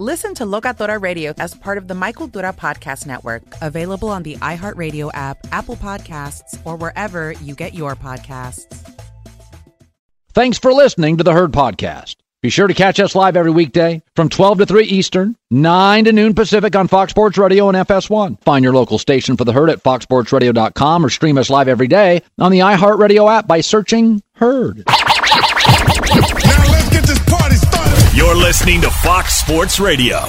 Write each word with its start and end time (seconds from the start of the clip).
Listen 0.00 0.32
to 0.36 0.44
Locatora 0.44 0.98
Radio 0.98 1.34
as 1.36 1.52
part 1.52 1.76
of 1.76 1.86
the 1.86 1.94
My 1.94 2.10
Cultura 2.10 2.56
Podcast 2.56 3.04
Network, 3.04 3.42
available 3.60 4.08
on 4.08 4.22
the 4.22 4.36
iHeartRadio 4.36 5.10
app, 5.12 5.46
Apple 5.52 5.76
Podcasts, 5.76 6.58
or 6.64 6.74
wherever 6.76 7.32
you 7.32 7.54
get 7.54 7.74
your 7.74 7.94
podcasts. 7.94 8.64
Thanks 10.32 10.56
for 10.56 10.72
listening 10.72 11.18
to 11.18 11.22
the 11.22 11.34
Herd 11.34 11.52
Podcast. 11.52 12.16
Be 12.40 12.48
sure 12.48 12.66
to 12.66 12.72
catch 12.72 12.98
us 12.98 13.14
live 13.14 13.36
every 13.36 13.50
weekday 13.50 14.02
from 14.16 14.30
12 14.30 14.60
to 14.60 14.64
3 14.64 14.84
Eastern, 14.84 15.36
9 15.50 16.06
to 16.06 16.12
noon 16.12 16.32
Pacific 16.32 16.74
on 16.74 16.88
Fox 16.88 17.10
Sports 17.10 17.36
Radio 17.36 17.68
and 17.68 17.76
FS1. 17.76 18.42
Find 18.42 18.64
your 18.64 18.72
local 18.72 18.96
station 18.96 19.36
for 19.36 19.44
the 19.44 19.52
Herd 19.52 19.68
at 19.68 19.82
foxsportsradio.com 19.82 21.04
or 21.04 21.10
stream 21.10 21.36
us 21.36 21.50
live 21.50 21.68
every 21.68 21.88
day 21.88 22.22
on 22.38 22.52
the 22.52 22.60
iHeartRadio 22.60 23.30
app 23.30 23.46
by 23.46 23.60
searching 23.60 24.22
Herd. 24.32 24.82
You're 28.20 28.36
listening 28.36 28.82
to 28.82 28.90
Fox 28.90 29.32
Sports 29.32 29.80
Radio. 29.80 30.20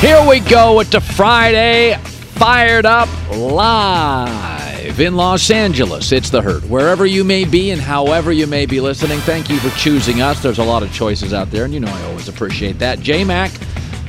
Here 0.00 0.26
we 0.26 0.40
go. 0.40 0.80
It's 0.80 0.94
a 0.94 1.00
Friday 1.00 1.94
fired 2.38 2.86
up 2.86 3.10
live 3.30 4.98
in 4.98 5.14
Los 5.14 5.50
Angeles. 5.50 6.10
It's 6.10 6.30
the 6.30 6.40
herd. 6.40 6.64
Wherever 6.70 7.04
you 7.04 7.22
may 7.22 7.44
be 7.44 7.70
and 7.70 7.82
however 7.82 8.32
you 8.32 8.46
may 8.46 8.64
be 8.64 8.80
listening, 8.80 9.18
thank 9.20 9.50
you 9.50 9.58
for 9.58 9.68
choosing 9.76 10.22
us. 10.22 10.42
There's 10.42 10.58
a 10.58 10.64
lot 10.64 10.82
of 10.82 10.90
choices 10.90 11.34
out 11.34 11.50
there, 11.50 11.66
and 11.66 11.74
you 11.74 11.80
know 11.80 11.92
I 11.92 12.02
always 12.04 12.28
appreciate 12.28 12.78
that. 12.78 13.00
J 13.00 13.22
Mac, 13.22 13.52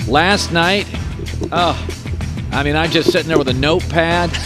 last 0.08 0.54
night, 0.54 0.88
oh, 1.52 1.78
I 2.54 2.64
mean, 2.64 2.78
I'm 2.78 2.90
just 2.90 3.12
sitting 3.12 3.28
there 3.28 3.38
with 3.38 3.50
a 3.50 3.54
notepad. 3.54 4.30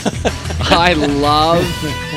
I 0.62 0.94
love 0.94 2.13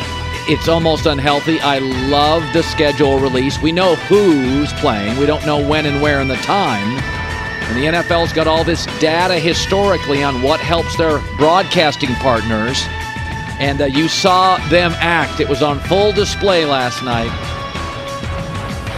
it's 0.49 0.69
almost 0.69 1.07
unhealthy. 1.07 1.59
I 1.61 1.79
love 1.79 2.43
the 2.53 2.63
schedule 2.63 3.19
release. 3.19 3.61
We 3.61 3.73
know 3.73 3.97
who's 3.97 4.73
playing. 4.75 5.19
We 5.19 5.27
don't 5.27 5.45
know 5.45 5.67
when 5.67 5.87
and 5.87 6.01
where 6.01 6.21
and 6.21 6.31
the 6.31 6.37
time. 6.37 6.99
And 7.69 7.77
the 7.77 7.87
NFL's 7.87 8.33
got 8.33 8.47
all 8.47 8.63
this 8.63 8.87
data 9.01 9.35
historically 9.41 10.23
on 10.23 10.43
what 10.43 10.61
helps 10.61 10.97
their 10.97 11.19
broadcasting 11.37 12.15
partners. 12.17 12.81
And 13.59 13.81
uh, 13.81 13.87
you 13.87 14.07
saw 14.07 14.59
them 14.69 14.93
act. 14.99 15.41
It 15.41 15.49
was 15.49 15.63
on 15.63 15.81
full 15.81 16.13
display 16.13 16.65
last 16.65 17.03
night. 17.03 17.33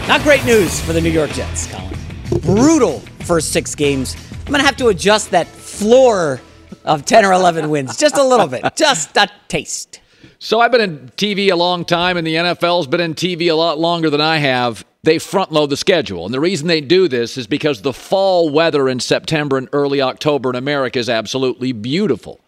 Not 0.07 0.23
great 0.23 0.45
news 0.45 0.81
for 0.81 0.93
the 0.93 1.01
New 1.01 1.11
York 1.11 1.31
Jets, 1.31 1.67
Colin. 1.67 1.95
Brutal 2.43 3.01
first 3.21 3.53
six 3.53 3.75
games. 3.75 4.17
I'm 4.41 4.53
going 4.53 4.61
to 4.61 4.67
have 4.67 4.77
to 4.79 4.89
adjust 4.89 5.31
that 5.31 5.47
floor 5.47 6.41
of 6.85 7.07
10 7.07 7.25
or 7.25 7.33
11 7.33 7.71
wins 7.71 7.97
just 7.97 8.19
a 8.19 8.23
little 8.23 8.47
bit, 8.47 8.65
just 8.77 9.17
a 9.17 9.31
taste. 9.49 10.01
So 10.39 10.61
I've 10.61 10.73
been 10.73 10.81
in 10.81 11.09
TV 11.17 11.51
a 11.51 11.57
long 11.57 11.85
time, 11.85 12.17
and 12.17 12.27
the 12.27 12.35
NFL's 12.35 12.87
been 12.87 13.01
in 13.01 13.15
TV 13.15 13.51
a 13.51 13.55
lot 13.55 13.79
longer 13.79 14.11
than 14.11 14.21
I 14.21 14.39
have. 14.39 14.85
They 15.03 15.19
front 15.19 15.53
load 15.53 15.71
the 15.71 15.77
schedule. 15.77 16.25
And 16.25 16.35
the 16.35 16.41
reason 16.41 16.67
they 16.67 16.81
do 16.81 17.09
this 17.09 17.37
is 17.37 17.47
because 17.47 17.83
the 17.83 17.93
fall 17.93 18.51
weather 18.51 18.89
in 18.89 19.01
September 19.01 19.57
and 19.57 19.69
early 19.73 20.01
October 20.01 20.51
in 20.51 20.57
America 20.57 20.99
is 20.99 21.09
absolutely 21.09 21.73
beautiful. 21.73 22.41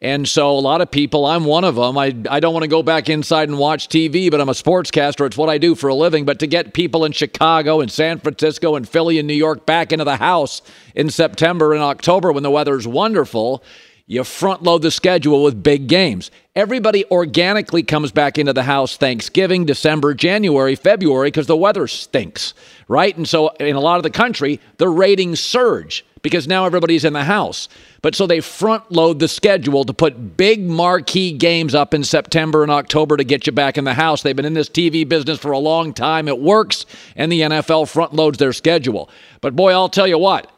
And 0.00 0.28
so 0.28 0.50
a 0.50 0.60
lot 0.60 0.82
of 0.82 0.90
people, 0.90 1.24
I'm 1.24 1.46
one 1.46 1.64
of 1.64 1.76
them. 1.76 1.96
I, 1.96 2.14
I 2.28 2.38
don't 2.38 2.52
want 2.52 2.64
to 2.64 2.68
go 2.68 2.82
back 2.82 3.08
inside 3.08 3.48
and 3.48 3.58
watch 3.58 3.88
TV, 3.88 4.30
but 4.30 4.38
I'm 4.38 4.50
a 4.50 4.52
sportscaster. 4.52 5.24
It's 5.24 5.38
what 5.38 5.48
I 5.48 5.56
do 5.56 5.74
for 5.74 5.88
a 5.88 5.94
living. 5.94 6.26
But 6.26 6.40
to 6.40 6.46
get 6.46 6.74
people 6.74 7.06
in 7.06 7.12
Chicago 7.12 7.80
and 7.80 7.90
San 7.90 8.18
Francisco 8.18 8.76
and 8.76 8.86
Philly 8.86 9.18
and 9.18 9.26
New 9.26 9.32
York 9.32 9.64
back 9.64 9.92
into 9.92 10.04
the 10.04 10.16
house 10.16 10.60
in 10.94 11.08
September 11.08 11.72
and 11.72 11.82
October 11.82 12.32
when 12.32 12.42
the 12.42 12.50
weather's 12.50 12.86
wonderful 12.86 13.64
you 14.06 14.22
front 14.22 14.62
load 14.62 14.82
the 14.82 14.90
schedule 14.90 15.42
with 15.42 15.62
big 15.62 15.86
games. 15.86 16.30
Everybody 16.54 17.06
organically 17.06 17.82
comes 17.82 18.12
back 18.12 18.36
into 18.36 18.52
the 18.52 18.62
house 18.62 18.96
Thanksgiving, 18.96 19.64
December, 19.64 20.12
January, 20.12 20.74
February 20.74 21.28
because 21.28 21.46
the 21.46 21.56
weather 21.56 21.88
stinks, 21.88 22.52
right? 22.86 23.16
And 23.16 23.26
so 23.26 23.48
in 23.60 23.76
a 23.76 23.80
lot 23.80 23.96
of 23.96 24.02
the 24.02 24.10
country, 24.10 24.60
the 24.76 24.88
ratings 24.88 25.40
surge 25.40 26.04
because 26.20 26.46
now 26.46 26.64
everybody's 26.64 27.04
in 27.04 27.14
the 27.14 27.24
house. 27.24 27.68
But 28.02 28.14
so 28.14 28.26
they 28.26 28.40
front 28.40 28.92
load 28.92 29.20
the 29.20 29.28
schedule 29.28 29.84
to 29.84 29.94
put 29.94 30.36
big 30.36 30.60
marquee 30.62 31.32
games 31.32 31.74
up 31.74 31.94
in 31.94 32.04
September 32.04 32.62
and 32.62 32.70
October 32.70 33.16
to 33.16 33.24
get 33.24 33.46
you 33.46 33.52
back 33.52 33.78
in 33.78 33.84
the 33.84 33.94
house. 33.94 34.22
They've 34.22 34.36
been 34.36 34.44
in 34.44 34.54
this 34.54 34.68
TV 34.68 35.08
business 35.08 35.38
for 35.38 35.52
a 35.52 35.58
long 35.58 35.94
time. 35.94 36.28
It 36.28 36.40
works, 36.40 36.84
and 37.16 37.32
the 37.32 37.40
NFL 37.40 37.88
front 37.88 38.14
loads 38.14 38.38
their 38.38 38.52
schedule. 38.52 39.08
But 39.40 39.56
boy, 39.56 39.72
I'll 39.72 39.88
tell 39.88 40.06
you 40.06 40.18
what, 40.18 40.50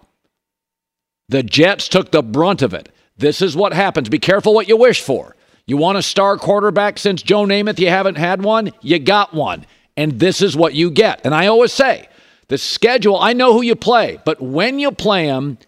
the 1.28 1.42
Jets 1.42 1.88
took 1.88 2.10
the 2.10 2.22
brunt 2.22 2.62
of 2.62 2.74
it. 2.74 2.88
This 3.16 3.41
is 3.43 3.56
what 3.56 3.72
happens. 3.72 4.09
Be 4.09 4.19
careful 4.19 4.54
what 4.54 4.69
you 4.69 4.77
wish 4.77 5.00
for. 5.00 5.37
You 5.66 5.77
want 5.77 5.99
a 5.99 6.03
star 6.03 6.37
quarterback 6.37 6.99
since 6.99 7.22
Joe 7.22 7.44
Namath, 7.44 7.78
you 7.78 7.88
haven't 7.88 8.16
had 8.16 8.43
one, 8.43 8.71
you 8.82 8.99
got 8.99 9.34
one. 9.34 9.66
And 9.97 10.19
this 10.21 10.43
is 10.43 10.56
what 10.56 10.75
you 10.75 10.91
get. 10.91 11.21
And 11.25 11.34
I 11.34 11.47
always 11.47 11.72
say, 11.72 12.09
the 12.49 12.59
schedule, 12.59 13.19
I 13.19 13.32
know 13.32 13.53
who 13.53 13.62
you 13.62 13.75
play, 13.75 14.21
but 14.25 14.41
when 14.41 14.78
you 14.78 14.93
play 14.93 15.27
them, 15.27 15.59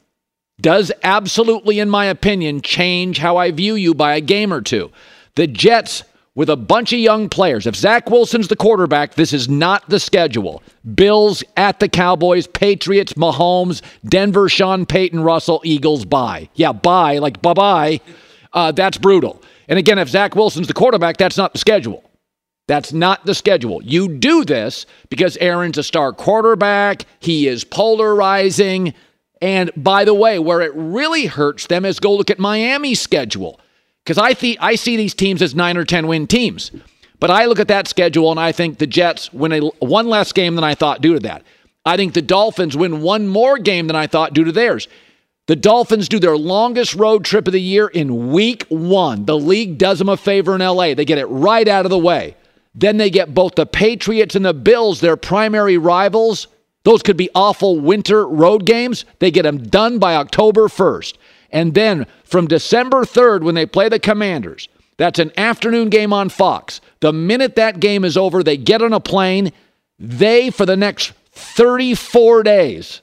does 0.60 0.92
absolutely, 1.02 1.78
in 1.78 1.88
my 1.88 2.04
opinion, 2.06 2.60
change 2.60 3.18
how 3.18 3.36
I 3.36 3.50
view 3.50 3.74
you 3.74 3.94
by 3.94 4.14
a 4.14 4.20
game 4.20 4.52
or 4.52 4.60
two. 4.60 4.90
The 5.34 5.46
Jets 5.46 6.04
with 6.38 6.48
a 6.48 6.56
bunch 6.56 6.92
of 6.92 7.00
young 7.00 7.28
players. 7.28 7.66
If 7.66 7.74
Zach 7.74 8.08
Wilson's 8.08 8.46
the 8.46 8.54
quarterback, 8.54 9.14
this 9.14 9.32
is 9.32 9.48
not 9.48 9.88
the 9.88 9.98
schedule. 9.98 10.62
Bills 10.94 11.42
at 11.56 11.80
the 11.80 11.88
Cowboys, 11.88 12.46
Patriots, 12.46 13.14
Mahomes, 13.14 13.82
Denver, 14.04 14.48
Sean 14.48 14.86
Payton, 14.86 15.18
Russell, 15.24 15.60
Eagles, 15.64 16.04
bye. 16.04 16.48
Yeah, 16.54 16.70
bye, 16.70 17.18
like 17.18 17.42
bye 17.42 17.54
bye. 17.54 18.00
Uh, 18.52 18.70
that's 18.70 18.98
brutal. 18.98 19.42
And 19.66 19.80
again, 19.80 19.98
if 19.98 20.10
Zach 20.10 20.36
Wilson's 20.36 20.68
the 20.68 20.74
quarterback, 20.74 21.16
that's 21.16 21.36
not 21.36 21.54
the 21.54 21.58
schedule. 21.58 22.04
That's 22.68 22.92
not 22.92 23.26
the 23.26 23.34
schedule. 23.34 23.82
You 23.82 24.06
do 24.06 24.44
this 24.44 24.86
because 25.10 25.36
Aaron's 25.38 25.76
a 25.76 25.82
star 25.82 26.12
quarterback, 26.12 27.04
he 27.18 27.48
is 27.48 27.64
polarizing. 27.64 28.94
And 29.42 29.72
by 29.76 30.04
the 30.04 30.14
way, 30.14 30.38
where 30.38 30.60
it 30.60 30.70
really 30.76 31.26
hurts 31.26 31.66
them 31.66 31.84
is 31.84 31.98
go 31.98 32.14
look 32.14 32.30
at 32.30 32.38
Miami's 32.38 33.00
schedule 33.00 33.58
because 34.08 34.16
I, 34.16 34.32
th- 34.32 34.56
I 34.58 34.76
see 34.76 34.96
these 34.96 35.12
teams 35.12 35.42
as 35.42 35.54
nine 35.54 35.76
or 35.76 35.84
10 35.84 36.06
win 36.06 36.26
teams. 36.26 36.70
But 37.20 37.30
I 37.30 37.44
look 37.44 37.60
at 37.60 37.68
that 37.68 37.88
schedule 37.88 38.30
and 38.30 38.40
I 38.40 38.52
think 38.52 38.78
the 38.78 38.86
Jets 38.86 39.30
win 39.34 39.52
a, 39.52 39.60
one 39.80 40.08
less 40.08 40.32
game 40.32 40.54
than 40.54 40.64
I 40.64 40.74
thought 40.74 41.02
due 41.02 41.12
to 41.12 41.20
that. 41.20 41.42
I 41.84 41.98
think 41.98 42.14
the 42.14 42.22
Dolphins 42.22 42.74
win 42.74 43.02
one 43.02 43.28
more 43.28 43.58
game 43.58 43.86
than 43.86 43.96
I 43.96 44.06
thought 44.06 44.32
due 44.32 44.44
to 44.44 44.52
theirs. 44.52 44.88
The 45.44 45.56
Dolphins 45.56 46.08
do 46.08 46.18
their 46.18 46.38
longest 46.38 46.94
road 46.94 47.26
trip 47.26 47.46
of 47.48 47.52
the 47.52 47.60
year 47.60 47.86
in 47.86 48.32
week 48.32 48.64
one. 48.70 49.26
The 49.26 49.38
league 49.38 49.76
does 49.76 49.98
them 49.98 50.08
a 50.08 50.16
favor 50.16 50.54
in 50.54 50.62
LA. 50.62 50.94
They 50.94 51.04
get 51.04 51.18
it 51.18 51.26
right 51.26 51.68
out 51.68 51.84
of 51.84 51.90
the 51.90 51.98
way. 51.98 52.34
Then 52.74 52.96
they 52.96 53.10
get 53.10 53.34
both 53.34 53.56
the 53.56 53.66
Patriots 53.66 54.34
and 54.34 54.44
the 54.44 54.54
Bills, 54.54 55.02
their 55.02 55.18
primary 55.18 55.76
rivals. 55.76 56.46
Those 56.84 57.02
could 57.02 57.18
be 57.18 57.28
awful 57.34 57.78
winter 57.78 58.26
road 58.26 58.64
games. 58.64 59.04
They 59.18 59.30
get 59.30 59.42
them 59.42 59.58
done 59.58 59.98
by 59.98 60.14
October 60.14 60.68
1st. 60.68 61.17
And 61.50 61.74
then 61.74 62.06
from 62.24 62.46
December 62.46 63.04
3rd, 63.04 63.42
when 63.42 63.54
they 63.54 63.66
play 63.66 63.88
the 63.88 63.98
Commanders, 63.98 64.68
that's 64.96 65.18
an 65.18 65.32
afternoon 65.38 65.88
game 65.88 66.12
on 66.12 66.28
Fox. 66.28 66.80
The 67.00 67.12
minute 67.12 67.56
that 67.56 67.80
game 67.80 68.04
is 68.04 68.16
over, 68.16 68.42
they 68.42 68.56
get 68.56 68.82
on 68.82 68.92
a 68.92 69.00
plane. 69.00 69.52
They, 69.98 70.50
for 70.50 70.66
the 70.66 70.76
next 70.76 71.12
34 71.32 72.42
days, 72.42 73.00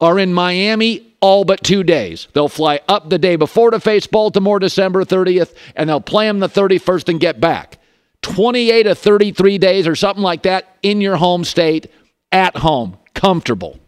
are 0.00 0.18
in 0.18 0.34
Miami 0.34 1.14
all 1.20 1.44
but 1.44 1.62
two 1.62 1.84
days. 1.84 2.26
They'll 2.34 2.48
fly 2.48 2.80
up 2.88 3.08
the 3.08 3.18
day 3.18 3.36
before 3.36 3.70
to 3.70 3.80
face 3.80 4.06
Baltimore 4.06 4.58
December 4.58 5.04
30th, 5.04 5.54
and 5.76 5.88
they'll 5.88 6.00
play 6.00 6.26
them 6.26 6.40
the 6.40 6.48
31st 6.48 7.08
and 7.08 7.20
get 7.20 7.40
back. 7.40 7.78
28 8.22 8.82
to 8.84 8.94
33 8.94 9.58
days 9.58 9.86
or 9.86 9.94
something 9.94 10.22
like 10.22 10.42
that 10.42 10.76
in 10.82 11.00
your 11.00 11.16
home 11.16 11.44
state, 11.44 11.90
at 12.32 12.56
home, 12.56 12.98
comfortable. 13.14 13.78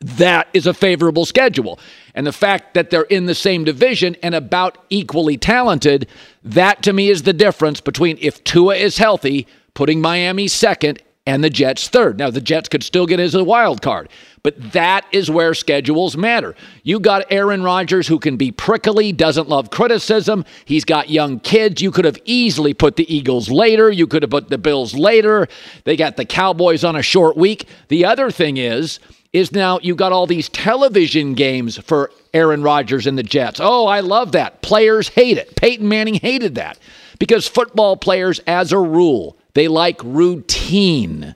That 0.00 0.48
is 0.52 0.66
a 0.66 0.74
favorable 0.74 1.26
schedule. 1.26 1.78
And 2.14 2.26
the 2.26 2.32
fact 2.32 2.74
that 2.74 2.90
they're 2.90 3.02
in 3.02 3.26
the 3.26 3.34
same 3.34 3.64
division 3.64 4.16
and 4.22 4.34
about 4.34 4.78
equally 4.90 5.38
talented, 5.38 6.08
that 6.44 6.82
to 6.82 6.92
me 6.92 7.08
is 7.08 7.22
the 7.22 7.32
difference 7.32 7.80
between 7.80 8.18
if 8.20 8.42
Tua 8.44 8.76
is 8.76 8.98
healthy, 8.98 9.46
putting 9.74 10.00
Miami 10.00 10.48
second 10.48 11.02
and 11.26 11.42
the 11.44 11.50
Jets 11.50 11.88
third. 11.88 12.18
Now, 12.18 12.30
the 12.30 12.40
Jets 12.40 12.68
could 12.68 12.82
still 12.82 13.06
get 13.06 13.20
as 13.20 13.34
a 13.34 13.44
wild 13.44 13.80
card, 13.80 14.08
but 14.42 14.72
that 14.72 15.06
is 15.12 15.30
where 15.30 15.54
schedules 15.54 16.16
matter. 16.16 16.56
You 16.82 16.98
got 16.98 17.30
Aaron 17.30 17.62
Rodgers 17.62 18.08
who 18.08 18.18
can 18.18 18.36
be 18.36 18.50
prickly, 18.50 19.12
doesn't 19.12 19.48
love 19.48 19.70
criticism. 19.70 20.44
He's 20.64 20.84
got 20.84 21.10
young 21.10 21.38
kids. 21.38 21.80
You 21.80 21.92
could 21.92 22.04
have 22.04 22.18
easily 22.24 22.74
put 22.74 22.96
the 22.96 23.14
Eagles 23.14 23.50
later. 23.50 23.90
You 23.90 24.08
could 24.08 24.22
have 24.22 24.30
put 24.30 24.48
the 24.48 24.58
Bills 24.58 24.94
later. 24.94 25.46
They 25.84 25.96
got 25.96 26.16
the 26.16 26.24
Cowboys 26.24 26.82
on 26.82 26.96
a 26.96 27.02
short 27.02 27.36
week. 27.36 27.68
The 27.86 28.04
other 28.04 28.30
thing 28.32 28.56
is, 28.56 28.98
is 29.32 29.52
now 29.52 29.78
you 29.82 29.94
got 29.94 30.12
all 30.12 30.26
these 30.26 30.48
television 30.48 31.34
games 31.34 31.78
for 31.78 32.10
Aaron 32.34 32.62
Rodgers 32.62 33.06
and 33.06 33.16
the 33.16 33.22
Jets. 33.22 33.60
Oh, 33.62 33.86
I 33.86 34.00
love 34.00 34.32
that. 34.32 34.62
Players 34.62 35.08
hate 35.08 35.38
it. 35.38 35.56
Peyton 35.56 35.88
Manning 35.88 36.14
hated 36.14 36.56
that 36.56 36.78
because 37.18 37.46
football 37.46 37.96
players, 37.96 38.40
as 38.46 38.72
a 38.72 38.78
rule, 38.78 39.36
they 39.54 39.68
like 39.68 40.00
routine. 40.04 41.34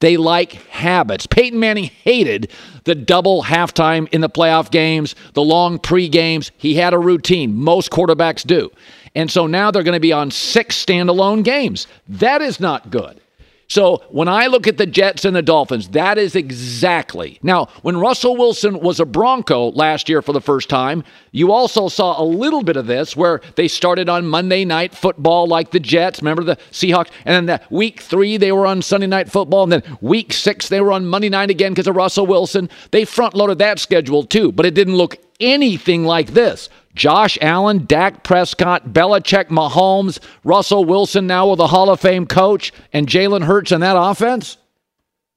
They 0.00 0.16
like 0.16 0.52
habits. 0.68 1.26
Peyton 1.26 1.58
Manning 1.58 1.90
hated 2.02 2.52
the 2.84 2.94
double 2.94 3.42
halftime 3.42 4.08
in 4.12 4.20
the 4.20 4.30
playoff 4.30 4.70
games, 4.70 5.14
the 5.34 5.42
long 5.42 5.78
pre 5.78 6.08
games. 6.08 6.52
He 6.56 6.76
had 6.76 6.94
a 6.94 6.98
routine. 6.98 7.54
Most 7.54 7.90
quarterbacks 7.90 8.46
do. 8.46 8.70
And 9.14 9.30
so 9.30 9.46
now 9.46 9.70
they're 9.70 9.82
going 9.82 9.94
to 9.94 10.00
be 10.00 10.12
on 10.12 10.30
six 10.30 10.82
standalone 10.82 11.42
games. 11.42 11.88
That 12.08 12.40
is 12.42 12.60
not 12.60 12.90
good. 12.90 13.20
So 13.68 14.02
when 14.08 14.28
I 14.28 14.46
look 14.46 14.66
at 14.66 14.78
the 14.78 14.86
Jets 14.86 15.26
and 15.26 15.36
the 15.36 15.42
Dolphins, 15.42 15.88
that 15.90 16.16
is 16.16 16.34
exactly. 16.34 17.38
Now, 17.42 17.66
when 17.82 17.98
Russell 17.98 18.34
Wilson 18.34 18.80
was 18.80 18.98
a 18.98 19.04
Bronco 19.04 19.72
last 19.72 20.08
year 20.08 20.22
for 20.22 20.32
the 20.32 20.40
first 20.40 20.70
time, 20.70 21.04
you 21.32 21.52
also 21.52 21.88
saw 21.88 22.20
a 22.20 22.24
little 22.24 22.62
bit 22.62 22.78
of 22.78 22.86
this 22.86 23.14
where 23.14 23.42
they 23.56 23.68
started 23.68 24.08
on 24.08 24.26
Monday 24.26 24.64
night 24.64 24.94
football 24.94 25.46
like 25.46 25.70
the 25.70 25.80
Jets. 25.80 26.22
Remember 26.22 26.44
the 26.44 26.56
Seahawks? 26.70 27.10
And 27.26 27.34
then 27.34 27.46
that 27.46 27.70
week 27.70 28.00
three, 28.00 28.38
they 28.38 28.52
were 28.52 28.66
on 28.66 28.80
Sunday 28.80 29.06
night 29.06 29.30
football. 29.30 29.64
And 29.64 29.72
then 29.72 29.98
week 30.00 30.32
six, 30.32 30.70
they 30.70 30.80
were 30.80 30.92
on 30.92 31.04
Monday 31.04 31.28
night 31.28 31.50
again 31.50 31.72
because 31.72 31.86
of 31.86 31.96
Russell 31.96 32.26
Wilson. 32.26 32.70
They 32.90 33.04
front 33.04 33.34
loaded 33.34 33.58
that 33.58 33.78
schedule 33.78 34.24
too, 34.24 34.50
but 34.50 34.64
it 34.64 34.72
didn't 34.72 34.96
look 34.96 35.18
anything 35.40 36.04
like 36.04 36.28
this. 36.28 36.70
Josh 36.98 37.38
Allen, 37.40 37.86
Dak 37.86 38.24
Prescott, 38.24 38.88
Belichick, 38.92 39.46
Mahomes, 39.46 40.18
Russell 40.44 40.84
Wilson 40.84 41.26
now 41.26 41.48
with 41.48 41.60
a 41.60 41.68
Hall 41.68 41.88
of 41.88 42.00
Fame 42.00 42.26
coach, 42.26 42.72
and 42.92 43.06
Jalen 43.06 43.44
Hurts 43.44 43.72
in 43.72 43.80
that 43.80 43.96
offense? 43.96 44.58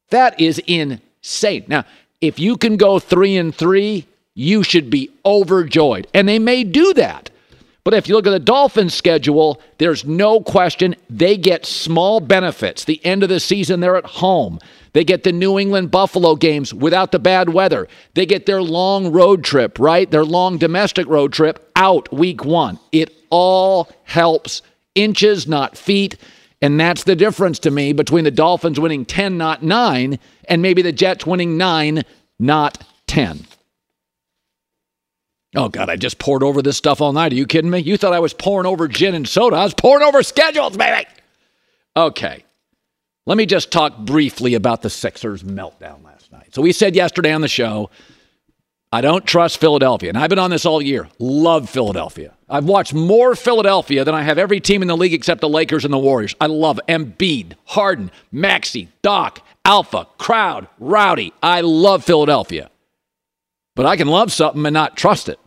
That 0.10 0.42
is 0.42 0.60
insane. 0.68 1.66
Now, 1.68 1.86
if 2.19 2.40
you 2.40 2.58
can 2.58 2.78
go 2.78 3.00
three 3.00 3.38
and 3.38 3.56
three, 3.56 4.08
you 4.34 4.63
should 4.63 4.90
be 4.90 5.12
overjoyed. 5.25 6.08
And 6.13 6.28
they 6.28 6.40
may 6.40 6.63
do 6.63 6.94
that. 6.94 7.30
But 7.83 7.95
if 7.95 8.07
you 8.07 8.16
look 8.16 8.28
at 8.28 8.31
the 8.31 8.39
Dolphins' 8.39 8.94
schedule, 8.94 9.60
there's 9.80 10.06
no 10.06 10.39
question 10.39 10.95
they 11.10 11.36
get 11.36 11.66
small 11.66 12.19
benefits. 12.19 12.86
The 12.86 13.04
end 13.04 13.24
of 13.24 13.30
the 13.30 13.39
season, 13.39 13.80
they're 13.80 13.95
at 13.95 14.06
home. 14.06 14.60
They 14.94 15.04
get 15.04 15.24
the 15.24 15.31
New 15.31 15.57
England 15.57 15.89
Buffalo 15.89 16.36
games 16.36 16.74
without 16.74 17.12
the 17.12 17.18
bad 17.19 17.50
weather. 17.50 17.88
They 18.13 18.25
get 18.25 18.45
their 18.45 18.62
long 18.62 19.12
road 19.12 19.44
trip, 19.44 19.80
right? 19.80 20.10
Their 20.10 20.25
long 20.25 20.57
domestic 20.57 21.07
road 21.07 21.33
trip 21.33 21.72
out 21.75 22.13
week 22.13 22.45
one. 22.45 22.80
It 22.92 23.12
all 23.31 23.89
helps 24.04 24.62
inches, 24.94 25.48
not 25.48 25.77
feet. 25.77 26.18
And 26.62 26.80
that's 26.80 27.06
the 27.06 27.16
difference 27.16 27.57
to 27.60 27.72
me 27.72 27.94
between 27.94 28.25
the 28.25 28.31
Dolphins 28.31 28.80
winning 28.80 29.06
10, 29.06 29.38
not 29.38 29.63
9, 29.63 30.19
and 30.48 30.62
maybe 30.62 30.84
the 30.84 30.92
Jets 30.92 31.25
winning 31.25 31.57
9, 31.57 32.04
not 32.38 32.84
10. 33.07 33.48
Oh, 35.56 35.68
God, 35.68 35.89
I 35.89 35.98
just 35.98 36.18
poured 36.18 36.44
over 36.44 36.62
this 36.62 36.77
stuff 36.77 37.01
all 37.01 37.12
night. 37.12 37.33
Are 37.33 37.36
you 37.36 37.45
kidding 37.45 37.71
me? 37.71 37.80
You 37.80 37.98
thought 37.98 38.13
I 38.13 38.19
was 38.19 38.33
pouring 38.33 38.65
over 38.65 38.88
gin 38.88 39.15
and 39.15 39.27
soda. 39.27 39.57
I 39.57 39.63
was 39.63 39.74
pouring 39.74 40.03
over 40.03 40.24
schedules, 40.24 40.77
baby. 40.77 41.06
Okay. 41.95 42.45
Let 43.25 43.38
me 43.38 43.45
just 43.45 43.69
talk 43.71 43.98
briefly 43.98 44.53
about 44.53 44.81
the 44.81 44.89
Sixers' 44.89 45.44
meltdown 45.44 46.03
last 46.03 46.31
night. 46.31 46.56
So, 46.56 46.62
we 46.62 46.71
said 46.71 46.95
yesterday 46.95 47.33
on 47.33 47.42
the 47.42 47.50
show, 47.50 47.89
I 48.94 49.01
don't 49.01 49.25
trust 49.25 49.59
Philadelphia. 49.59 50.09
And 50.09 50.18
I've 50.18 50.30
been 50.30 50.39
on 50.39 50.51
this 50.51 50.65
all 50.65 50.81
year. 50.81 51.09
Love 51.19 51.69
Philadelphia. 51.69 52.33
I've 52.50 52.65
watched 52.65 52.94
more 52.94 53.36
Philadelphia 53.36 54.03
than 54.03 54.15
I 54.15 54.21
have 54.21 54.38
every 54.38 54.59
team 54.59 54.81
in 54.81 54.88
the 54.88 54.98
league 54.98 55.13
except 55.13 55.42
the 55.42 55.50
Lakers 55.50 55.86
and 55.86 55.94
the 55.94 55.98
Warriors. 55.98 56.36
I 56.42 56.48
love 56.48 56.80
Embiid, 56.89 57.53
Harden, 57.65 58.12
Maxey, 58.31 58.89
Doc, 59.01 59.45
Alpha, 59.63 60.07
Crowd, 60.18 60.68
Rowdy. 60.80 61.33
I 61.42 61.62
love 61.62 62.03
Philadelphia. 62.03 62.69
But 63.75 63.86
I 63.86 63.95
can 63.95 64.07
love 64.07 64.31
something 64.33 64.65
and 64.65 64.74
not 64.74 64.98
trust 64.98 65.30
it. 65.30 65.39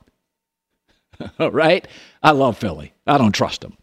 right? 1.39 1.87
I 2.23 2.33
love 2.33 2.59
Philly. 2.59 2.93
I 3.07 3.19
don't 3.19 3.33
trust 3.33 3.61
them. 3.61 3.77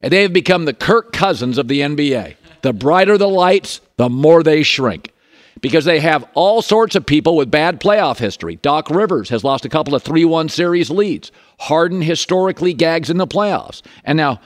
And 0.00 0.12
they 0.12 0.22
have 0.22 0.32
become 0.32 0.64
the 0.64 0.74
Kirk 0.74 1.12
Cousins 1.12 1.58
of 1.58 1.68
the 1.68 1.80
NBA. 1.80 2.36
The 2.62 2.72
brighter 2.72 3.18
the 3.18 3.28
lights, 3.28 3.80
the 3.96 4.08
more 4.08 4.42
they 4.42 4.62
shrink. 4.62 5.12
Because 5.60 5.84
they 5.84 5.98
have 5.98 6.24
all 6.34 6.62
sorts 6.62 6.94
of 6.94 7.04
people 7.04 7.36
with 7.36 7.50
bad 7.50 7.80
playoff 7.80 8.18
history. 8.18 8.56
Doc 8.56 8.90
Rivers 8.90 9.28
has 9.30 9.42
lost 9.42 9.64
a 9.64 9.68
couple 9.68 9.94
of 9.94 10.02
3 10.04 10.24
1 10.24 10.48
series 10.48 10.88
leads. 10.88 11.32
Harden 11.58 12.00
historically 12.00 12.72
gags 12.72 13.10
in 13.10 13.16
the 13.16 13.26
playoffs. 13.26 13.82
And 14.04 14.16
now 14.16 14.40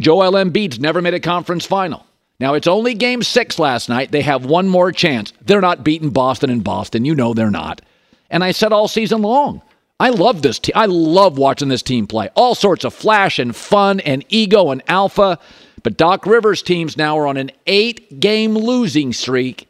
Joel 0.00 0.32
Embiid's 0.32 0.78
never 0.80 1.02
made 1.02 1.14
a 1.14 1.20
conference 1.20 1.66
final. 1.66 2.06
Now 2.40 2.54
it's 2.54 2.68
only 2.68 2.94
game 2.94 3.22
six 3.22 3.58
last 3.58 3.88
night. 3.88 4.12
They 4.12 4.22
have 4.22 4.46
one 4.46 4.68
more 4.68 4.92
chance. 4.92 5.32
They're 5.42 5.60
not 5.60 5.84
beating 5.84 6.10
Boston 6.10 6.50
in 6.50 6.60
Boston. 6.60 7.04
You 7.04 7.14
know 7.14 7.34
they're 7.34 7.50
not. 7.50 7.82
And 8.30 8.44
I 8.44 8.52
said 8.52 8.72
all 8.72 8.88
season 8.88 9.22
long, 9.22 9.60
I 10.00 10.10
love 10.10 10.42
this 10.42 10.58
team. 10.58 10.74
I 10.76 10.86
love 10.86 11.38
watching 11.38 11.68
this 11.68 11.82
team 11.82 12.06
play. 12.06 12.28
All 12.34 12.54
sorts 12.54 12.84
of 12.84 12.94
flash 12.94 13.38
and 13.38 13.54
fun 13.54 14.00
and 14.00 14.24
ego 14.28 14.70
and 14.70 14.82
alpha. 14.88 15.38
But 15.82 15.96
Doc 15.96 16.26
Rivers' 16.26 16.62
teams 16.62 16.96
now 16.96 17.18
are 17.18 17.26
on 17.26 17.36
an 17.36 17.50
eight 17.66 18.20
game 18.20 18.54
losing 18.54 19.12
streak 19.12 19.68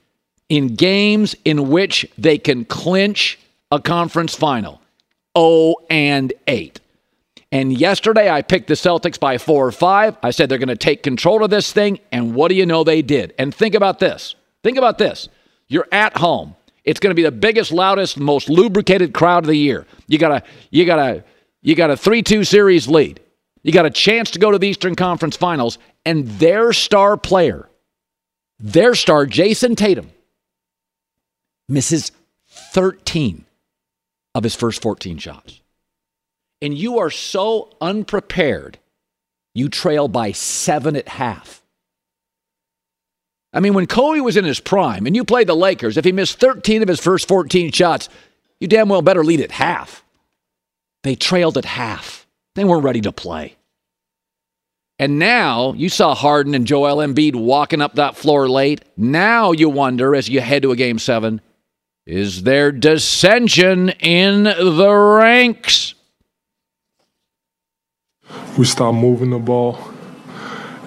in 0.49 0.75
games 0.75 1.35
in 1.45 1.71
which 1.71 2.07
they 2.19 2.39
can 2.39 2.65
clinch 2.65 3.39
a 3.71 3.81
conference 3.81 4.35
final. 4.35 4.81
0 5.37 5.75
and 5.89 6.33
8. 6.47 6.81
And 7.51 7.73
yesterday 7.73 8.29
I 8.31 8.43
picked 8.43 8.69
the 8.69 8.75
Celtics 8.75 9.19
by 9.19 9.39
four 9.39 9.67
or 9.67 9.73
five. 9.73 10.17
I 10.23 10.31
said 10.31 10.49
they're 10.49 10.59
going 10.59 10.69
to 10.69 10.77
take 10.77 11.03
control 11.03 11.43
of 11.43 11.51
this 11.51 11.73
thing. 11.73 12.01
And 12.13 12.35
what 12.35 12.49
do 12.49 12.55
you 12.55 12.67
know 12.67 12.85
they 12.85 13.01
did? 13.03 13.35
And 13.39 13.55
think 13.55 13.75
about 13.75 14.01
this. 14.01 14.35
Think 14.63 14.77
about 14.77 14.99
this. 14.99 15.29
You're 15.69 15.89
at 15.93 16.17
home. 16.17 16.57
It's 16.89 17.01
going 17.01 17.11
to 17.11 17.15
be 17.15 17.23
the 17.23 17.31
biggest, 17.31 17.71
loudest, 17.71 18.19
most 18.19 18.49
lubricated 18.49 19.13
crowd 19.13 19.45
of 19.45 19.49
the 19.49 19.55
year. 19.55 19.85
You 20.07 20.17
got 20.17 20.33
a 20.33 20.43
you 20.71 20.87
got 20.87 20.99
a 20.99 21.23
you 21.61 21.75
got 21.75 21.91
a 21.91 21.95
3-2 21.95 22.47
series 22.47 22.89
lead. 22.89 23.21
You 23.63 23.73
got 23.73 23.85
a 23.85 23.91
chance 23.91 24.31
to 24.31 24.39
go 24.39 24.51
to 24.51 24.59
the 24.59 24.69
Eastern 24.69 24.95
Conference 24.95 25.37
Finals 25.37 25.77
and 26.07 26.27
their 26.39 26.73
star 26.73 27.19
player, 27.19 27.69
their 28.59 28.95
star 28.95 29.27
Jayson 29.27 29.77
Tatum 29.77 30.11
misses 31.69 32.11
13 32.73 33.45
of 34.35 34.43
his 34.43 34.55
first 34.55 34.81
14 34.81 35.19
shots. 35.19 35.61
And 36.63 36.73
you 36.73 37.01
are 37.01 37.11
so 37.11 37.71
unprepared. 37.83 38.79
You 39.55 39.69
trail 39.69 40.09
by 40.09 40.33
7 40.33 40.97
at 40.97 41.09
half. 41.09 41.58
I 43.59 43.61
mean, 43.61 43.75
when 43.75 43.89
Kobe 43.89 44.21
was 44.21 44.37
in 44.37 44.45
his 44.45 44.61
prime 44.61 45.05
and 45.05 45.17
you 45.17 45.25
played 45.25 45.49
the 45.49 45.57
Lakers, 45.57 45.97
if 45.97 46.05
he 46.05 46.13
missed 46.13 46.39
13 46.39 46.81
of 46.81 46.87
his 46.87 47.01
first 47.01 47.27
14 47.27 47.73
shots, 47.73 48.09
you 48.61 48.69
damn 48.69 48.89
well 48.89 49.03
better 49.03 49.25
lead 49.25 49.41
at 49.41 49.51
half. 49.51 50.05
They 51.03 51.17
trailed 51.17 51.59
at 51.59 51.65
half. 51.65 52.25
They 52.55 52.63
weren't 52.63 52.85
ready 52.85 53.01
to 53.01 53.11
play. 53.11 53.57
And 55.01 55.19
now 55.19 55.73
you 55.73 55.89
saw 55.89 56.15
Harden 56.15 56.55
and 56.55 56.69
Joel 56.69 56.99
Embiid 56.99 57.35
walking 57.35 57.83
up 57.83 57.97
that 57.97 58.17
floor 58.17 58.49
late. 58.49 58.85
Now 58.97 59.51
you 59.51 59.69
wonder 59.69 60.15
as 60.15 60.29
you 60.29 60.41
head 60.41 60.63
to 60.63 60.71
a 60.71 60.77
game 60.77 61.01
seven 61.01 61.41
is 62.07 62.45
there 62.45 62.71
dissension 62.71 63.89
in 63.89 64.45
the 64.45 64.95
ranks? 64.95 65.95
We 68.57 68.65
stopped 68.67 68.99
moving 68.99 69.31
the 69.31 69.41
ball, 69.41 69.81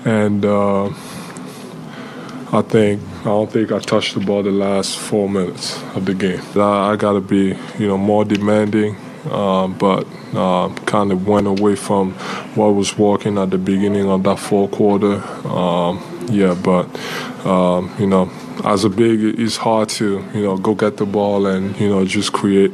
and 0.05 0.45
uh, 0.45 0.93
I 2.53 2.61
think 2.61 3.01
I 3.21 3.23
don't 3.23 3.49
think 3.49 3.71
I 3.71 3.79
touched 3.79 4.13
the 4.13 4.19
ball 4.19 4.43
the 4.43 4.51
last 4.51 4.97
four 4.97 5.29
minutes 5.29 5.81
of 5.95 6.05
the 6.05 6.13
game. 6.13 6.41
I, 6.55 6.91
I 6.91 6.95
got 6.97 7.13
to 7.13 7.21
be, 7.21 7.55
you 7.79 7.87
know, 7.87 7.97
more 7.97 8.25
demanding, 8.25 8.97
uh, 9.29 9.67
but 9.67 10.05
uh, 10.33 10.67
kind 10.85 11.13
of 11.13 11.25
went 11.25 11.47
away 11.47 11.77
from 11.77 12.11
what 12.55 12.75
was 12.75 12.97
working 12.97 13.37
at 13.37 13.51
the 13.51 13.57
beginning 13.57 14.09
of 14.09 14.23
that 14.23 14.37
fourth 14.37 14.71
quarter. 14.71 15.23
Um, 15.47 16.27
yeah, 16.29 16.53
but 16.53 16.87
um, 17.45 17.89
you 17.97 18.07
know, 18.07 18.29
as 18.65 18.83
a 18.83 18.89
big, 18.89 19.39
it's 19.39 19.55
hard 19.55 19.87
to 19.89 20.21
you 20.33 20.43
know 20.43 20.57
go 20.57 20.75
get 20.75 20.97
the 20.97 21.05
ball 21.05 21.45
and 21.47 21.79
you 21.79 21.87
know 21.87 22.03
just 22.03 22.33
create 22.33 22.73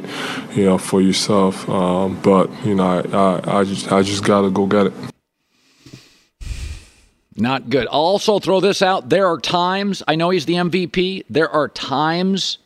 you 0.56 0.64
know 0.64 0.78
for 0.78 1.00
yourself. 1.00 1.68
Um, 1.68 2.20
but 2.20 2.50
you 2.64 2.74
know 2.74 2.84
I, 2.84 3.16
I, 3.16 3.60
I 3.60 3.64
just 3.64 3.92
I 3.92 4.02
just 4.02 4.24
gotta 4.24 4.50
go 4.50 4.66
get 4.66 4.86
it. 4.86 4.92
Not 7.38 7.70
good. 7.70 7.86
I'll 7.86 8.00
also 8.00 8.40
throw 8.40 8.60
this 8.60 8.82
out. 8.82 9.08
There 9.08 9.26
are 9.28 9.38
times, 9.38 10.02
I 10.08 10.16
know 10.16 10.30
he's 10.30 10.46
the 10.46 10.54
MVP, 10.54 11.24
there 11.30 11.48
are 11.48 11.68
times 11.68 12.58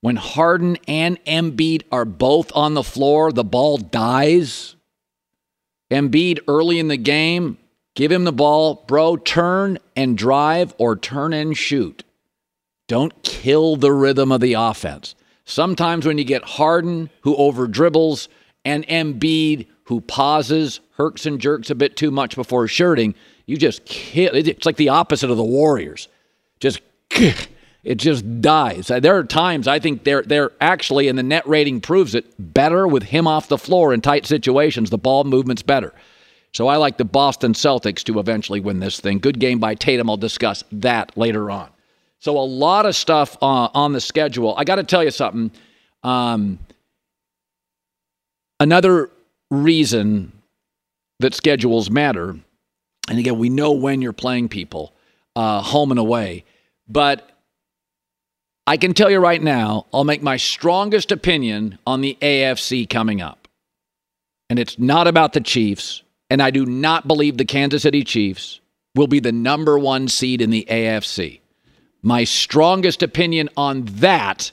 when 0.00 0.16
Harden 0.16 0.76
and 0.88 1.24
Embiid 1.24 1.84
are 1.90 2.04
both 2.04 2.52
on 2.54 2.74
the 2.74 2.82
floor, 2.82 3.32
the 3.32 3.44
ball 3.44 3.78
dies. 3.78 4.74
Embiid 5.90 6.40
early 6.48 6.78
in 6.78 6.88
the 6.88 6.96
game, 6.96 7.56
give 7.94 8.10
him 8.10 8.24
the 8.24 8.32
ball, 8.32 8.84
bro, 8.86 9.16
turn 9.16 9.78
and 9.94 10.18
drive 10.18 10.74
or 10.76 10.96
turn 10.96 11.32
and 11.32 11.56
shoot. 11.56 12.02
Don't 12.88 13.22
kill 13.22 13.76
the 13.76 13.92
rhythm 13.92 14.32
of 14.32 14.40
the 14.40 14.54
offense. 14.54 15.14
Sometimes 15.44 16.04
when 16.04 16.18
you 16.18 16.24
get 16.24 16.42
Harden 16.42 17.10
who 17.22 17.36
over 17.36 17.66
dribbles 17.66 18.28
and 18.64 18.86
Embiid 18.88 19.68
who 19.84 20.00
pauses, 20.00 20.80
herks 20.96 21.26
and 21.26 21.40
jerks 21.40 21.70
a 21.70 21.74
bit 21.74 21.96
too 21.96 22.10
much 22.10 22.34
before 22.34 22.66
shirting, 22.66 23.14
you 23.46 23.56
just 23.56 23.84
kill. 23.84 24.34
It's 24.34 24.66
like 24.66 24.76
the 24.76 24.88
opposite 24.88 25.30
of 25.30 25.36
the 25.36 25.44
Warriors. 25.44 26.08
Just 26.60 26.80
it 27.10 27.96
just 27.96 28.40
dies. 28.40 28.86
There 28.86 29.16
are 29.16 29.24
times 29.24 29.68
I 29.68 29.78
think 29.78 30.04
they're 30.04 30.22
they're 30.22 30.52
actually, 30.60 31.08
and 31.08 31.18
the 31.18 31.22
net 31.22 31.46
rating 31.46 31.80
proves 31.80 32.14
it, 32.14 32.26
better 32.38 32.86
with 32.88 33.02
him 33.04 33.26
off 33.26 33.48
the 33.48 33.58
floor 33.58 33.92
in 33.92 34.00
tight 34.00 34.26
situations. 34.26 34.90
The 34.90 34.98
ball 34.98 35.24
movement's 35.24 35.62
better. 35.62 35.92
So 36.52 36.68
I 36.68 36.76
like 36.76 36.98
the 36.98 37.04
Boston 37.04 37.52
Celtics 37.52 38.04
to 38.04 38.20
eventually 38.20 38.60
win 38.60 38.78
this 38.78 39.00
thing. 39.00 39.18
Good 39.18 39.40
game 39.40 39.58
by 39.58 39.74
Tatum. 39.74 40.08
I'll 40.08 40.16
discuss 40.16 40.62
that 40.70 41.16
later 41.16 41.50
on. 41.50 41.68
So 42.20 42.38
a 42.38 42.46
lot 42.46 42.86
of 42.86 42.94
stuff 42.94 43.36
uh, 43.42 43.68
on 43.74 43.92
the 43.92 44.00
schedule. 44.00 44.54
I 44.56 44.64
got 44.64 44.76
to 44.76 44.84
tell 44.84 45.04
you 45.04 45.10
something. 45.10 45.50
Um, 46.04 46.60
another 48.60 49.10
reason 49.50 50.32
that 51.18 51.34
schedules 51.34 51.90
matter 51.90 52.38
and 53.08 53.18
again, 53.18 53.38
we 53.38 53.50
know 53.50 53.72
when 53.72 54.02
you're 54.02 54.12
playing 54.12 54.48
people, 54.48 54.94
uh, 55.36 55.60
home 55.60 55.90
and 55.90 56.00
away. 56.00 56.44
But 56.88 57.30
I 58.66 58.76
can 58.76 58.94
tell 58.94 59.10
you 59.10 59.18
right 59.18 59.42
now, 59.42 59.86
I'll 59.92 60.04
make 60.04 60.22
my 60.22 60.36
strongest 60.36 61.12
opinion 61.12 61.78
on 61.86 62.00
the 62.00 62.16
AFC 62.20 62.88
coming 62.88 63.20
up. 63.20 63.48
And 64.48 64.58
it's 64.58 64.78
not 64.78 65.06
about 65.06 65.32
the 65.32 65.40
Chiefs. 65.40 66.02
And 66.30 66.42
I 66.42 66.50
do 66.50 66.64
not 66.64 67.06
believe 67.06 67.36
the 67.36 67.44
Kansas 67.44 67.82
City 67.82 68.04
Chiefs 68.04 68.60
will 68.94 69.06
be 69.06 69.20
the 69.20 69.32
number 69.32 69.78
one 69.78 70.08
seed 70.08 70.40
in 70.40 70.50
the 70.50 70.66
AFC. 70.70 71.40
My 72.02 72.24
strongest 72.24 73.02
opinion 73.02 73.48
on 73.56 73.84
that, 73.96 74.52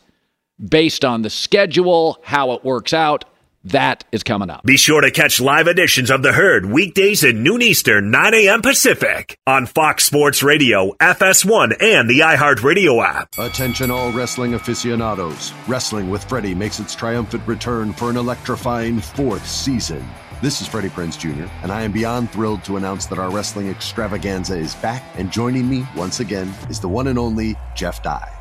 based 0.64 1.06
on 1.06 1.22
the 1.22 1.30
schedule, 1.30 2.20
how 2.24 2.52
it 2.52 2.64
works 2.64 2.94
out, 2.94 3.26
that 3.66 4.04
is 4.12 4.24
coming 4.24 4.50
up. 4.50 4.64
Be 4.64 4.78
sure 4.78 5.02
to 5.02 5.12
catch 5.12 5.40
live 5.40 5.68
editions 5.68 6.10
of 6.10 6.24
The 6.24 6.34
Herd 6.34 6.66
weekdays 6.66 7.24
at 7.24 7.36
noon 7.36 7.62
Eastern, 7.62 8.12
9 8.12 8.34
a.m. 8.34 8.62
Pacific 8.62 9.38
on 9.46 9.66
Fox 9.66 10.04
Sports 10.04 10.44
Radio, 10.44 10.94
FS1, 11.00 11.82
and 11.82 12.10
the 12.10 12.20
iHeartRadio 12.20 13.04
app. 13.06 13.30
Attention, 13.38 13.92
all 13.92 14.12
wrestling 14.12 14.54
aficionados. 14.54 15.54
Wrestling 15.68 16.10
with 16.10 16.24
Freddie 16.24 16.56
makes 16.56 16.80
its 16.80 16.96
triumphant 16.96 17.46
return 17.48 17.94
for 17.94 18.10
an 18.10 18.18
electrifying 18.18 19.00
fourth 19.00 19.48
season. 19.48 20.06
This 20.42 20.60
is 20.60 20.68
Freddie 20.68 20.90
Prinze 20.90 21.20
Jr., 21.20 21.48
and 21.62 21.72
I 21.72 21.84
am 21.84 21.92
beyond 21.92 22.32
thrilled 22.32 22.64
to 22.64 22.78
announce 22.78 23.06
that 23.06 23.20
our 23.20 23.30
wrestling 23.30 23.70
extravaganza 23.70 24.58
is 24.58 24.74
back, 24.76 25.04
and 25.16 25.32
joining 25.32 25.70
me 25.70 25.86
once 25.96 26.20
again 26.20 26.52
is 26.68 26.80
the 26.80 26.90
one 26.90 27.06
and 27.08 27.20
only 27.20 27.56
Jeff 27.76 28.02
Dye. 28.02 28.41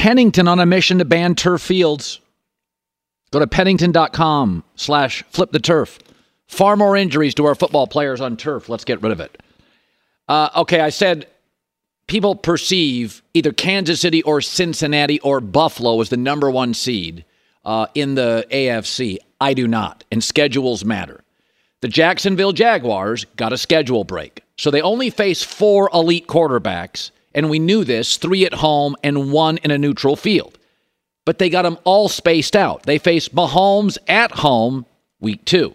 Pennington 0.00 0.48
on 0.48 0.58
a 0.58 0.64
mission 0.64 0.96
to 0.96 1.04
ban 1.04 1.34
turf 1.34 1.60
fields. 1.60 2.20
Go 3.32 3.38
to 3.38 3.46
pennington.com 3.46 4.64
slash 4.74 5.22
flip 5.28 5.52
the 5.52 5.58
turf. 5.58 5.98
Far 6.46 6.74
more 6.74 6.96
injuries 6.96 7.34
to 7.34 7.44
our 7.44 7.54
football 7.54 7.86
players 7.86 8.18
on 8.18 8.38
turf. 8.38 8.70
Let's 8.70 8.86
get 8.86 9.02
rid 9.02 9.12
of 9.12 9.20
it. 9.20 9.42
Uh, 10.26 10.48
okay, 10.56 10.80
I 10.80 10.88
said 10.88 11.26
people 12.06 12.34
perceive 12.34 13.22
either 13.34 13.52
Kansas 13.52 14.00
City 14.00 14.22
or 14.22 14.40
Cincinnati 14.40 15.20
or 15.20 15.38
Buffalo 15.38 16.00
as 16.00 16.08
the 16.08 16.16
number 16.16 16.50
one 16.50 16.72
seed 16.72 17.26
uh, 17.66 17.86
in 17.94 18.14
the 18.14 18.46
AFC. 18.50 19.18
I 19.38 19.52
do 19.52 19.68
not, 19.68 20.02
and 20.10 20.24
schedules 20.24 20.82
matter. 20.82 21.22
The 21.82 21.88
Jacksonville 21.88 22.52
Jaguars 22.52 23.26
got 23.36 23.52
a 23.52 23.58
schedule 23.58 24.04
break, 24.04 24.44
so 24.56 24.70
they 24.70 24.80
only 24.80 25.10
face 25.10 25.42
four 25.42 25.90
elite 25.92 26.26
quarterbacks, 26.26 27.10
and 27.34 27.50
we 27.50 27.58
knew 27.58 27.84
this 27.84 28.16
three 28.16 28.44
at 28.44 28.54
home 28.54 28.96
and 29.02 29.32
one 29.32 29.58
in 29.58 29.70
a 29.70 29.78
neutral 29.78 30.16
field. 30.16 30.58
But 31.24 31.38
they 31.38 31.50
got 31.50 31.62
them 31.62 31.78
all 31.84 32.08
spaced 32.08 32.56
out. 32.56 32.84
They 32.84 32.98
face 32.98 33.28
Mahomes 33.28 33.98
at 34.08 34.32
home 34.32 34.86
week 35.20 35.44
two. 35.44 35.74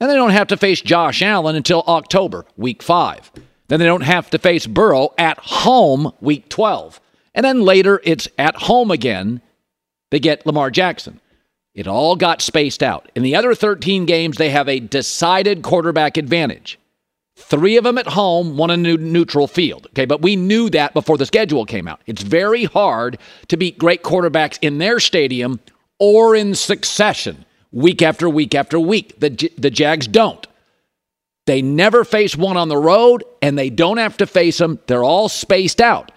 And 0.00 0.10
they 0.10 0.14
don't 0.14 0.30
have 0.30 0.48
to 0.48 0.56
face 0.56 0.82
Josh 0.82 1.22
Allen 1.22 1.56
until 1.56 1.82
October, 1.82 2.44
week 2.56 2.82
five. 2.82 3.30
Then 3.68 3.80
they 3.80 3.86
don't 3.86 4.02
have 4.02 4.30
to 4.30 4.38
face 4.38 4.66
Burrow 4.66 5.12
at 5.18 5.38
home, 5.38 6.12
week 6.20 6.48
12. 6.48 7.00
And 7.34 7.44
then 7.44 7.62
later 7.62 8.00
it's 8.04 8.28
at 8.38 8.56
home 8.56 8.90
again. 8.90 9.40
They 10.10 10.20
get 10.20 10.46
Lamar 10.46 10.70
Jackson. 10.70 11.20
It 11.74 11.86
all 11.86 12.16
got 12.16 12.40
spaced 12.40 12.82
out. 12.82 13.10
In 13.14 13.22
the 13.22 13.36
other 13.36 13.54
13 13.54 14.06
games, 14.06 14.38
they 14.38 14.50
have 14.50 14.68
a 14.68 14.80
decided 14.80 15.62
quarterback 15.62 16.16
advantage. 16.16 16.78
Three 17.36 17.76
of 17.76 17.84
them 17.84 17.98
at 17.98 18.06
home, 18.08 18.56
one 18.56 18.70
in 18.70 18.86
a 18.86 18.96
neutral 18.96 19.46
field. 19.46 19.86
Okay, 19.90 20.06
but 20.06 20.22
we 20.22 20.36
knew 20.36 20.70
that 20.70 20.94
before 20.94 21.18
the 21.18 21.26
schedule 21.26 21.66
came 21.66 21.86
out. 21.86 22.00
It's 22.06 22.22
very 22.22 22.64
hard 22.64 23.18
to 23.48 23.58
beat 23.58 23.78
great 23.78 24.02
quarterbacks 24.02 24.58
in 24.62 24.78
their 24.78 24.98
stadium 24.98 25.60
or 25.98 26.34
in 26.34 26.54
succession, 26.54 27.44
week 27.72 28.00
after 28.00 28.28
week 28.28 28.54
after 28.54 28.80
week. 28.80 29.20
The, 29.20 29.50
the 29.58 29.70
Jags 29.70 30.06
don't. 30.06 30.46
They 31.44 31.60
never 31.60 32.04
face 32.04 32.36
one 32.36 32.56
on 32.56 32.68
the 32.68 32.78
road, 32.78 33.22
and 33.42 33.56
they 33.56 33.70
don't 33.70 33.98
have 33.98 34.16
to 34.16 34.26
face 34.26 34.58
them. 34.58 34.80
They're 34.86 35.04
all 35.04 35.28
spaced 35.28 35.80
out. 35.80 36.10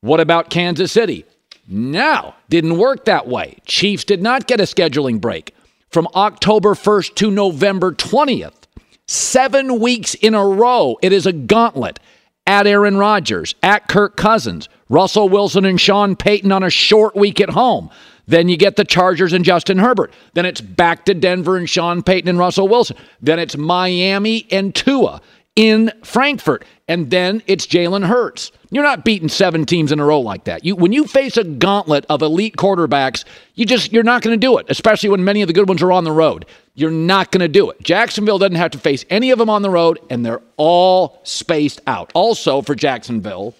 What 0.00 0.20
about 0.20 0.50
Kansas 0.50 0.92
City? 0.92 1.26
No, 1.68 2.34
didn't 2.48 2.78
work 2.78 3.04
that 3.04 3.28
way. 3.28 3.58
Chiefs 3.66 4.04
did 4.04 4.22
not 4.22 4.46
get 4.46 4.60
a 4.60 4.64
scheduling 4.64 5.20
break 5.20 5.54
from 5.90 6.08
October 6.14 6.70
1st 6.74 7.14
to 7.16 7.30
November 7.30 7.92
20th. 7.92 8.63
Seven 9.06 9.80
weeks 9.80 10.14
in 10.14 10.34
a 10.34 10.46
row. 10.46 10.96
It 11.02 11.12
is 11.12 11.26
a 11.26 11.32
gauntlet 11.32 12.00
at 12.46 12.66
Aaron 12.66 12.96
Rodgers, 12.96 13.54
at 13.62 13.88
Kirk 13.88 14.16
Cousins, 14.16 14.68
Russell 14.88 15.28
Wilson, 15.28 15.64
and 15.64 15.80
Sean 15.80 16.16
Payton 16.16 16.52
on 16.52 16.62
a 16.62 16.70
short 16.70 17.16
week 17.16 17.40
at 17.40 17.50
home. 17.50 17.90
Then 18.26 18.48
you 18.48 18.56
get 18.56 18.76
the 18.76 18.84
Chargers 18.84 19.32
and 19.32 19.44
Justin 19.44 19.78
Herbert. 19.78 20.12
Then 20.32 20.46
it's 20.46 20.60
back 20.60 21.04
to 21.06 21.14
Denver 21.14 21.56
and 21.56 21.68
Sean 21.68 22.02
Payton 22.02 22.28
and 22.28 22.38
Russell 22.38 22.68
Wilson. 22.68 22.96
Then 23.20 23.38
it's 23.38 23.56
Miami 23.56 24.46
and 24.50 24.74
Tua 24.74 25.20
in 25.56 25.92
Frankfurt. 26.02 26.64
And 26.88 27.10
then 27.10 27.42
it's 27.46 27.66
Jalen 27.66 28.06
Hurts. 28.06 28.52
You're 28.70 28.82
not 28.82 29.04
beating 29.04 29.28
seven 29.28 29.66
teams 29.66 29.92
in 29.92 30.00
a 30.00 30.04
row 30.04 30.20
like 30.20 30.44
that. 30.44 30.64
You 30.64 30.76
when 30.76 30.92
you 30.92 31.06
face 31.06 31.36
a 31.36 31.44
gauntlet 31.44 32.04
of 32.08 32.22
elite 32.22 32.56
quarterbacks, 32.56 33.24
you 33.54 33.64
just 33.64 33.92
you're 33.92 34.02
not 34.02 34.22
going 34.22 34.38
to 34.38 34.46
do 34.46 34.58
it, 34.58 34.66
especially 34.68 35.10
when 35.10 35.24
many 35.24 35.42
of 35.42 35.46
the 35.46 35.54
good 35.54 35.68
ones 35.68 35.82
are 35.82 35.92
on 35.92 36.04
the 36.04 36.12
road. 36.12 36.46
You're 36.74 36.90
not 36.90 37.30
going 37.30 37.40
to 37.40 37.48
do 37.48 37.70
it. 37.70 37.80
Jacksonville 37.82 38.38
doesn't 38.38 38.56
have 38.56 38.72
to 38.72 38.78
face 38.78 39.04
any 39.08 39.30
of 39.30 39.38
them 39.38 39.48
on 39.48 39.62
the 39.62 39.70
road, 39.70 40.00
and 40.10 40.26
they're 40.26 40.42
all 40.56 41.20
spaced 41.22 41.80
out. 41.86 42.10
Also 42.14 42.62
for 42.62 42.74
Jacksonville, 42.74 43.54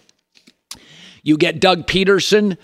you 1.23 1.38
get 1.38 1.61
Doug 1.61 1.87
Pederson. 1.87 2.59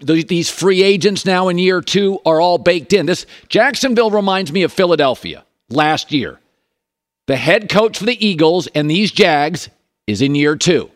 These 0.00 0.50
free 0.50 0.82
agents 0.82 1.24
now 1.24 1.48
in 1.48 1.58
year 1.58 1.80
two 1.80 2.20
are 2.26 2.40
all 2.40 2.58
baked 2.58 2.92
in. 2.92 3.06
This 3.06 3.24
Jacksonville 3.48 4.10
reminds 4.10 4.52
me 4.52 4.62
of 4.62 4.72
Philadelphia 4.72 5.44
last 5.70 6.12
year. 6.12 6.38
The 7.26 7.36
head 7.36 7.70
coach 7.70 7.98
for 7.98 8.04
the 8.04 8.26
Eagles 8.26 8.66
and 8.68 8.90
these 8.90 9.10
Jags 9.10 9.70
is 10.06 10.20
in 10.20 10.34
year 10.34 10.56
two. 10.56 10.90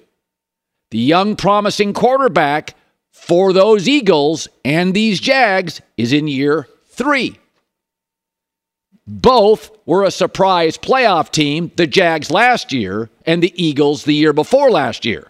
The 0.90 0.98
young, 0.98 1.36
promising 1.36 1.94
quarterback 1.94 2.74
for 3.10 3.54
those 3.54 3.88
Eagles 3.88 4.48
and 4.64 4.92
these 4.92 5.20
Jags 5.20 5.80
is 5.96 6.12
in 6.12 6.28
year 6.28 6.68
three. 6.88 7.38
Both 9.10 9.70
were 9.86 10.04
a 10.04 10.10
surprise 10.10 10.76
playoff 10.76 11.30
team, 11.30 11.72
the 11.76 11.86
Jags 11.86 12.30
last 12.30 12.74
year 12.74 13.08
and 13.24 13.42
the 13.42 13.54
Eagles 13.56 14.04
the 14.04 14.12
year 14.12 14.34
before 14.34 14.70
last 14.70 15.06
year. 15.06 15.28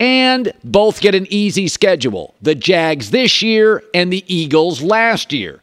And 0.00 0.54
both 0.64 1.02
get 1.02 1.14
an 1.14 1.26
easy 1.28 1.68
schedule 1.68 2.34
the 2.40 2.54
Jags 2.54 3.10
this 3.10 3.42
year 3.42 3.82
and 3.92 4.10
the 4.10 4.24
Eagles 4.26 4.80
last 4.80 5.34
year. 5.34 5.62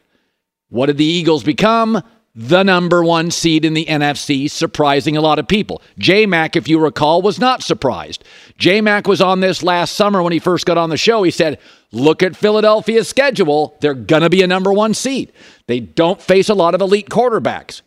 What 0.68 0.86
did 0.86 0.98
the 0.98 1.04
Eagles 1.04 1.42
become? 1.42 2.00
The 2.34 2.62
number 2.62 3.02
one 3.02 3.30
seed 3.30 3.64
in 3.64 3.74
the 3.74 3.86
NFC, 3.86 4.48
surprising 4.48 5.16
a 5.16 5.20
lot 5.20 5.38
of 5.38 5.48
people. 5.48 5.82
J 5.98 6.26
Mac, 6.26 6.54
if 6.54 6.68
you 6.68 6.78
recall, 6.78 7.22
was 7.22 7.38
not 7.40 7.62
surprised. 7.62 8.22
J 8.56 8.80
Mac 8.80 9.08
was 9.08 9.20
on 9.20 9.40
this 9.40 9.62
last 9.62 9.96
summer 9.96 10.22
when 10.22 10.32
he 10.32 10.38
first 10.38 10.64
got 10.64 10.78
on 10.78 10.90
the 10.90 10.96
show. 10.96 11.22
He 11.22 11.30
said, 11.30 11.58
Look 11.92 12.22
at 12.22 12.36
Philadelphia's 12.36 13.08
schedule. 13.08 13.76
They're 13.80 13.94
going 13.94 14.22
to 14.22 14.30
be 14.30 14.42
a 14.42 14.46
number 14.46 14.72
one 14.72 14.94
seed. 14.94 15.32
They 15.66 15.80
don't 15.80 16.22
face 16.22 16.48
a 16.48 16.54
lot 16.54 16.74
of 16.74 16.80
elite 16.80 17.08
quarterbacks. 17.08 17.82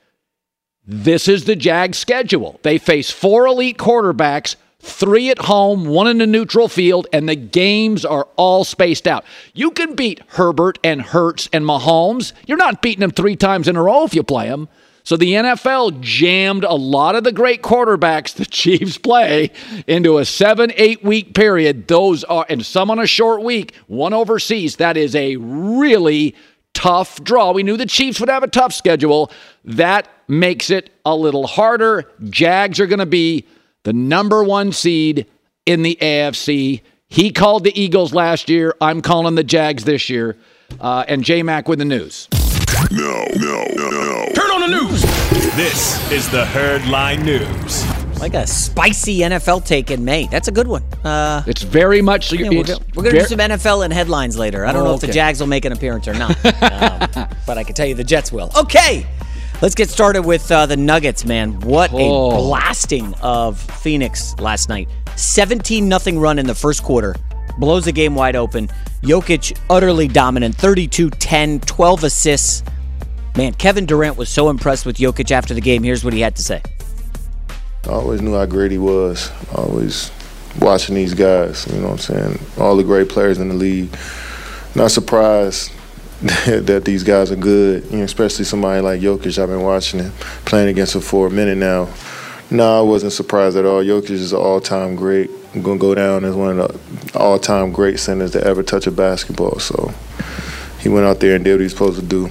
This 0.86 1.30
is 1.30 1.46
the 1.46 1.56
Jags 1.56 1.98
schedule. 1.98 2.60
They 2.64 2.78
face 2.78 3.10
four 3.10 3.48
elite 3.48 3.78
quarterbacks 3.78 4.58
three 4.84 5.30
at 5.30 5.40
home, 5.40 5.86
one 5.86 6.08
in 6.08 6.22
a 6.22 6.28
neutral 6.28 6.68
field, 6.68 7.08
and 7.14 7.28
the 7.28 7.36
games 7.36 8.04
are 8.06 8.28
all 8.36 8.64
spaced 8.64 9.08
out. 9.08 9.24
You 9.54 9.72
can 9.72 9.96
beat 9.96 10.22
Herbert 10.28 10.78
and 10.84 11.02
Hurts 11.02 11.50
and 11.54 11.66
Mahomes. 11.66 12.34
You're 12.46 12.58
not 12.58 12.82
beating 12.82 13.00
them 13.00 13.12
three 13.12 13.36
times 13.36 13.68
in 13.68 13.76
a 13.76 13.82
row 13.82 14.04
if 14.04 14.14
you 14.14 14.24
play 14.24 14.50
them. 14.50 14.68
So 15.06 15.18
the 15.18 15.34
NFL 15.34 16.00
jammed 16.00 16.64
a 16.64 16.76
lot 16.76 17.16
of 17.16 17.24
the 17.24 17.32
great 17.32 17.62
quarterbacks 17.62 18.34
the 18.34 18.46
Chiefs 18.50 18.98
play 18.98 19.52
into 19.88 20.18
a 20.18 20.26
seven, 20.26 20.72
eight 20.76 21.04
week 21.04 21.34
period. 21.34 21.88
Those 21.88 22.24
are, 22.26 22.46
and 22.48 22.66
some 22.66 22.92
on 22.92 23.00
a 23.00 23.08
short 23.08 23.42
week, 23.42 23.76
one 23.88 24.14
overseas. 24.14 24.78
That 24.78 24.96
is 24.96 25.16
a 25.16 25.36
really 25.38 26.36
tough 26.74 27.24
draw. 27.24 27.52
We 27.52 27.64
knew 27.64 27.78
the 27.78 27.86
Chiefs 27.86 28.20
would 28.20 28.30
have 28.30 28.44
a 28.44 28.48
tough 28.48 28.74
schedule. 28.74 29.32
That 29.66 30.08
makes 30.28 30.70
it 30.70 30.90
a 31.06 31.16
little 31.16 31.48
harder. 31.48 32.10
Jags 32.30 32.80
are 32.80 32.88
going 32.88 33.00
to 33.00 33.06
be 33.06 33.46
the 33.84 33.94
number 33.94 34.44
one 34.44 34.72
seed 34.72 35.28
in 35.66 35.84
the 35.84 35.98
AFC. 36.02 36.82
He 37.08 37.32
called 37.32 37.64
the 37.64 37.80
Eagles 37.80 38.14
last 38.14 38.50
year. 38.50 38.76
I'm 38.82 39.02
calling 39.02 39.36
the 39.36 39.44
Jags 39.44 39.84
this 39.84 40.10
year. 40.10 40.38
Uh, 40.80 41.06
and 41.08 41.24
J 41.24 41.44
Mac 41.44 41.68
with 41.68 41.80
the 41.80 41.86
news. 41.86 42.28
No, 42.92 43.26
no, 43.36 43.66
no, 43.76 43.90
no. 43.90 44.30
Turn 44.34 44.52
on 44.52 44.62
the 44.62 44.68
news. 44.68 45.02
This 45.56 46.12
is 46.12 46.30
the 46.30 46.46
Herdline 46.46 47.24
News. 47.24 47.86
Like 48.20 48.34
a 48.34 48.48
spicy 48.48 49.20
NFL 49.20 49.66
take 49.66 49.92
in 49.92 50.04
May. 50.04 50.28
That's 50.28 50.48
a 50.48 50.52
good 50.52 50.68
one. 50.68 50.84
Uh, 51.04 51.44
it's 51.46 51.62
very 51.62 52.02
much. 52.02 52.32
Yeah, 52.32 52.50
we're, 52.50 52.64
go, 52.64 52.78
we're 52.96 53.04
going 53.04 53.16
to 53.16 53.22
do 53.22 53.28
some 53.28 53.40
NFL 53.40 53.84
and 53.84 53.94
headlines 53.94 54.38
later. 54.38 54.66
I 54.66 54.72
don't 54.72 54.84
oh, 54.84 54.86
know 54.86 54.94
if 54.94 55.00
okay. 55.00 55.08
the 55.08 55.14
Jags 55.14 55.40
will 55.40 55.48
make 55.48 55.66
an 55.66 55.74
appearance 55.74 56.08
or 56.08 56.14
not, 56.14 56.32
um, 56.46 57.28
but 57.46 57.58
I 57.58 57.64
can 57.64 57.76
tell 57.76 57.86
you 57.86 57.96
the 57.96 58.04
Jets 58.04 58.32
will. 58.32 58.50
Okay. 58.58 59.06
Let's 59.64 59.76
get 59.76 59.90
started 59.90 60.24
with 60.24 60.52
uh, 60.52 60.66
the 60.66 60.76
Nuggets, 60.76 61.24
man. 61.24 61.58
What 61.62 61.92
oh. 61.94 62.32
a 62.32 62.36
blasting 62.36 63.14
of 63.22 63.58
Phoenix 63.58 64.38
last 64.38 64.68
night. 64.68 64.90
17 65.16 65.88
nothing 65.88 66.20
run 66.20 66.38
in 66.38 66.46
the 66.46 66.54
first 66.54 66.84
quarter. 66.84 67.16
Blows 67.60 67.86
the 67.86 67.94
game 67.94 68.14
wide 68.14 68.36
open. 68.36 68.68
Jokic 69.04 69.58
utterly 69.70 70.10
dominant. 70.10 70.54
32 70.56 71.12
10, 71.12 71.62
12 71.62 72.04
assists. 72.04 72.62
Man, 73.38 73.54
Kevin 73.54 73.86
Durant 73.86 74.18
was 74.18 74.28
so 74.28 74.50
impressed 74.50 74.86
with 74.86 74.98
Jokic 74.98 75.32
after 75.32 75.54
the 75.54 75.62
game. 75.62 75.82
Here's 75.82 76.04
what 76.04 76.12
he 76.12 76.20
had 76.20 76.36
to 76.36 76.44
say. 76.44 76.62
I 77.86 77.92
always 77.92 78.22
knew 78.22 78.34
how 78.34 78.46
great 78.46 78.72
he 78.72 78.78
was. 78.78 79.32
Always 79.56 80.12
watching 80.60 80.96
these 80.96 81.14
guys, 81.14 81.66
you 81.72 81.80
know 81.80 81.88
what 81.88 82.10
I'm 82.10 82.36
saying? 82.36 82.40
All 82.58 82.76
the 82.76 82.84
great 82.84 83.08
players 83.08 83.40
in 83.40 83.48
the 83.48 83.56
league. 83.56 83.98
Not 84.76 84.92
surprised 84.92 85.72
that 86.46 86.84
these 86.86 87.04
guys 87.04 87.32
are 87.32 87.36
good, 87.36 87.84
you 87.92 87.98
know, 87.98 88.04
especially 88.06 88.46
somebody 88.46 88.80
like 88.80 89.02
Jokic. 89.02 89.38
I've 89.38 89.50
been 89.50 89.62
watching 89.62 90.00
him 90.00 90.12
playing 90.46 90.70
against 90.70 90.96
him 90.96 91.02
for 91.02 91.28
a 91.28 91.30
minute 91.30 91.58
now. 91.58 91.90
No, 92.50 92.80
I 92.80 92.82
wasn't 92.82 93.12
surprised 93.12 93.58
at 93.58 93.66
all. 93.66 93.84
Jokic 93.84 94.12
is 94.12 94.32
an 94.32 94.40
all-time 94.40 94.96
great. 94.96 95.30
I'm 95.54 95.62
gonna 95.62 95.78
go 95.78 95.94
down 95.94 96.24
as 96.24 96.34
one 96.34 96.58
of 96.58 97.12
the 97.12 97.20
all-time 97.20 97.74
great 97.74 98.00
centers 98.00 98.32
to 98.32 98.44
ever 98.44 98.64
touch 98.64 98.88
a 98.88 98.92
basketball. 98.92 99.60
So 99.60 99.94
he 100.80 100.88
went 100.88 101.06
out 101.06 101.20
there 101.20 101.36
and 101.36 101.44
did 101.44 101.56
what 101.56 101.62
he's 101.62 101.74
supposed 101.74 102.00
to 102.00 102.06
do. 102.06 102.30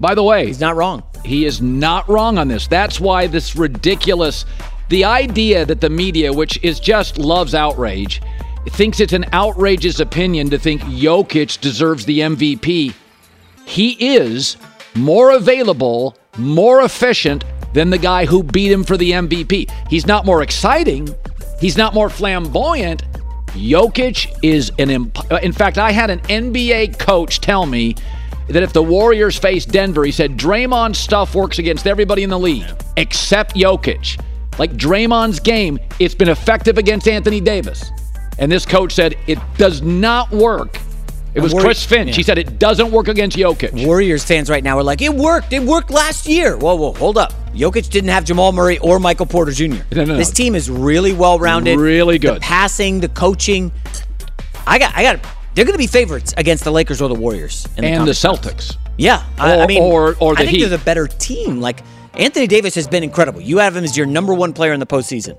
By 0.00 0.14
the 0.14 0.22
way, 0.22 0.46
he's 0.46 0.60
not 0.60 0.74
wrong. 0.74 1.02
He 1.22 1.44
is 1.44 1.60
not 1.60 2.08
wrong 2.08 2.38
on 2.38 2.48
this. 2.48 2.66
That's 2.66 2.98
why 2.98 3.26
this 3.26 3.56
ridiculous, 3.56 4.46
the 4.88 5.04
idea 5.04 5.66
that 5.66 5.82
the 5.82 5.90
media, 5.90 6.32
which 6.32 6.58
is 6.62 6.80
just 6.80 7.18
loves 7.18 7.54
outrage 7.54 8.22
thinks 8.72 9.00
it's 9.00 9.12
an 9.12 9.26
outrageous 9.32 10.00
opinion 10.00 10.50
to 10.50 10.58
think 10.58 10.80
Jokic 10.82 11.60
deserves 11.60 12.04
the 12.04 12.20
MVP. 12.20 12.94
He 13.64 14.14
is 14.14 14.56
more 14.94 15.32
available, 15.32 16.16
more 16.38 16.82
efficient 16.82 17.44
than 17.74 17.90
the 17.90 17.98
guy 17.98 18.24
who 18.24 18.42
beat 18.42 18.72
him 18.72 18.84
for 18.84 18.96
the 18.96 19.12
MVP. 19.12 19.70
He's 19.88 20.06
not 20.06 20.24
more 20.24 20.42
exciting, 20.42 21.08
he's 21.60 21.76
not 21.76 21.94
more 21.94 22.10
flamboyant. 22.10 23.02
Jokic 23.48 24.38
is 24.42 24.70
an 24.78 24.90
imp- 24.90 25.32
uh, 25.32 25.38
in 25.42 25.52
fact, 25.52 25.78
I 25.78 25.90
had 25.90 26.10
an 26.10 26.20
NBA 26.20 26.98
coach 26.98 27.40
tell 27.40 27.64
me 27.64 27.94
that 28.48 28.62
if 28.62 28.72
the 28.72 28.82
Warriors 28.82 29.38
face 29.38 29.64
Denver, 29.64 30.04
he 30.04 30.12
said 30.12 30.36
Draymond 30.36 30.94
stuff 30.94 31.34
works 31.34 31.58
against 31.58 31.86
everybody 31.86 32.22
in 32.22 32.30
the 32.30 32.38
league 32.38 32.66
except 32.96 33.54
Jokic. 33.54 34.20
Like 34.58 34.72
Draymond's 34.72 35.40
game, 35.40 35.78
it's 35.98 36.14
been 36.14 36.28
effective 36.28 36.78
against 36.78 37.08
Anthony 37.08 37.40
Davis. 37.40 37.90
And 38.38 38.50
this 38.52 38.66
coach 38.66 38.92
said 38.92 39.16
it 39.26 39.38
does 39.56 39.82
not 39.82 40.30
work. 40.30 40.78
It 41.34 41.40
was 41.40 41.52
Chris 41.52 41.84
Finch. 41.84 42.08
yeah. 42.10 42.14
He 42.16 42.22
said 42.22 42.38
it 42.38 42.58
doesn't 42.58 42.90
work 42.90 43.08
against 43.08 43.36
Jokic. 43.36 43.84
Warriors 43.84 44.24
fans 44.24 44.48
right 44.48 44.64
now 44.64 44.78
are 44.78 44.82
like, 44.82 45.02
it 45.02 45.12
worked. 45.14 45.52
It 45.52 45.62
worked 45.62 45.90
last 45.90 46.26
year. 46.26 46.56
Whoa, 46.56 46.74
whoa, 46.76 46.94
hold 46.94 47.18
up. 47.18 47.34
Jokic 47.54 47.90
didn't 47.90 48.08
have 48.08 48.24
Jamal 48.24 48.52
Murray 48.52 48.78
or 48.78 48.98
Michael 48.98 49.26
Porter 49.26 49.52
Jr. 49.52 49.64
No, 49.66 49.76
no, 49.92 50.04
no. 50.04 50.16
This 50.16 50.30
team 50.30 50.54
is 50.54 50.70
really 50.70 51.12
well 51.12 51.38
rounded. 51.38 51.78
Really 51.78 52.18
good. 52.18 52.36
The 52.36 52.40
passing, 52.40 53.00
the 53.00 53.10
coaching. 53.10 53.70
I 54.66 54.78
got, 54.78 54.94
I 54.96 55.02
got. 55.02 55.20
They're 55.54 55.64
going 55.66 55.74
to 55.74 55.78
be 55.78 55.86
favorites 55.86 56.32
against 56.38 56.64
the 56.64 56.70
Lakers 56.72 57.02
or 57.02 57.08
the 57.08 57.14
Warriors 57.14 57.66
in 57.76 57.84
and 57.84 58.06
the. 58.08 58.12
Celtics. 58.12 58.76
Yeah, 58.98 59.22
I, 59.38 59.60
I 59.60 59.66
mean, 59.66 59.82
or- 59.82 60.16
or 60.20 60.34
the 60.34 60.40
I 60.40 60.44
think 60.44 60.56
Heat. 60.56 60.60
they're 60.60 60.78
the 60.78 60.84
better 60.84 61.06
team. 61.06 61.60
Like 61.60 61.80
Anthony 62.14 62.46
Davis 62.46 62.74
has 62.76 62.88
been 62.88 63.02
incredible. 63.02 63.42
You 63.42 63.58
have 63.58 63.76
him 63.76 63.84
as 63.84 63.94
your 63.94 64.06
number 64.06 64.32
one 64.32 64.54
player 64.54 64.72
in 64.72 64.80
the 64.80 64.86
postseason. 64.86 65.38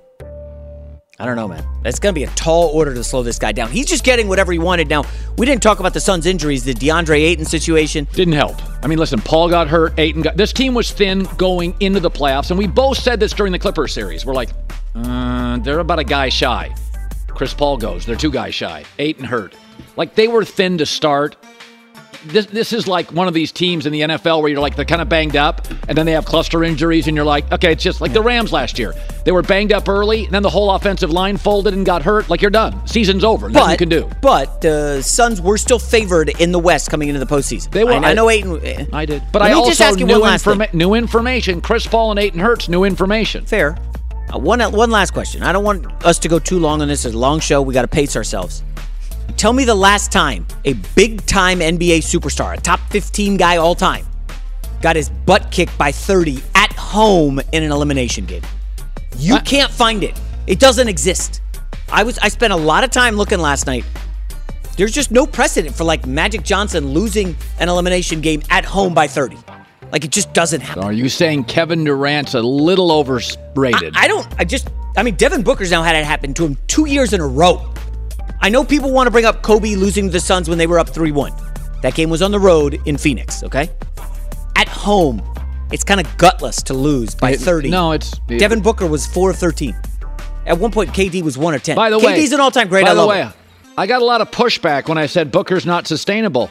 I 1.19 1.25
don't 1.25 1.35
know, 1.35 1.47
man. 1.47 1.65
It's 1.83 1.97
going 1.97 2.13
to 2.13 2.19
be 2.19 2.25
a 2.25 2.29
tall 2.35 2.67
order 2.67 2.93
to 2.93 3.03
slow 3.03 3.23
this 3.23 3.39
guy 3.39 3.51
down. 3.51 3.71
He's 3.71 3.87
just 3.87 4.03
getting 4.03 4.27
whatever 4.27 4.51
he 4.51 4.59
wanted. 4.59 4.87
Now, 4.87 5.03
we 5.35 5.47
didn't 5.47 5.63
talk 5.63 5.79
about 5.79 5.95
the 5.95 5.99
Suns' 5.99 6.27
injuries, 6.27 6.63
the 6.63 6.75
DeAndre 6.75 7.19
Ayton 7.21 7.43
situation. 7.45 8.07
Didn't 8.13 8.35
help. 8.35 8.55
I 8.83 8.87
mean, 8.87 8.99
listen, 8.99 9.19
Paul 9.19 9.49
got 9.49 9.67
hurt. 9.67 9.97
Ayton 9.97 10.21
got. 10.21 10.37
This 10.37 10.53
team 10.53 10.75
was 10.75 10.91
thin 10.91 11.23
going 11.37 11.75
into 11.79 11.99
the 11.99 12.11
playoffs, 12.11 12.51
and 12.51 12.59
we 12.59 12.67
both 12.67 12.99
said 12.99 13.19
this 13.19 13.33
during 13.33 13.51
the 13.51 13.57
Clippers 13.57 13.93
series. 13.93 14.27
We're 14.27 14.35
like, 14.35 14.49
uh, 14.93 15.57
they're 15.57 15.79
about 15.79 15.97
a 15.97 16.03
guy 16.03 16.29
shy. 16.29 16.75
Chris 17.29 17.51
Paul 17.51 17.77
goes. 17.77 18.05
They're 18.05 18.15
two 18.15 18.31
guys 18.31 18.53
shy. 18.53 18.83
Ayton 18.99 19.25
hurt. 19.25 19.55
Like 19.95 20.13
they 20.13 20.27
were 20.27 20.45
thin 20.45 20.77
to 20.77 20.85
start. 20.85 21.35
This 22.25 22.45
this 22.47 22.73
is 22.73 22.87
like 22.87 23.11
one 23.11 23.27
of 23.27 23.33
these 23.33 23.51
teams 23.51 23.85
in 23.85 23.91
the 23.93 24.01
NFL 24.01 24.41
where 24.41 24.49
you're 24.49 24.59
like 24.59 24.75
they're 24.75 24.85
kind 24.85 25.01
of 25.01 25.09
banged 25.09 25.35
up, 25.35 25.67
and 25.87 25.97
then 25.97 26.05
they 26.05 26.11
have 26.13 26.25
cluster 26.25 26.63
injuries, 26.63 27.07
and 27.07 27.15
you're 27.15 27.25
like, 27.25 27.51
okay, 27.51 27.71
it's 27.71 27.83
just 27.83 28.01
like 28.01 28.13
the 28.13 28.21
Rams 28.21 28.51
last 28.51 28.77
year. 28.79 28.93
They 29.25 29.31
were 29.31 29.41
banged 29.41 29.71
up 29.73 29.87
early, 29.87 30.25
and 30.25 30.33
then 30.33 30.43
the 30.43 30.49
whole 30.49 30.71
offensive 30.71 31.11
line 31.11 31.37
folded 31.37 31.73
and 31.73 31.85
got 31.85 32.01
hurt. 32.03 32.29
Like 32.29 32.41
you're 32.41 32.51
done. 32.51 32.85
Season's 32.87 33.23
over. 33.23 33.49
Nothing 33.49 33.63
But 33.67 33.71
you 33.71 33.77
can 33.77 33.89
do. 33.89 34.09
But 34.21 34.61
the 34.61 35.01
Suns 35.01 35.41
were 35.41 35.57
still 35.57 35.79
favored 35.79 36.29
in 36.41 36.51
the 36.51 36.59
West 36.59 36.89
coming 36.89 37.09
into 37.09 37.19
the 37.19 37.25
postseason. 37.25 37.71
They 37.71 37.83
were. 37.83 37.91
I, 37.93 37.97
I 37.97 38.13
know 38.13 38.29
Ayton. 38.29 38.59
eh. 38.65 38.85
I 38.93 39.05
did. 39.05 39.21
But 39.31 39.41
Let 39.41 39.51
I 39.51 39.53
me 39.53 39.59
also 39.59 39.69
just 39.71 39.81
ask 39.81 39.99
you 39.99 40.05
new, 40.05 40.13
one 40.13 40.21
last 40.21 40.45
thing. 40.45 40.55
informa- 40.59 40.73
new 40.73 40.93
information. 40.95 41.61
Chris 41.61 41.85
Paul 41.87 42.11
and 42.11 42.19
Ayton 42.19 42.39
Hurts, 42.39 42.67
new 42.69 42.83
information. 42.83 43.45
Fair. 43.45 43.77
Uh, 44.33 44.37
one 44.39 44.59
one 44.73 44.91
last 44.91 45.11
question. 45.11 45.41
I 45.43 45.51
don't 45.53 45.63
want 45.63 45.85
us 46.05 46.19
to 46.19 46.27
go 46.27 46.39
too 46.39 46.59
long 46.59 46.81
on 46.81 46.87
this. 46.89 47.05
It's 47.05 47.15
a 47.15 47.17
long 47.17 47.39
show. 47.39 47.61
We 47.61 47.73
got 47.73 47.83
to 47.83 47.87
pace 47.87 48.15
ourselves. 48.17 48.63
Tell 49.35 49.53
me 49.53 49.65
the 49.65 49.75
last 49.75 50.11
time 50.11 50.47
a 50.65 50.73
big 50.95 51.25
time 51.25 51.59
NBA 51.59 51.99
superstar, 51.99 52.57
a 52.57 52.61
top 52.61 52.79
15 52.89 53.37
guy 53.37 53.57
all 53.57 53.75
time, 53.75 54.05
got 54.81 54.95
his 54.95 55.09
butt 55.09 55.51
kicked 55.51 55.77
by 55.77 55.91
30 55.91 56.41
at 56.55 56.71
home 56.73 57.39
in 57.51 57.63
an 57.63 57.71
elimination 57.71 58.25
game. 58.25 58.43
You 59.17 59.39
can't 59.41 59.71
find 59.71 60.03
it. 60.03 60.19
It 60.47 60.59
doesn't 60.59 60.87
exist. 60.87 61.41
I 61.91 62.03
was 62.03 62.17
I 62.19 62.29
spent 62.29 62.53
a 62.53 62.57
lot 62.57 62.83
of 62.83 62.91
time 62.91 63.15
looking 63.15 63.39
last 63.39 63.67
night. 63.67 63.83
There's 64.75 64.91
just 64.91 65.11
no 65.11 65.25
precedent 65.25 65.75
for 65.75 65.83
like 65.83 66.05
Magic 66.05 66.43
Johnson 66.43 66.89
losing 66.93 67.35
an 67.59 67.67
elimination 67.67 68.21
game 68.21 68.43
at 68.49 68.63
home 68.63 68.93
by 68.93 69.07
30. 69.07 69.37
Like 69.91 70.03
it 70.03 70.11
just 70.11 70.33
doesn't 70.33 70.61
happen. 70.61 70.83
Are 70.83 70.93
you 70.93 71.09
saying 71.09 71.45
Kevin 71.45 71.83
Durant's 71.83 72.33
a 72.33 72.41
little 72.41 72.91
overrated? 72.91 73.93
I 73.95 74.07
don't. 74.07 74.27
I 74.37 74.43
just. 74.43 74.69
I 74.95 75.03
mean, 75.03 75.15
Devin 75.15 75.43
Booker's 75.43 75.71
now 75.71 75.83
had 75.83 75.95
it 75.95 76.05
happen 76.05 76.33
to 76.35 76.45
him 76.45 76.57
two 76.67 76.85
years 76.87 77.13
in 77.13 77.21
a 77.21 77.27
row. 77.27 77.73
I 78.41 78.49
know 78.49 78.63
people 78.63 78.91
want 78.91 79.07
to 79.07 79.11
bring 79.11 79.25
up 79.25 79.41
Kobe 79.41 79.75
losing 79.75 80.05
to 80.07 80.11
the 80.11 80.19
Suns 80.19 80.47
when 80.49 80.57
they 80.57 80.67
were 80.67 80.79
up 80.79 80.89
3 80.89 81.11
1. 81.11 81.33
That 81.81 81.95
game 81.95 82.09
was 82.09 82.21
on 82.21 82.31
the 82.31 82.39
road 82.39 82.79
in 82.85 82.97
Phoenix, 82.97 83.43
okay? 83.43 83.69
At 84.55 84.67
home, 84.67 85.21
it's 85.71 85.83
kind 85.83 85.99
of 85.99 86.17
gutless 86.17 86.61
to 86.63 86.73
lose 86.73 87.13
by 87.15 87.31
It- 87.31 87.39
30. 87.39 87.69
no, 87.69 87.93
it's- 87.93 88.13
it- 88.29 88.39
Devin 88.39 88.61
Booker 88.61 88.85
was 88.87 89.05
4 89.05 89.31
of 89.31 89.37
13. 89.37 89.75
At 90.45 90.59
one 90.59 90.71
point, 90.71 90.93
KD 90.93 91.21
was 91.23 91.37
1 91.37 91.53
of 91.53 91.63
10. 91.63 91.75
By 91.75 91.89
the 91.89 91.97
KD's 91.97 92.05
way, 92.05 92.13
KD's 92.21 92.31
an 92.33 92.39
all 92.39 92.51
time 92.51 92.67
great. 92.67 92.85
By 92.85 92.91
I 92.91 92.93
the 92.93 93.05
way, 93.05 93.17
him. 93.21 93.33
I 93.77 93.85
got 93.85 94.01
a 94.01 94.05
lot 94.05 94.21
of 94.21 94.31
pushback 94.31 94.87
when 94.87 94.97
I 94.97 95.05
said 95.05 95.31
Booker's 95.31 95.65
not 95.65 95.87
sustainable. 95.87 96.49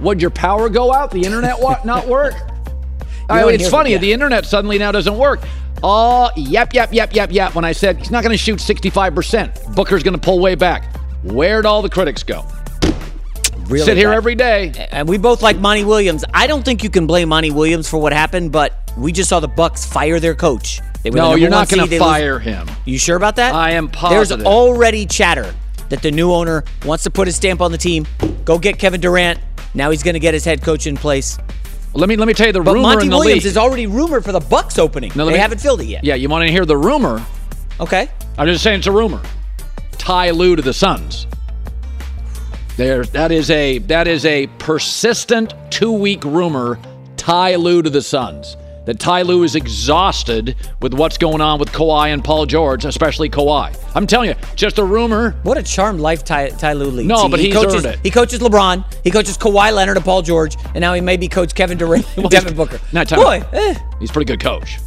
Would 0.00 0.20
your 0.20 0.30
power 0.30 0.68
go 0.68 0.92
out? 0.92 1.10
The 1.12 1.22
internet 1.22 1.60
not 1.84 2.08
work? 2.08 2.34
I 3.30 3.44
mean, 3.44 3.54
it's 3.54 3.68
funny. 3.68 3.92
yeah. 3.92 3.98
The 3.98 4.12
internet 4.12 4.46
suddenly 4.46 4.78
now 4.78 4.92
doesn't 4.92 5.16
work. 5.18 5.40
Oh, 5.82 6.30
yep, 6.36 6.72
yep, 6.74 6.92
yep, 6.92 7.14
yep, 7.14 7.30
yep. 7.32 7.54
When 7.54 7.64
I 7.64 7.72
said 7.72 7.98
he's 7.98 8.10
not 8.10 8.22
going 8.22 8.32
to 8.32 8.38
shoot 8.38 8.58
65%, 8.58 9.74
Booker's 9.74 10.02
going 10.02 10.14
to 10.14 10.20
pull 10.20 10.38
way 10.40 10.54
back. 10.54 10.94
Where'd 11.22 11.66
all 11.66 11.82
the 11.82 11.88
critics 11.90 12.22
go? 12.22 12.44
Really 13.68 13.84
Sit 13.84 13.96
here 13.96 14.10
bad. 14.10 14.16
every 14.16 14.34
day. 14.36 14.88
And 14.92 15.08
we 15.08 15.18
both 15.18 15.42
like 15.42 15.58
Monty 15.58 15.84
Williams. 15.84 16.24
I 16.32 16.46
don't 16.46 16.64
think 16.64 16.84
you 16.84 16.90
can 16.90 17.06
blame 17.06 17.28
Monty 17.28 17.50
Williams 17.50 17.88
for 17.88 17.98
what 17.98 18.12
happened, 18.12 18.52
but 18.52 18.90
we 18.96 19.10
just 19.12 19.28
saw 19.28 19.40
the 19.40 19.48
Bucks 19.48 19.84
fire 19.84 20.20
their 20.20 20.34
coach. 20.34 20.80
They 21.02 21.10
were 21.10 21.16
the 21.16 21.22
No, 21.22 21.24
number 21.30 21.38
you're 21.38 21.50
not 21.50 21.68
going 21.68 21.82
to 21.82 21.90
They 21.90 21.98
lose- 21.98 22.08
fire 22.08 22.38
him. 22.38 22.68
You 22.84 22.98
sure 22.98 23.16
about 23.16 23.36
that? 23.36 23.54
I 23.54 23.72
am 23.72 23.88
positive. 23.88 24.38
There's 24.38 24.46
already 24.46 25.04
chatter 25.04 25.52
that 25.88 26.00
the 26.02 26.10
new 26.10 26.32
owner 26.32 26.64
wants 26.84 27.04
to 27.04 27.10
put 27.10 27.26
his 27.26 27.36
stamp 27.36 27.60
on 27.60 27.70
the 27.72 27.78
team. 27.78 28.06
Go 28.44 28.58
get 28.58 28.78
Kevin 28.78 29.00
Durant. 29.00 29.40
Now 29.74 29.90
he's 29.90 30.02
going 30.02 30.14
to 30.14 30.20
get 30.20 30.32
his 30.32 30.44
head 30.44 30.62
coach 30.62 30.86
in 30.86 30.96
place. 30.96 31.36
Let 31.96 32.08
me 32.08 32.16
let 32.16 32.28
me 32.28 32.34
tell 32.34 32.46
you 32.46 32.52
the 32.52 32.60
But 32.60 32.74
rumor 32.74 32.88
Monty 32.88 33.06
in 33.06 33.10
the 33.10 33.16
Williams 33.16 33.44
league. 33.44 33.50
is 33.50 33.56
already 33.56 33.86
rumored 33.86 34.24
for 34.24 34.32
the 34.32 34.40
Bucks 34.40 34.78
opening. 34.78 35.12
No, 35.16 35.24
they 35.26 35.32
me- 35.32 35.38
haven't 35.38 35.60
filled 35.60 35.80
it 35.80 35.86
yet. 35.86 36.04
Yeah, 36.04 36.14
you 36.14 36.28
want 36.28 36.46
to 36.46 36.52
hear 36.52 36.64
the 36.66 36.76
rumor? 36.76 37.24
Okay. 37.80 38.08
I'm 38.38 38.46
just 38.46 38.62
saying 38.62 38.78
it's 38.78 38.86
a 38.86 38.92
rumor. 38.92 39.20
Ty 39.98 40.30
Lue 40.30 40.56
to 40.56 40.62
the 40.62 40.72
Suns. 40.74 41.26
There, 42.76 43.04
that 43.04 43.32
is 43.32 43.50
a 43.50 43.78
that 43.78 44.06
is 44.06 44.24
a 44.26 44.46
persistent 44.58 45.54
two 45.70 45.92
week 45.92 46.22
rumor. 46.24 46.78
Ty 47.16 47.56
Lue 47.56 47.80
to 47.82 47.88
the 47.90 48.02
Suns. 48.02 48.56
That 48.86 49.00
Ty 49.00 49.22
Lue 49.22 49.42
is 49.42 49.56
exhausted 49.56 50.54
with 50.80 50.94
what's 50.94 51.18
going 51.18 51.40
on 51.40 51.58
with 51.58 51.70
Kawhi 51.72 52.12
and 52.12 52.22
Paul 52.22 52.46
George, 52.46 52.84
especially 52.84 53.28
Kawhi. 53.28 53.76
I'm 53.96 54.06
telling 54.06 54.28
you, 54.28 54.36
just 54.54 54.78
a 54.78 54.84
rumor. 54.84 55.32
What 55.42 55.58
a 55.58 55.62
charmed 55.62 55.98
life 56.00 56.24
Ty, 56.24 56.50
Ty 56.50 56.74
Lue 56.74 56.86
leads. 56.90 57.08
No, 57.08 57.24
He- 57.24 57.28
but 57.28 57.40
he 57.40 57.46
he's 57.46 57.54
coaches, 57.56 57.74
earned 57.84 57.86
it. 57.94 58.00
He 58.04 58.10
coaches 58.10 58.38
LeBron. 58.38 58.84
He 59.02 59.10
coaches 59.10 59.36
Kawhi 59.36 59.72
Leonard 59.74 59.96
and 59.96 60.04
Paul 60.04 60.22
George, 60.22 60.56
and 60.66 60.80
now 60.80 60.94
he 60.94 61.00
maybe 61.00 61.26
coach 61.28 61.54
Kevin 61.54 61.76
Durant 61.78 62.06
and 62.16 62.30
Devin 62.30 62.54
Booker. 62.54 62.78
Not 62.92 63.08
Boy, 63.10 63.42
eh. 63.52 63.74
He's 63.98 64.10
a 64.10 64.12
pretty 64.12 64.26
good 64.32 64.40
coach. 64.40 64.78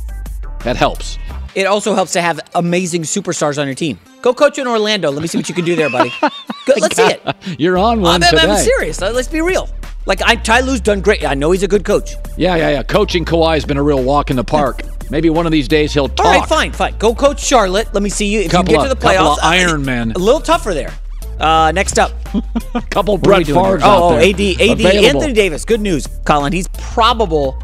That 0.63 0.77
helps. 0.77 1.17
It 1.55 1.65
also 1.65 1.93
helps 1.93 2.13
to 2.13 2.21
have 2.21 2.39
amazing 2.55 3.01
superstars 3.03 3.59
on 3.59 3.65
your 3.67 3.75
team. 3.75 3.99
Go 4.21 4.33
coach 4.33 4.57
in 4.59 4.67
Orlando. 4.67 5.09
Let 5.11 5.21
me 5.21 5.27
see 5.27 5.37
what 5.37 5.49
you 5.49 5.55
can 5.55 5.65
do 5.65 5.75
there, 5.75 5.89
buddy. 5.89 6.11
Go, 6.21 6.73
let's 6.79 6.95
see 6.95 7.03
it. 7.03 7.21
You're 7.59 7.77
on 7.77 7.99
one 8.01 8.21
I'm- 8.23 8.31
today. 8.31 8.49
I'm 8.49 8.57
serious. 8.63 9.01
Let's 9.01 9.27
be 9.27 9.41
real. 9.41 9.67
Like 10.09 10.23
I, 10.23 10.35
Ty 10.35 10.61
Lue's 10.61 10.81
done 10.81 11.01
great. 11.01 11.23
I 11.23 11.35
know 11.35 11.51
he's 11.51 11.61
a 11.61 11.67
good 11.67 11.85
coach. 11.85 12.15
Yeah, 12.35 12.55
yeah, 12.55 12.69
yeah. 12.71 12.83
Coaching 12.83 13.23
Kawhi 13.23 13.53
has 13.53 13.63
been 13.63 13.77
a 13.77 13.83
real 13.83 14.03
walk 14.03 14.31
in 14.31 14.35
the 14.35 14.43
park. 14.43 14.81
Maybe 15.11 15.29
one 15.29 15.45
of 15.45 15.51
these 15.51 15.67
days 15.67 15.93
he'll 15.93 16.09
talk. 16.09 16.25
All 16.25 16.31
right, 16.39 16.49
fine, 16.49 16.71
fine. 16.71 16.97
Go 16.97 17.13
coach 17.13 17.39
Charlotte. 17.39 17.93
Let 17.93 18.01
me 18.01 18.09
see 18.09 18.25
you 18.25 18.41
if 18.41 18.51
Couple 18.51 18.71
you 18.73 18.77
get 18.79 18.83
to 18.83 18.89
the 18.89 18.95
playoffs. 18.95 19.17
couple 19.17 19.31
of 19.33 19.39
Iron 19.43 19.85
Man. 19.85 20.11
A 20.13 20.17
little 20.17 20.41
tougher 20.41 20.73
there. 20.73 20.91
Uh, 21.39 21.71
next 21.71 21.97
up, 21.99 22.11
couple 22.89 23.17
Brett? 23.19 23.45
Favre's 23.45 23.81
Oh, 23.83 24.15
oh, 24.15 24.17
AD, 24.17 24.25
AD, 24.25 24.39
available. 24.71 24.87
Anthony 25.05 25.33
Davis. 25.33 25.63
Good 25.63 25.79
news, 25.79 26.05
Colin. 26.25 26.51
He's 26.53 26.67
probable 26.69 27.57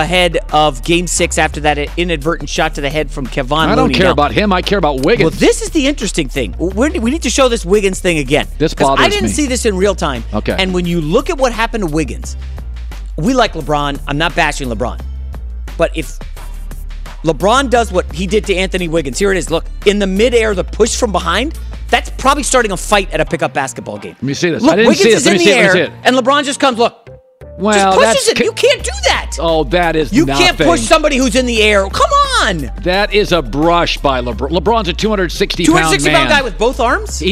ahead 0.00 0.38
of 0.52 0.82
Game 0.84 1.06
Six 1.06 1.38
after 1.38 1.60
that 1.60 1.78
inadvertent 1.98 2.48
shot 2.48 2.74
to 2.76 2.80
the 2.80 2.90
head 2.90 3.10
from 3.10 3.26
Kevon. 3.26 3.66
I 3.68 3.74
don't 3.74 3.84
Looney. 3.84 3.94
care 3.94 4.06
Now, 4.06 4.12
about 4.12 4.32
him. 4.32 4.52
I 4.52 4.62
care 4.62 4.78
about 4.78 5.04
Wiggins. 5.04 5.30
Well, 5.30 5.38
this 5.38 5.62
is 5.62 5.70
the 5.70 5.86
interesting 5.86 6.28
thing. 6.28 6.54
We're, 6.58 6.90
we 7.00 7.10
need 7.10 7.22
to 7.22 7.30
show 7.30 7.48
this 7.48 7.64
Wiggins 7.64 8.00
thing 8.00 8.18
again. 8.18 8.46
This 8.58 8.74
'Cause 8.74 8.96
I 8.98 9.08
didn't 9.08 9.24
me. 9.24 9.28
see 9.30 9.46
this 9.46 9.64
in 9.66 9.76
real 9.76 9.94
time. 9.94 10.24
Okay. 10.32 10.56
And 10.58 10.72
when 10.74 10.86
you 10.86 11.00
look 11.00 11.30
at 11.30 11.38
what 11.38 11.52
happened 11.52 11.88
to 11.88 11.92
Wiggins, 11.94 12.36
we 13.16 13.34
like 13.34 13.52
LeBron. 13.54 14.00
I'm 14.06 14.18
not 14.18 14.34
bashing 14.34 14.68
LeBron. 14.68 15.00
But 15.76 15.96
if 15.96 16.18
LeBron 17.24 17.70
does 17.70 17.92
what 17.92 18.10
he 18.12 18.26
did 18.26 18.44
to 18.46 18.54
Anthony 18.54 18.88
Wiggins, 18.88 19.18
here 19.18 19.30
it 19.32 19.38
is. 19.38 19.50
Look, 19.50 19.64
in 19.86 19.98
the 19.98 20.06
midair, 20.06 20.54
the 20.54 20.64
push 20.64 20.96
from 20.96 21.12
behind, 21.12 21.58
that's 21.88 22.10
probably 22.10 22.42
starting 22.42 22.72
a 22.72 22.76
fight 22.76 23.12
at 23.12 23.20
a 23.20 23.24
pickup 23.24 23.52
basketball 23.54 23.98
game. 23.98 24.14
Let 24.14 24.22
me 24.22 24.34
see 24.34 24.50
this. 24.50 24.62
Look, 24.62 24.72
I 24.72 24.76
didn't 24.76 24.88
Wiggins 24.88 25.02
see 25.04 25.12
is. 25.12 25.26
Let 25.26 25.32
in 25.32 25.38
the 25.38 25.44
see 25.44 25.50
it. 25.52 25.56
Let 25.66 25.74
me 25.74 25.80
air, 25.82 26.00
and 26.04 26.16
LeBron 26.16 26.44
just 26.44 26.58
comes, 26.58 26.78
look, 26.78 27.01
Well, 27.58 27.74
just 27.74 27.98
pushes 27.98 28.26
that's 28.26 28.40
it. 28.40 28.44
You 28.44 28.52
can't 28.52 28.82
do 28.82 28.90
that. 29.08 29.36
Oh, 29.38 29.64
that 29.64 29.94
is 29.96 30.12
You 30.12 30.26
nothing. 30.26 30.46
can't 30.46 30.58
push 30.58 30.80
somebody 30.80 31.16
who's 31.16 31.36
in 31.36 31.46
the 31.46 31.62
air. 31.62 31.88
Come 31.88 32.10
on. 32.42 32.70
That 32.82 33.12
is 33.14 33.32
a 33.32 33.42
brush 33.42 33.98
by 33.98 34.20
LeBron. 34.20 34.50
LeBron's 34.50 34.88
a 34.88 34.92
260 34.92 35.64
pound 35.64 35.66
260 35.66 36.10
man. 36.10 36.16
pound 36.18 36.30
guy 36.30 36.42
with 36.42 36.58
both 36.58 36.80
arms? 36.80 37.22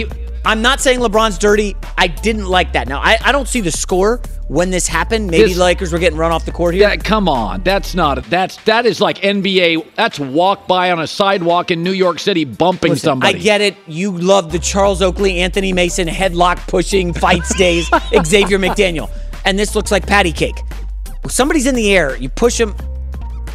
I'm 0.45 0.63
not 0.63 0.81
saying 0.81 1.01
LeBron's 1.01 1.37
dirty. 1.37 1.77
I 1.99 2.07
didn't 2.07 2.47
like 2.47 2.73
that. 2.73 2.89
Now, 2.89 3.01
I, 3.01 3.19
I 3.23 3.31
don't 3.33 3.47
see 3.49 3.61
the 3.61 3.71
score 3.71 4.21
when 4.49 4.71
this 4.71 4.87
happened. 4.89 5.31
Maybe 5.31 5.49
This- 5.49 5.59
Lakers 5.59 5.93
were 5.93 5.99
getting 5.99 6.19
run 6.19 6.33
off 6.33 6.47
the 6.47 6.53
court 6.53 6.75
here. 6.75 6.89
That, 6.89 7.05
come 7.05 7.29
on, 7.29 7.63
that's 7.63 7.95
not. 7.95 8.25
That's 8.31 8.57
that 8.65 8.87
is 8.87 9.01
like 9.03 9.19
NBA. 9.19 9.95
That's 9.97 10.19
walk 10.19 10.67
by 10.67 10.93
on 10.93 11.01
a 11.01 11.07
sidewalk 11.07 11.71
in 11.71 11.83
New 11.83 11.93
York 11.93 12.19
City, 12.21 12.45
bumping 12.45 12.93
Listen, 12.93 13.05
somebody. 13.05 13.39
I 13.39 13.43
get 13.43 13.61
it. 13.61 13.77
You 13.87 14.13
love 14.13 14.51
the 14.51 14.59
Charles 14.59 15.03
Oakley, 15.03 15.41
Anthony 15.41 15.75
Mason 15.75 16.09
headlock 16.09 16.67
pushing 16.69 17.13
fights 17.13 17.55
days, 17.57 17.87
Xavier 18.25 18.59
McDaniel. 18.59 19.11
And 19.45 19.59
this 19.59 19.75
looks 19.75 19.91
like 19.91 20.07
patty 20.07 20.33
cake. 20.33 20.61
Somebody's 21.29 21.67
in 21.67 21.75
the 21.75 21.95
air. 21.95 22.17
You 22.17 22.29
push 22.29 22.59
him. 22.59 22.75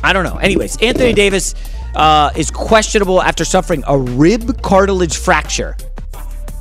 I 0.03 0.13
don't 0.13 0.23
know. 0.23 0.37
Anyways, 0.37 0.77
Anthony 0.81 1.13
Davis 1.13 1.55
uh, 1.95 2.31
is 2.35 2.51
questionable 2.51 3.21
after 3.21 3.45
suffering 3.45 3.83
a 3.87 3.97
rib 3.97 4.61
cartilage 4.61 5.17
fracture. 5.17 5.75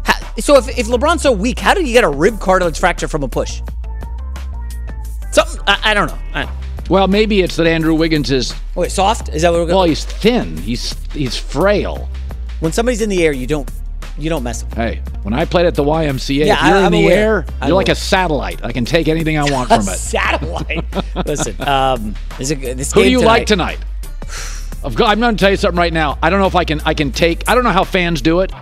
How, 0.04 0.14
so 0.38 0.56
if, 0.56 0.68
if 0.78 0.86
LeBron's 0.86 1.22
so 1.22 1.32
weak, 1.32 1.58
how 1.58 1.74
did 1.74 1.84
he 1.86 1.92
get 1.92 2.04
a 2.04 2.08
rib 2.08 2.40
cartilage 2.40 2.78
fracture 2.78 3.08
from 3.08 3.22
a 3.22 3.28
push? 3.28 3.60
Something 5.32 5.60
I, 5.66 5.90
I 5.90 5.94
don't 5.94 6.06
know. 6.08 6.18
I, 6.32 6.48
Well, 6.88 7.08
maybe 7.08 7.42
it's 7.42 7.56
that 7.56 7.66
Andrew 7.66 7.94
Wiggins 7.94 8.30
is. 8.30 8.54
Wait, 8.74 8.90
soft? 8.90 9.28
Is 9.30 9.42
that 9.42 9.50
what 9.50 9.60
we're 9.60 9.66
going? 9.66 9.76
Well, 9.76 9.84
he's 9.84 10.04
thin. 10.04 10.56
He's 10.56 10.94
he's 11.12 11.36
frail. 11.36 12.08
When 12.60 12.72
somebody's 12.72 13.00
in 13.00 13.08
the 13.10 13.24
air, 13.24 13.32
you 13.32 13.46
don't 13.46 13.68
you 14.18 14.30
don't 14.30 14.42
mess 14.42 14.64
with. 14.64 14.74
Hey, 14.74 15.02
when 15.22 15.34
I 15.34 15.44
played 15.44 15.66
at 15.66 15.74
the 15.74 15.82
YMCA, 15.84 16.46
Yeah, 16.46 16.54
if 16.54 16.64
you're 16.66 16.76
I- 16.76 16.78
in 16.80 16.84
I'm 16.86 16.92
the 16.92 17.04
aware. 17.04 17.16
air, 17.38 17.46
I'm 17.60 17.68
you're 17.68 17.76
like 17.76 17.86
aware. 17.88 17.92
a 17.92 17.96
satellite. 17.96 18.64
I 18.64 18.72
can 18.72 18.84
take 18.84 19.08
anything 19.08 19.36
I 19.38 19.44
want 19.50 19.68
from 19.70 19.80
it. 19.80 19.82
satellite. 19.98 20.84
Listen, 21.26 21.60
um, 21.68 22.14
is 22.38 22.50
it, 22.50 22.60
this 22.76 22.92
Who 22.92 23.02
do 23.02 23.10
you 23.10 23.20
like 23.20 23.46
tonight? 23.46 23.78
I've 24.84 24.94
got- 24.96 25.08
I'm 25.10 25.20
going 25.20 25.36
to 25.36 25.40
tell 25.40 25.50
you 25.50 25.56
something 25.56 25.78
right 25.78 25.92
now. 25.92 26.18
I 26.22 26.30
don't 26.30 26.40
know 26.40 26.46
if 26.46 26.54
I 26.56 26.64
can. 26.64 26.80
I 26.84 26.94
can 26.94 27.10
take. 27.12 27.48
I 27.48 27.54
don't 27.54 27.64
know 27.64 27.70
how 27.70 27.84
fans 27.84 28.20
do 28.22 28.40
it. 28.40 28.52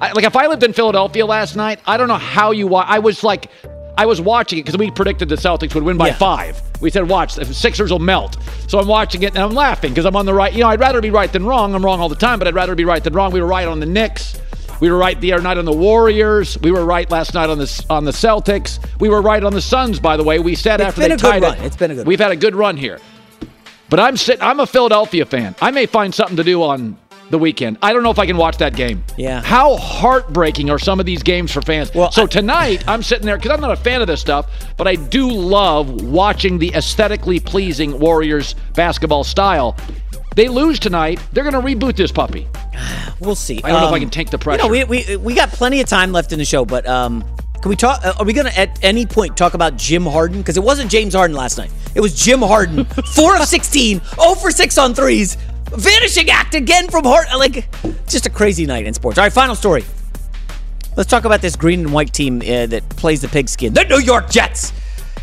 I, 0.00 0.12
like 0.12 0.24
if 0.24 0.34
I 0.36 0.46
lived 0.48 0.62
in 0.64 0.72
Philadelphia 0.72 1.24
last 1.26 1.54
night, 1.56 1.80
I 1.86 1.96
don't 1.96 2.08
know 2.08 2.16
how 2.16 2.50
you. 2.50 2.66
Wa- 2.66 2.84
I 2.88 2.98
was 2.98 3.22
like, 3.22 3.50
I 3.96 4.06
was 4.06 4.20
watching 4.20 4.58
it 4.58 4.62
because 4.62 4.78
we 4.78 4.90
predicted 4.90 5.28
the 5.28 5.36
Celtics 5.36 5.74
would 5.74 5.84
win 5.84 5.96
by 5.96 6.08
Yeah. 6.08 6.14
five. 6.14 6.60
We 6.80 6.90
said, 6.90 7.08
watch, 7.08 7.34
the 7.36 7.44
Sixers 7.44 7.92
will 7.92 8.00
melt. 8.00 8.36
So 8.66 8.80
I'm 8.80 8.88
watching 8.88 9.22
it 9.22 9.34
and 9.34 9.38
I'm 9.38 9.52
laughing 9.54 9.92
because 9.92 10.04
I'm 10.06 10.16
on 10.16 10.26
the 10.26 10.34
right. 10.34 10.52
You 10.52 10.60
know, 10.60 10.68
I'd 10.68 10.80
rather 10.80 11.00
be 11.00 11.10
right 11.10 11.32
than 11.32 11.44
wrong. 11.46 11.74
I'm 11.74 11.84
wrong 11.84 12.00
all 12.00 12.08
the 12.08 12.16
time, 12.16 12.40
but 12.40 12.48
I'd 12.48 12.54
rather 12.54 12.74
be 12.74 12.84
right 12.84 13.04
than 13.04 13.12
wrong. 13.12 13.30
We 13.32 13.40
were 13.40 13.46
right 13.46 13.68
on 13.68 13.78
the 13.78 13.86
Knicks. 13.86 14.40
We 14.82 14.90
were 14.90 14.98
right 14.98 15.18
the 15.20 15.32
other 15.32 15.44
night 15.44 15.58
on 15.58 15.64
the 15.64 15.72
Warriors. 15.72 16.58
We 16.58 16.72
were 16.72 16.84
right 16.84 17.08
last 17.08 17.34
night 17.34 17.48
on 17.48 17.56
the 17.56 17.86
on 17.88 18.04
the 18.04 18.10
Celtics. 18.10 18.80
We 18.98 19.08
were 19.08 19.22
right 19.22 19.44
on 19.44 19.52
the 19.52 19.62
Suns. 19.62 20.00
By 20.00 20.16
the 20.16 20.24
way, 20.24 20.40
we 20.40 20.56
said 20.56 20.80
It's 20.80 20.88
after 20.88 21.02
been 21.02 21.10
they 21.10 21.14
a 21.14 21.18
good 21.18 21.22
tied 21.22 21.42
run. 21.42 21.56
it, 21.58 21.62
It's 21.66 21.76
been 21.76 21.92
a 21.92 21.94
good 21.94 22.04
We've 22.08 22.18
had 22.18 22.32
a 22.32 22.36
good 22.36 22.56
run 22.56 22.76
here. 22.76 22.98
But 23.88 24.00
I'm 24.00 24.16
sitting. 24.16 24.42
I'm 24.42 24.58
a 24.58 24.66
Philadelphia 24.66 25.24
fan. 25.24 25.54
I 25.62 25.70
may 25.70 25.86
find 25.86 26.12
something 26.12 26.36
to 26.36 26.42
do 26.42 26.64
on 26.64 26.98
the 27.30 27.38
weekend. 27.38 27.78
I 27.80 27.92
don't 27.92 28.02
know 28.02 28.10
if 28.10 28.18
I 28.18 28.26
can 28.26 28.36
watch 28.36 28.56
that 28.56 28.74
game. 28.74 29.04
Yeah. 29.16 29.40
How 29.40 29.76
heartbreaking 29.76 30.68
are 30.68 30.80
some 30.80 30.98
of 30.98 31.06
these 31.06 31.22
games 31.22 31.52
for 31.52 31.62
fans? 31.62 31.94
Well, 31.94 32.10
so 32.10 32.26
tonight 32.26 32.82
I'm 32.88 33.04
sitting 33.04 33.24
there 33.24 33.36
because 33.36 33.52
I'm 33.52 33.60
not 33.60 33.70
a 33.70 33.76
fan 33.76 34.00
of 34.00 34.08
this 34.08 34.20
stuff, 34.20 34.50
but 34.76 34.88
I 34.88 34.96
do 34.96 35.30
love 35.30 36.02
watching 36.02 36.58
the 36.58 36.74
aesthetically 36.74 37.38
pleasing 37.38 38.00
Warriors 38.00 38.56
basketball 38.74 39.22
style. 39.22 39.76
They 40.34 40.48
lose 40.48 40.78
tonight. 40.78 41.20
They're 41.32 41.44
going 41.48 41.54
to 41.54 41.60
reboot 41.60 41.96
this 41.96 42.12
puppy. 42.12 42.46
We'll 43.20 43.36
see. 43.36 43.60
I 43.62 43.68
don't 43.68 43.80
know 43.82 43.86
if 43.86 43.92
I 43.92 43.96
Um, 43.96 44.00
can 44.00 44.10
take 44.10 44.30
the 44.30 44.36
You 44.36 44.42
pressure. 44.42 44.62
know, 44.64 44.68
we, 44.68 44.82
we 44.82 45.16
we 45.16 45.32
got 45.34 45.50
plenty 45.50 45.80
of 45.80 45.86
time 45.88 46.10
left 46.10 46.32
in 46.32 46.40
the 46.40 46.44
show, 46.44 46.64
but 46.64 46.84
um, 46.88 47.22
can 47.60 47.68
we 47.68 47.76
talk? 47.76 48.04
uh, 48.04 48.14
Are 48.18 48.24
we 48.24 48.32
going 48.32 48.46
to 48.48 48.58
at 48.58 48.82
any 48.82 49.06
point 49.06 49.36
talk 49.36 49.54
about 49.54 49.76
Jim 49.76 50.04
Harden? 50.04 50.38
Because 50.38 50.56
it 50.56 50.62
wasn't 50.64 50.90
James 50.90 51.14
Harden 51.14 51.36
last 51.36 51.56
night. 51.56 51.70
It 51.94 52.00
was 52.00 52.20
Jim 52.20 52.40
Harden, 52.40 52.84
four 53.14 53.36
of 53.36 53.44
16, 53.46 54.00
0 54.00 54.34
for 54.34 54.50
six 54.50 54.76
on 54.76 54.92
threes, 54.92 55.36
vanishing 55.70 56.30
act 56.30 56.56
again 56.56 56.88
from 56.88 57.04
Harden. 57.04 57.38
Like 57.38 57.68
just 58.08 58.26
a 58.26 58.30
crazy 58.30 58.66
night 58.66 58.86
in 58.86 58.92
sports. 58.94 59.18
All 59.18 59.24
right, 59.24 59.32
final 59.32 59.54
story. 59.54 59.84
Let's 60.96 61.08
talk 61.08 61.24
about 61.24 61.40
this 61.42 61.54
green 61.54 61.80
and 61.80 61.92
white 61.92 62.12
team 62.12 62.38
uh, 62.42 62.66
that 62.66 62.82
plays 62.96 63.20
the 63.20 63.28
pigskin, 63.28 63.72
the 63.72 63.84
New 63.84 64.00
York 64.00 64.30
Jets. 64.30 64.72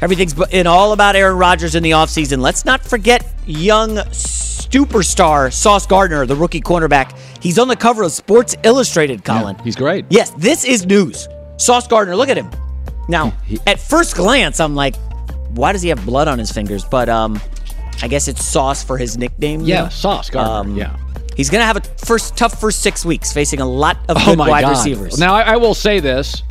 Everything's 0.01 0.33
in 0.51 0.67
all 0.67 0.93
about 0.93 1.17
Aaron 1.17 1.37
Rodgers 1.37 1.75
in 1.75 1.83
the 1.83 1.91
offseason. 1.91 2.39
Let's 2.39 2.63
not 2.63 2.81
forget 2.81 3.27
young 3.45 3.99
superstar 4.69 5.51
Sauce 5.51 5.85
Gardner, 5.85 6.25
the 6.25 6.35
rookie 6.35 6.61
cornerback. 6.61 7.17
He's 7.41 7.57
on 7.59 7.67
the 7.67 7.75
cover 7.75 8.03
of 8.03 8.11
Sports 8.11 8.55
Illustrated, 8.63 9.23
Colin. 9.23 9.57
he's 9.63 9.75
great. 9.75 10.05
Yes, 10.09 10.31
this 10.31 10.63
is 10.65 10.85
news. 10.85 11.27
Sauce 11.57 11.87
Gardner, 11.87 12.15
look 12.15 12.29
at 12.29 12.37
him. 12.37 12.49
Now, 13.07 13.33
at 13.65 13.79
first 13.79 14.15
glance, 14.15 14.59
I'm 14.59 14.75
like, 14.75 14.95
why 15.49 15.71
does 15.71 15.81
he 15.81 15.89
have 15.89 16.05
blood 16.05 16.27
on 16.27 16.37
his 16.37 16.51
fingers? 16.51 16.85
But 16.85 17.09
um, 17.09 17.39
I 18.03 18.07
guess 18.07 18.27
it's 18.27 18.45
Sauce 18.45 18.83
for 18.83 18.97
his 18.97 19.17
nickname. 19.17 19.61
Yeah? 19.61 19.89
Sauce 19.89 20.29
Gardner, 20.29 20.71
Um, 20.71 20.77
yeah. 20.77 20.95
He's 21.35 21.49
gonna 21.49 21.63
have 21.65 21.77
a 21.77 21.81
first 22.05 22.35
tough 22.35 22.59
first 22.59 22.81
six 22.83 23.05
weeks, 23.05 23.31
facing 23.31 23.61
a 23.61 23.65
lot 23.65 23.97
of 24.09 24.17
Oh 24.19 24.25
good 24.25 24.37
my 24.37 24.49
wide 24.49 24.61
God. 24.61 24.71
receivers. 24.71 25.17
Now 25.17 25.33
I, 25.35 25.53
I 25.53 25.55
will 25.55 25.73
say 25.73 26.01
this: 26.01 26.43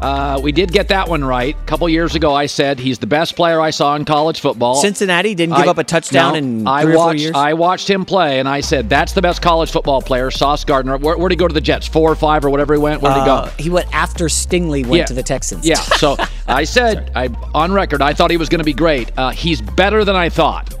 uh, 0.00 0.40
we 0.42 0.52
did 0.52 0.72
get 0.72 0.88
that 0.88 1.08
one 1.08 1.22
right 1.24 1.54
a 1.56 1.64
couple 1.66 1.88
years 1.88 2.14
ago. 2.14 2.34
I 2.34 2.46
said 2.46 2.78
he's 2.78 2.98
the 2.98 3.06
best 3.06 3.36
player 3.36 3.60
I 3.60 3.70
saw 3.70 3.94
in 3.96 4.04
college 4.04 4.40
football. 4.40 4.76
Cincinnati 4.76 5.34
didn't 5.34 5.56
give 5.56 5.66
I- 5.66 5.70
up 5.70 5.78
a 5.78 5.84
touchdown 5.84 6.32
no, 6.32 6.38
in 6.38 6.66
I 6.66 6.82
three 6.82 6.92
or 6.92 6.96
four 6.96 7.06
watched, 7.06 7.20
years. 7.20 7.36
I 7.36 7.52
watched 7.54 7.90
him 7.90 8.04
play, 8.04 8.38
and 8.40 8.48
I 8.48 8.60
said 8.60 8.88
that's 8.88 9.12
the 9.12 9.22
best 9.22 9.42
college 9.42 9.70
football 9.70 10.00
player, 10.00 10.30
Sauce 10.30 10.64
Gardner. 10.64 10.96
Where, 10.96 11.16
where'd 11.18 11.32
he 11.32 11.36
go 11.36 11.46
to 11.48 11.54
the 11.54 11.60
Jets? 11.60 11.86
Four 11.86 12.10
or 12.10 12.16
five 12.16 12.44
or 12.44 12.50
whatever 12.50 12.72
he 12.74 12.80
went. 12.80 13.02
Where'd 13.02 13.14
he 13.14 13.20
Uh, 13.20 13.46
go? 13.46 13.50
He 13.58 13.68
went 13.70 13.94
after 13.94 14.26
Stingley 14.26 14.84
went 14.86 14.94
Yeah. 15.00 15.04
to 15.06 15.14
the 15.14 15.22
Texans. 15.22 15.66
Yeah. 15.66 15.74
So 15.76 16.16
I 16.48 16.64
said, 16.64 17.10
I 17.14 17.28
on 17.54 17.72
record, 17.72 18.00
I 18.02 18.14
thought 18.14 18.30
he 18.30 18.36
was 18.36 18.48
going 18.48 18.60
to 18.60 18.64
be 18.64 18.72
great. 18.72 19.10
Uh, 19.18 19.30
he's 19.30 19.60
better 19.60 20.04
than 20.04 20.16
I 20.16 20.28
thought. 20.30 20.74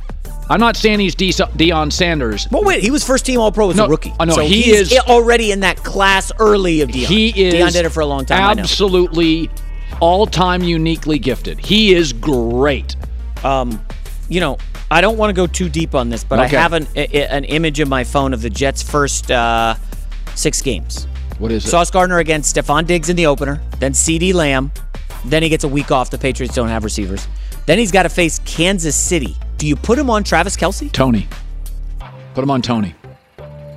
I'm 0.50 0.60
not 0.60 0.76
saying 0.76 0.98
he's 0.98 1.14
De- 1.14 1.30
Deion 1.32 1.92
Sanders. 1.92 2.48
Well, 2.50 2.64
wait, 2.64 2.82
he 2.82 2.90
was 2.90 3.04
first 3.04 3.24
team 3.24 3.38
All 3.40 3.52
Pro 3.52 3.70
as 3.70 3.76
No, 3.76 3.84
a 3.86 3.88
rookie. 3.88 4.12
oh, 4.20 4.24
no, 4.24 4.34
so 4.34 4.42
he 4.42 4.62
he's 4.62 4.92
is- 4.92 4.98
already 4.98 5.52
in 5.52 5.60
that 5.60 5.76
class 5.84 6.32
early 6.38 6.80
of 6.82 6.90
Deion. 6.90 7.06
He 7.06 7.28
is 7.44 7.54
Deion 7.54 7.72
did 7.72 7.86
it 7.86 7.90
for 7.90 8.00
a 8.00 8.06
long 8.06 8.24
time. 8.26 8.58
Absolutely, 8.58 9.48
all-time 10.00 10.62
uniquely 10.64 11.18
gifted. 11.18 11.58
He 11.64 11.94
is 11.94 12.12
great. 12.12 12.96
Um, 13.44 13.80
you 14.28 14.40
know, 14.40 14.58
I 14.90 15.00
don't 15.00 15.16
want 15.16 15.30
to 15.30 15.34
go 15.34 15.46
too 15.46 15.68
deep 15.68 15.94
on 15.94 16.08
this, 16.10 16.24
but 16.24 16.40
Okay. 16.40 16.56
I 16.56 16.60
have 16.60 16.72
an 16.72 16.86
i- 16.96 17.00
an 17.30 17.44
image 17.44 17.78
in 17.80 17.88
my 17.88 18.02
phone 18.02 18.34
of 18.34 18.42
the 18.42 18.50
Jets' 18.50 18.82
first 18.82 19.30
uh, 19.30 19.76
six 20.34 20.60
games. 20.62 21.06
What 21.38 21.52
is 21.52 21.64
it? 21.64 21.68
Sauce 21.70 21.90
Gardner 21.92 22.18
against 22.18 22.54
Stefon 22.56 22.86
Diggs 22.86 23.08
in 23.08 23.14
the 23.16 23.26
opener, 23.26 23.60
then 23.78 23.92
CeeDee 23.92 24.34
Lamb, 24.34 24.72
then 25.24 25.42
he 25.44 25.48
gets 25.48 25.62
a 25.64 25.68
week 25.68 25.90
off. 25.92 26.10
The 26.10 26.18
Patriots 26.18 26.54
don't 26.56 26.68
have 26.68 26.82
receivers. 26.82 27.28
Then 27.66 27.78
he's 27.78 27.92
got 27.92 28.02
to 28.02 28.08
face 28.08 28.40
Kansas 28.44 28.96
City. 28.96 29.36
Do 29.60 29.66
you 29.66 29.76
put 29.76 29.98
him 29.98 30.08
on 30.08 30.24
Travis 30.24 30.56
Kelce? 30.56 30.90
Toney. 30.90 31.28
Put 32.32 32.42
him 32.42 32.50
on 32.50 32.62
Toney. 32.62 32.94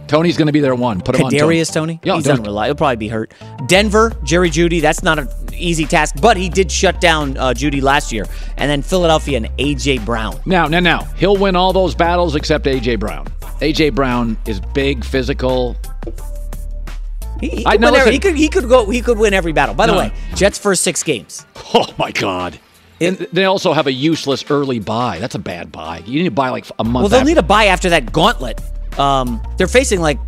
Toney's 0.07 0.37
going 0.37 0.45
to 0.45 0.53
be 0.53 0.61
there 0.61 0.75
one. 0.75 1.01
Put 1.01 1.15
him 1.15 1.23
on 1.25 1.31
Toney. 1.31 1.41
Kadarius 1.59 1.73
Toney? 1.73 1.99
Yeah, 2.05 2.15
he's 2.15 2.23
don't- 2.23 2.39
unreliable. 2.39 2.67
He'll 2.67 2.75
probably 2.75 2.95
be 2.95 3.07
hurt. 3.09 3.33
Denver, 3.67 4.13
Jerry 4.23 4.49
Jeudy. 4.49 4.81
That's 4.81 5.03
not 5.03 5.19
an 5.19 5.27
easy 5.53 5.85
task, 5.85 6.15
but 6.21 6.37
he 6.37 6.47
did 6.47 6.71
shut 6.71 7.01
down 7.01 7.35
uh, 7.35 7.53
Jeudy 7.53 7.81
last 7.81 8.13
year. 8.13 8.25
And 8.55 8.71
then 8.71 8.81
Philadelphia 8.81 9.35
and 9.35 9.49
A.J. 9.57 9.97
Brown. 9.99 10.39
Now, 10.45 10.67
now, 10.67 10.79
now, 10.79 11.01
he'll 11.17 11.35
win 11.35 11.57
all 11.57 11.73
those 11.73 11.95
battles 11.95 12.35
except 12.35 12.63
AJ 12.65 12.99
Brown. 13.01 13.25
AJ 13.59 13.93
Brown 13.93 14.37
is 14.47 14.61
big, 14.61 15.03
physical. 15.03 15.75
He, 17.41 17.49
he, 17.49 17.65
I- 17.65 17.71
could 17.73 17.81
now 17.81 17.91
win 17.91 17.99
every- 18.01 18.13
he 18.13 18.19
could 18.19 18.35
he 18.37 18.47
could 18.47 18.69
go 18.69 18.89
he 18.89 19.01
could 19.01 19.17
win 19.17 19.33
every 19.33 19.51
battle. 19.51 19.75
By 19.75 19.87
the 19.87 19.91
No. 19.93 19.97
way, 19.99 20.13
Jets 20.35 20.57
first 20.57 20.81
six 20.83 21.03
games. 21.03 21.45
Oh 21.73 21.87
my 21.97 22.11
God! 22.11 22.57
And 23.03 23.17
they 23.31 23.45
also 23.45 23.73
have 23.73 23.87
a 23.87 23.91
useless 23.91 24.43
early 24.49 24.79
bye. 24.79 25.19
That's 25.19 25.35
a 25.35 25.39
bad 25.39 25.71
bye. 25.71 26.03
You 26.05 26.19
need 26.19 26.29
to 26.29 26.31
buy 26.31 26.49
like 26.49 26.65
a 26.79 26.83
month. 26.83 27.03
Well, 27.03 27.09
they'll 27.09 27.19
after. 27.21 27.29
need 27.29 27.37
a 27.37 27.43
bye 27.43 27.65
after 27.65 27.89
that 27.89 28.11
gauntlet. 28.11 28.61
Um, 28.99 29.41
they're 29.57 29.67
facing 29.67 30.01
like 30.01 30.19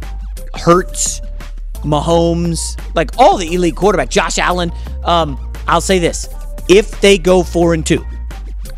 Hurts, 0.56 1.22
Mahomes, 1.84 2.80
like 2.96 3.12
all 3.18 3.38
the 3.38 3.54
elite 3.54 3.76
quarterback, 3.76 4.10
Josh 4.10 4.38
Allen. 4.38 4.72
Um, 5.04 5.40
I'll 5.68 5.82
say 5.82 6.00
this: 6.00 6.28
if 6.70 7.00
they 7.02 7.18
go 7.18 7.44
four 7.44 7.74
and 7.74 7.86
two, 7.86 8.04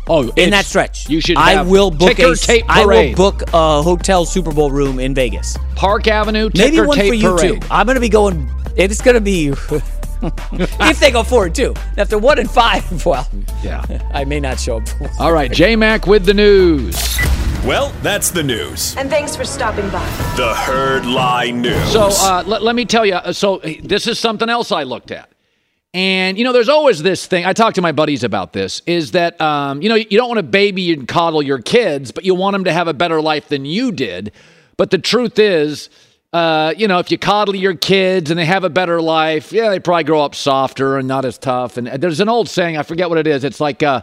oh, 0.08 0.30
in 0.36 0.50
that 0.50 0.66
stretch, 0.66 1.08
you 1.08 1.20
should 1.20 1.36
I 1.36 1.62
will 1.62 1.90
book 1.90 2.18
a 2.18 2.34
tape 2.34 2.64
I 2.68 2.84
will 2.84 3.14
book 3.14 3.42
a 3.52 3.82
hotel 3.82 4.24
Super 4.24 4.52
Bowl 4.52 4.70
room 4.70 4.98
in 4.98 5.14
Vegas. 5.14 5.56
Park 5.74 6.06
Avenue 6.08 6.50
Maybe 6.54 6.80
one 6.80 6.96
tape 6.96 7.08
for 7.08 7.14
you 7.14 7.36
parade. 7.36 7.62
too. 7.62 7.68
I'm 7.70 7.86
going 7.86 7.94
to 7.96 8.00
be 8.00 8.08
going. 8.08 8.50
It's 8.76 9.00
going 9.00 9.14
to 9.14 9.20
be. 9.20 9.52
if 10.22 11.00
they 11.00 11.10
go 11.10 11.22
four 11.22 11.46
and 11.46 11.54
two, 11.54 11.74
if 11.96 12.08
they're 12.08 12.18
one 12.18 12.38
and 12.38 12.50
five, 12.50 13.04
well, 13.06 13.28
yeah, 13.62 13.84
I 14.12 14.24
may 14.24 14.40
not 14.40 14.58
show 14.58 14.78
up. 14.78 14.88
All 15.20 15.32
right, 15.32 15.50
J 15.50 15.76
Mac 15.76 16.06
with 16.06 16.24
the 16.26 16.34
news. 16.34 16.96
Well, 17.64 17.92
that's 18.02 18.30
the 18.30 18.42
news. 18.42 18.96
And 18.96 19.10
thanks 19.10 19.34
for 19.34 19.44
stopping 19.44 19.88
by. 19.90 20.04
The 20.36 20.54
Herd 20.54 21.04
Lie 21.04 21.50
News. 21.50 21.92
So 21.92 22.08
uh, 22.10 22.44
let, 22.46 22.62
let 22.62 22.74
me 22.76 22.84
tell 22.84 23.04
you. 23.04 23.14
uh, 23.14 23.32
So 23.32 23.58
this 23.82 24.06
is 24.06 24.18
something 24.18 24.48
else 24.48 24.70
I 24.70 24.84
looked 24.84 25.10
at. 25.10 25.30
And 25.94 26.38
you 26.38 26.44
know, 26.44 26.52
there's 26.52 26.68
always 26.68 27.02
this 27.02 27.26
thing. 27.26 27.44
I 27.46 27.52
talk 27.54 27.74
to 27.74 27.82
my 27.82 27.92
buddies 27.92 28.22
about 28.22 28.52
this. 28.52 28.82
Is 28.86 29.12
that 29.12 29.40
um, 29.40 29.82
you 29.82 29.88
know 29.88 29.94
you 29.96 30.16
don't 30.18 30.28
want 30.28 30.38
to 30.38 30.42
baby 30.44 30.92
and 30.92 31.08
coddle 31.08 31.42
your 31.42 31.60
kids, 31.60 32.12
but 32.12 32.24
you 32.24 32.34
want 32.34 32.54
them 32.54 32.64
to 32.64 32.72
have 32.72 32.88
a 32.88 32.94
better 32.94 33.20
life 33.20 33.48
than 33.48 33.64
you 33.64 33.90
did. 33.92 34.32
But 34.76 34.90
the 34.90 34.98
truth 34.98 35.38
is, 35.38 35.88
uh, 36.32 36.74
you 36.76 36.88
know, 36.88 36.98
if 36.98 37.10
you 37.10 37.18
coddle 37.18 37.56
your 37.56 37.74
kids 37.74 38.30
and 38.30 38.38
they 38.38 38.44
have 38.44 38.64
a 38.64 38.70
better 38.70 39.00
life, 39.00 39.52
yeah, 39.52 39.70
they 39.70 39.80
probably 39.80 40.04
grow 40.04 40.22
up 40.22 40.34
softer 40.34 40.98
and 40.98 41.08
not 41.08 41.24
as 41.24 41.38
tough. 41.38 41.76
And 41.76 41.86
there's 41.86 42.20
an 42.20 42.28
old 42.28 42.48
saying, 42.48 42.76
I 42.76 42.82
forget 42.82 43.08
what 43.08 43.18
it 43.18 43.26
is. 43.26 43.44
It's 43.44 43.60
like, 43.60 43.82
uh, 43.82 44.02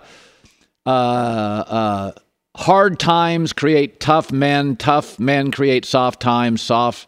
uh, 0.85 0.89
uh, 0.89 2.11
hard 2.55 2.99
times 2.99 3.53
create 3.53 3.99
tough 3.99 4.31
men, 4.31 4.75
tough 4.75 5.19
men 5.19 5.51
create 5.51 5.85
soft 5.85 6.19
times, 6.19 6.61
soft 6.61 7.07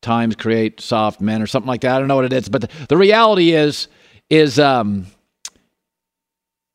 times 0.00 0.36
create 0.36 0.80
soft 0.80 1.20
men, 1.20 1.42
or 1.42 1.46
something 1.46 1.68
like 1.68 1.82
that. 1.82 1.96
I 1.96 1.98
don't 1.98 2.08
know 2.08 2.16
what 2.16 2.24
it 2.24 2.32
is, 2.32 2.48
but 2.48 2.62
the, 2.62 2.68
the 2.88 2.96
reality 2.96 3.52
is, 3.52 3.88
is 4.30 4.58
um, 4.58 5.06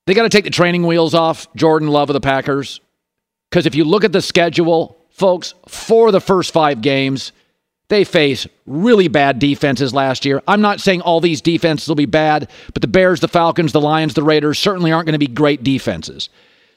they 0.06 0.14
got 0.14 0.24
to 0.24 0.30
take 0.30 0.44
the 0.44 0.50
training 0.50 0.86
wheels 0.86 1.14
off 1.14 1.52
Jordan 1.56 1.88
Love 1.88 2.10
of 2.10 2.14
the 2.14 2.22
Packers. 2.22 2.82
Because 3.50 3.66
if 3.66 3.74
you 3.74 3.84
look 3.84 4.04
at 4.04 4.12
the 4.12 4.22
schedule, 4.22 4.98
folks, 5.12 5.54
for 5.68 6.12
the 6.12 6.20
first 6.20 6.52
five 6.52 6.82
games, 6.82 7.32
they 7.90 8.04
face 8.04 8.48
really 8.66 9.08
bad 9.08 9.40
defenses 9.40 9.94
last 9.94 10.26
year. 10.26 10.42
I'm 10.48 10.62
not 10.62 10.80
saying 10.80 11.02
all 11.02 11.20
these 11.20 11.42
defenses 11.42 11.88
will 11.88 11.96
be 11.96 12.06
bad, 12.06 12.50
but 12.74 12.82
the 12.82 12.88
Bears, 12.88 13.20
the 13.20 13.28
Falcons, 13.28 13.72
the 13.72 13.82
Lions, 13.82 14.14
the 14.14 14.24
Raiders 14.24 14.58
certainly 14.58 14.92
aren't 14.92 15.06
going 15.06 15.14
to 15.14 15.20
be 15.20 15.28
great 15.28 15.64
defenses. 15.64 16.30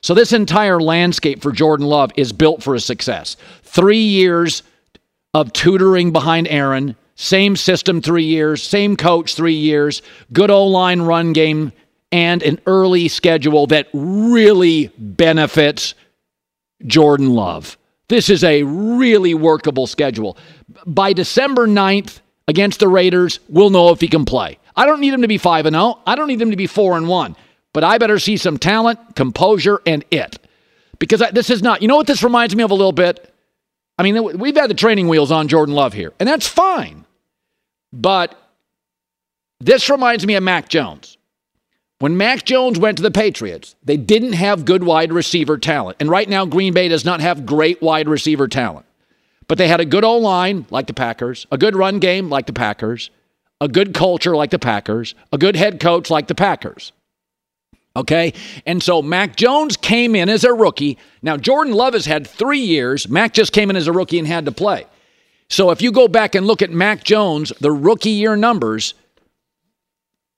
So 0.02 0.14
this 0.14 0.32
entire 0.32 0.80
landscape 0.80 1.42
for 1.42 1.52
Jordan 1.52 1.86
Love 1.86 2.12
is 2.16 2.32
built 2.32 2.62
for 2.62 2.74
his 2.74 2.84
success. 2.84 3.36
Three 3.62 4.02
years 4.02 4.62
of 5.32 5.52
tutoring 5.52 6.12
behind 6.12 6.48
Aaron, 6.48 6.96
same 7.14 7.56
system 7.56 8.00
three 8.02 8.24
years, 8.24 8.62
same 8.62 8.96
coach 8.96 9.34
three 9.34 9.54
years, 9.54 10.02
good 10.32 10.50
O 10.50 10.66
line 10.66 11.02
run 11.02 11.32
game, 11.32 11.72
and 12.12 12.42
an 12.42 12.60
early 12.66 13.08
schedule 13.08 13.66
that 13.68 13.88
really 13.92 14.90
benefits 14.98 15.94
Jordan 16.86 17.34
Love. 17.34 17.78
This 18.08 18.30
is 18.30 18.44
a 18.44 18.62
really 18.62 19.34
workable 19.34 19.86
schedule. 19.86 20.36
By 20.86 21.12
December 21.12 21.66
9th 21.66 22.20
against 22.46 22.80
the 22.80 22.88
Raiders, 22.88 23.40
we'll 23.48 23.70
know 23.70 23.90
if 23.90 24.00
he 24.00 24.08
can 24.08 24.24
play. 24.24 24.58
I 24.76 24.86
don't 24.86 25.00
need 25.00 25.14
him 25.14 25.22
to 25.22 25.28
be 25.28 25.38
5 25.38 25.66
and 25.66 25.74
0. 25.74 25.98
I 26.06 26.14
don't 26.14 26.28
need 26.28 26.40
him 26.40 26.50
to 26.50 26.56
be 26.56 26.66
4 26.66 26.96
and 26.96 27.08
1. 27.08 27.36
But 27.72 27.84
I 27.84 27.98
better 27.98 28.18
see 28.18 28.36
some 28.36 28.58
talent, 28.58 29.16
composure 29.16 29.80
and 29.86 30.04
it. 30.10 30.38
Because 30.98 31.20
I, 31.20 31.30
this 31.30 31.50
is 31.50 31.62
not, 31.62 31.82
you 31.82 31.88
know 31.88 31.96
what 31.96 32.06
this 32.06 32.22
reminds 32.22 32.54
me 32.54 32.62
of 32.62 32.70
a 32.70 32.74
little 32.74 32.92
bit? 32.92 33.32
I 33.98 34.02
mean, 34.02 34.38
we've 34.38 34.56
had 34.56 34.70
the 34.70 34.74
training 34.74 35.08
wheels 35.08 35.32
on 35.32 35.48
Jordan 35.48 35.74
Love 35.74 35.92
here, 35.92 36.12
and 36.20 36.28
that's 36.28 36.46
fine. 36.46 37.04
But 37.92 38.38
this 39.60 39.88
reminds 39.88 40.26
me 40.26 40.34
of 40.34 40.42
Mac 40.42 40.68
Jones. 40.68 41.16
When 41.98 42.16
Mac 42.18 42.44
Jones 42.44 42.78
went 42.78 42.98
to 42.98 43.02
the 43.02 43.10
Patriots, 43.10 43.74
they 43.82 43.96
didn't 43.96 44.34
have 44.34 44.66
good 44.66 44.84
wide 44.84 45.12
receiver 45.12 45.56
talent. 45.56 45.96
And 45.98 46.10
right 46.10 46.28
now, 46.28 46.44
Green 46.44 46.74
Bay 46.74 46.88
does 46.88 47.06
not 47.06 47.20
have 47.20 47.46
great 47.46 47.80
wide 47.80 48.08
receiver 48.08 48.48
talent. 48.48 48.84
But 49.48 49.56
they 49.56 49.68
had 49.68 49.80
a 49.80 49.86
good 49.86 50.04
O 50.04 50.18
line, 50.18 50.66
like 50.70 50.88
the 50.88 50.94
Packers, 50.94 51.46
a 51.50 51.56
good 51.56 51.74
run 51.74 51.98
game, 51.98 52.28
like 52.28 52.46
the 52.46 52.52
Packers, 52.52 53.10
a 53.60 53.68
good 53.68 53.94
culture, 53.94 54.36
like 54.36 54.50
the 54.50 54.58
Packers, 54.58 55.14
a 55.32 55.38
good 55.38 55.56
head 55.56 55.80
coach, 55.80 56.10
like 56.10 56.26
the 56.26 56.34
Packers. 56.34 56.92
Okay? 57.94 58.34
And 58.66 58.82
so 58.82 59.00
Mac 59.00 59.36
Jones 59.36 59.78
came 59.78 60.14
in 60.14 60.28
as 60.28 60.44
a 60.44 60.52
rookie. 60.52 60.98
Now, 61.22 61.38
Jordan 61.38 61.72
Love 61.72 61.94
has 61.94 62.04
had 62.04 62.26
three 62.26 62.60
years. 62.60 63.08
Mac 63.08 63.32
just 63.32 63.52
came 63.52 63.70
in 63.70 63.76
as 63.76 63.86
a 63.86 63.92
rookie 63.92 64.18
and 64.18 64.28
had 64.28 64.44
to 64.44 64.52
play. 64.52 64.86
So 65.48 65.70
if 65.70 65.80
you 65.80 65.92
go 65.92 66.08
back 66.08 66.34
and 66.34 66.46
look 66.46 66.60
at 66.60 66.70
Mac 66.70 67.04
Jones, 67.04 67.52
the 67.60 67.72
rookie 67.72 68.10
year 68.10 68.36
numbers, 68.36 68.92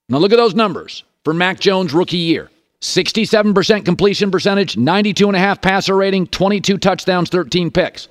now 0.09 0.18
look 0.18 0.33
at 0.33 0.37
those 0.37 0.55
numbers 0.55 1.03
for 1.29 1.35
Mac 1.35 1.61
Jones' 1.61 1.93
rookie 1.93 2.17
year 2.17 2.51
67% 2.81 3.85
completion 3.85 4.31
percentage, 4.31 4.77
92.5 4.77 5.61
passer 5.61 5.95
rating, 5.95 6.27
22 6.27 6.79
touchdowns, 6.79 7.29
13 7.29 7.71
picks. 7.71 8.09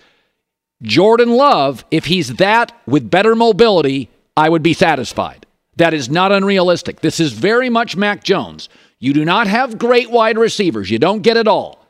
Jordan 0.84 1.32
Love, 1.32 1.84
if 1.90 2.06
he's 2.06 2.36
that 2.36 2.80
with 2.86 3.10
better 3.10 3.34
mobility, 3.34 4.12
I 4.36 4.50
would 4.50 4.62
be 4.62 4.74
satisfied. 4.74 5.48
That 5.78 5.96
is 5.96 6.12
not 6.12 6.32
unrealistic. 6.32 7.00
This 7.00 7.20
is 7.20 7.34
very 7.34 7.72
much 7.72 7.98
Mac 7.98 8.24
Jones. 8.24 8.70
You 9.00 9.14
do 9.14 9.26
not 9.26 9.48
have 9.48 9.80
great 9.80 10.12
wide 10.12 10.38
receivers. 10.38 10.92
You 10.92 11.00
don't 11.00 11.24
get 11.24 11.38
it 11.38 11.48
all. 11.48 11.88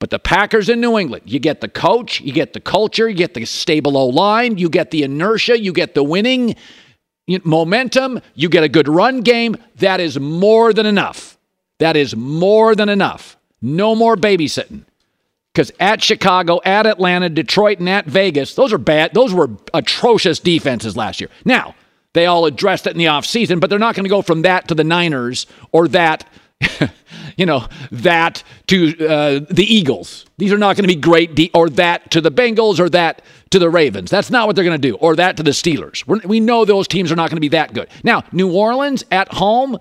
But 0.00 0.10
the 0.10 0.18
Packers 0.18 0.68
in 0.68 0.82
New 0.82 0.98
England, 0.98 1.22
you 1.24 1.38
get 1.38 1.62
the 1.62 1.68
coach, 1.68 2.20
you 2.20 2.34
get 2.34 2.52
the 2.52 2.60
culture, 2.60 3.08
you 3.08 3.16
get 3.16 3.32
the 3.32 3.46
stable 3.46 3.96
O 3.96 4.08
line, 4.08 4.58
you 4.58 4.68
get 4.68 4.90
the 4.90 5.02
inertia, 5.02 5.58
you 5.58 5.72
get 5.72 5.94
the 5.94 6.04
winning 6.04 6.56
momentum, 7.44 8.20
you 8.34 8.48
get 8.48 8.64
a 8.64 8.68
good 8.68 8.88
run 8.88 9.20
game. 9.22 9.56
That 9.76 10.00
is 10.00 10.18
more 10.18 10.72
than 10.72 10.86
enough. 10.86 11.38
That 11.78 11.96
is 11.96 12.16
more 12.16 12.74
than 12.74 12.88
enough. 12.88 13.36
No 13.60 13.94
more 13.94 14.16
babysitting. 14.16 14.84
Because 15.52 15.72
at 15.80 16.02
Chicago, 16.02 16.60
at 16.64 16.86
Atlanta, 16.86 17.28
Detroit, 17.28 17.80
and 17.80 17.88
at 17.88 18.06
Vegas, 18.06 18.54
those 18.54 18.72
are 18.72 18.78
bad. 18.78 19.12
Those 19.14 19.34
were 19.34 19.50
atrocious 19.74 20.38
defenses 20.38 20.96
last 20.96 21.20
year. 21.20 21.30
Now, 21.44 21.74
they 22.12 22.26
all 22.26 22.46
addressed 22.46 22.86
it 22.86 22.92
in 22.92 22.98
the 22.98 23.06
offseason, 23.06 23.60
but 23.60 23.68
they're 23.68 23.78
not 23.78 23.94
going 23.94 24.04
to 24.04 24.10
go 24.10 24.22
from 24.22 24.42
that 24.42 24.68
to 24.68 24.74
the 24.74 24.84
Niners 24.84 25.46
or 25.72 25.88
that, 25.88 26.28
you 27.36 27.46
know, 27.46 27.66
that 27.92 28.42
to 28.66 29.06
uh, 29.06 29.40
the 29.50 29.64
Eagles. 29.64 30.26
These 30.38 30.52
are 30.52 30.58
not 30.58 30.76
going 30.76 30.88
to 30.88 30.94
be 30.94 31.00
great, 31.00 31.34
de- 31.34 31.50
or 31.54 31.70
that 31.70 32.10
to 32.10 32.20
the 32.20 32.30
Bengals 32.30 32.80
or 32.80 32.88
that 32.90 33.22
to 33.50 33.58
the 33.58 33.70
Ravens. 33.70 34.10
That's 34.10 34.30
not 34.30 34.46
what 34.46 34.56
they're 34.56 34.64
going 34.64 34.80
to 34.80 34.88
do, 34.88 34.96
or 34.96 35.16
that 35.16 35.36
to 35.36 35.42
the 35.42 35.52
Steelers. 35.52 36.06
We're, 36.06 36.20
we 36.24 36.40
know 36.40 36.64
those 36.64 36.88
teams 36.88 37.12
are 37.12 37.16
not 37.16 37.30
going 37.30 37.36
to 37.36 37.40
be 37.40 37.48
that 37.48 37.72
good. 37.72 37.88
Now, 38.02 38.24
New 38.32 38.52
Orleans 38.52 39.04
at 39.10 39.32
home, 39.32 39.78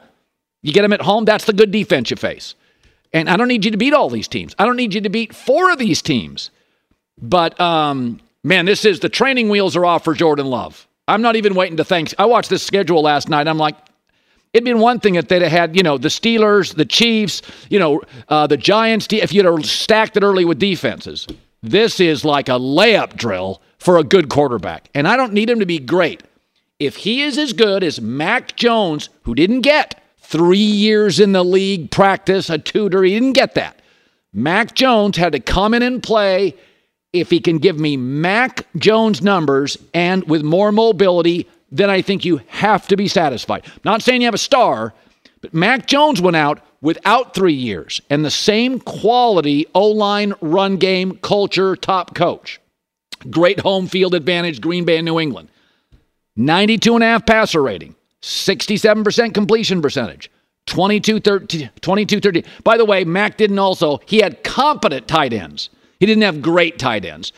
you 0.62 0.74
get 0.74 0.84
them 0.84 0.94
at 0.94 1.02
home, 1.02 1.26
that's 1.26 1.46
the 1.46 1.54
good 1.54 1.72
defense 1.72 2.10
you 2.10 2.16
face. 2.16 2.56
And 3.14 3.30
I 3.30 3.38
don't 3.38 3.48
need 3.48 3.66
you 3.66 3.72
to 3.72 3.78
beat 3.78 3.94
all 3.94 4.10
these 4.10 4.28
teams. 4.28 4.54
I 4.60 4.66
don't 4.66 4.76
need 4.76 4.94
you 4.94 5.02
to 5.02 5.10
beat 5.10 5.34
four 5.34 5.72
of 5.72 5.80
these 5.80 6.02
teams. 6.02 6.52
But 7.20 7.60
um, 7.60 8.20
man, 8.44 8.66
this 8.66 8.86
is 8.86 9.00
the 9.00 9.10
training 9.10 9.50
wheels 9.50 9.76
are 9.76 9.86
off 9.86 10.04
for 10.04 10.14
Jordan 10.14 10.48
Love. 10.48 10.88
I'm 11.08 11.22
not 11.22 11.36
even 11.36 11.56
waiting 11.56 11.78
to 11.78 11.86
thank. 11.86 12.14
I 12.20 12.26
watched 12.26 12.50
this 12.50 12.64
schedule 12.64 13.02
last 13.02 13.30
night. 13.30 13.48
I'm 13.48 13.58
like, 13.58 13.76
it'd 14.58 14.66
been 14.66 14.80
one 14.80 15.00
thing 15.00 15.16
if 15.16 15.28
they'd 15.28 15.44
have 15.44 15.52
had, 15.52 15.76
you 15.76 15.84
know, 15.84 15.98
the 15.98 16.08
Steelers, 16.08 16.76
the 16.76 16.86
Chiefs, 16.86 17.44
you 17.70 17.78
know, 17.78 18.02
uh, 18.28 18.48
the 18.48 18.58
Giants, 18.58 19.08
if 19.12 19.32
you'd 19.32 19.46
have 19.46 19.66
stacked 19.66 20.18
it 20.18 20.24
early 20.24 20.46
with 20.46 20.58
defenses. 20.58 21.28
This 21.62 22.00
is 22.00 22.26
like 22.26 22.50
a 22.50 22.54
layup 22.54 23.16
drill 23.16 23.62
for 23.78 23.98
a 23.98 24.04
good 24.04 24.30
quarterback. 24.30 24.90
And 24.96 25.08
I 25.08 25.16
don't 25.16 25.34
need 25.34 25.50
him 25.50 25.60
to 25.60 25.66
be 25.66 25.80
great. 25.80 26.24
If 26.80 26.98
he 26.98 27.22
is 27.22 27.38
as 27.38 27.54
good 27.54 27.84
as 27.84 28.02
Mac 28.02 28.56
Jones, 28.56 29.10
who 29.24 29.36
didn't 29.36 29.62
get 29.62 30.04
three 30.20 30.58
years 30.58 31.20
in 31.20 31.32
the 31.32 31.44
league 31.44 31.92
practice, 31.92 32.50
a 32.50 32.58
tutor, 32.58 33.04
he 33.04 33.14
didn't 33.14 33.34
get 33.34 33.56
that. 33.56 33.82
Mac 34.34 34.74
Jones 34.74 35.18
had 35.18 35.34
to 35.34 35.40
come 35.40 35.74
in 35.74 35.84
and 35.84 36.02
play 36.02 36.56
if 37.14 37.30
he 37.30 37.40
can 37.40 37.60
give 37.60 37.80
me 37.80 37.96
Mac 37.96 38.68
Jones 38.76 39.22
numbers 39.22 39.78
and 39.94 40.28
with 40.30 40.44
more 40.44 40.72
mobility, 40.72 41.48
then 41.72 41.90
I 41.90 42.02
think 42.02 42.26
you 42.26 42.42
have 42.48 42.88
to 42.88 42.98
be 42.98 43.08
satisfied. 43.08 43.66
Not 43.84 44.02
saying 44.02 44.22
you 44.22 44.28
have 44.28 44.34
a 44.34 44.40
star, 44.40 44.94
but 45.42 45.54
Mac 45.54 45.88
Jones 45.88 46.22
went 46.22 46.38
out 46.38 46.62
without 46.82 47.34
three 47.34 47.54
years 47.54 48.02
and 48.10 48.24
the 48.24 48.32
same 48.32 48.80
quality 48.80 49.66
O 49.74 49.88
line, 49.88 50.34
run 50.42 50.78
game, 50.78 51.18
culture, 51.18 51.76
top 51.76 52.16
coach. 52.16 52.60
Great 53.30 53.60
home 53.60 53.88
field 53.88 54.14
advantage, 54.14 54.62
Green 54.62 54.86
Bay 54.86 54.98
and 54.98 55.06
New 55.06 55.20
England. 55.20 55.50
92 56.36 56.96
and 56.96 57.04
a 57.04 57.08
half 57.08 57.26
passer 57.26 57.62
rating, 57.64 57.96
67% 58.22 59.34
completion 59.34 59.82
percentage, 59.82 60.30
22 60.68 61.20
13, 61.20 61.72
22 61.82 62.20
13. 62.20 62.44
By 62.64 62.78
the 62.78 62.86
way, 62.86 63.04
Mac 63.04 63.38
didn't 63.38 63.58
also, 63.58 64.00
he 64.06 64.20
had 64.20 64.44
competent 64.44 65.08
tight 65.08 65.34
ends. 65.34 65.70
He 66.00 66.06
didn't 66.06 66.24
have 66.24 66.44
great 66.44 66.78
tight 66.78 67.06
ends. 67.06 67.34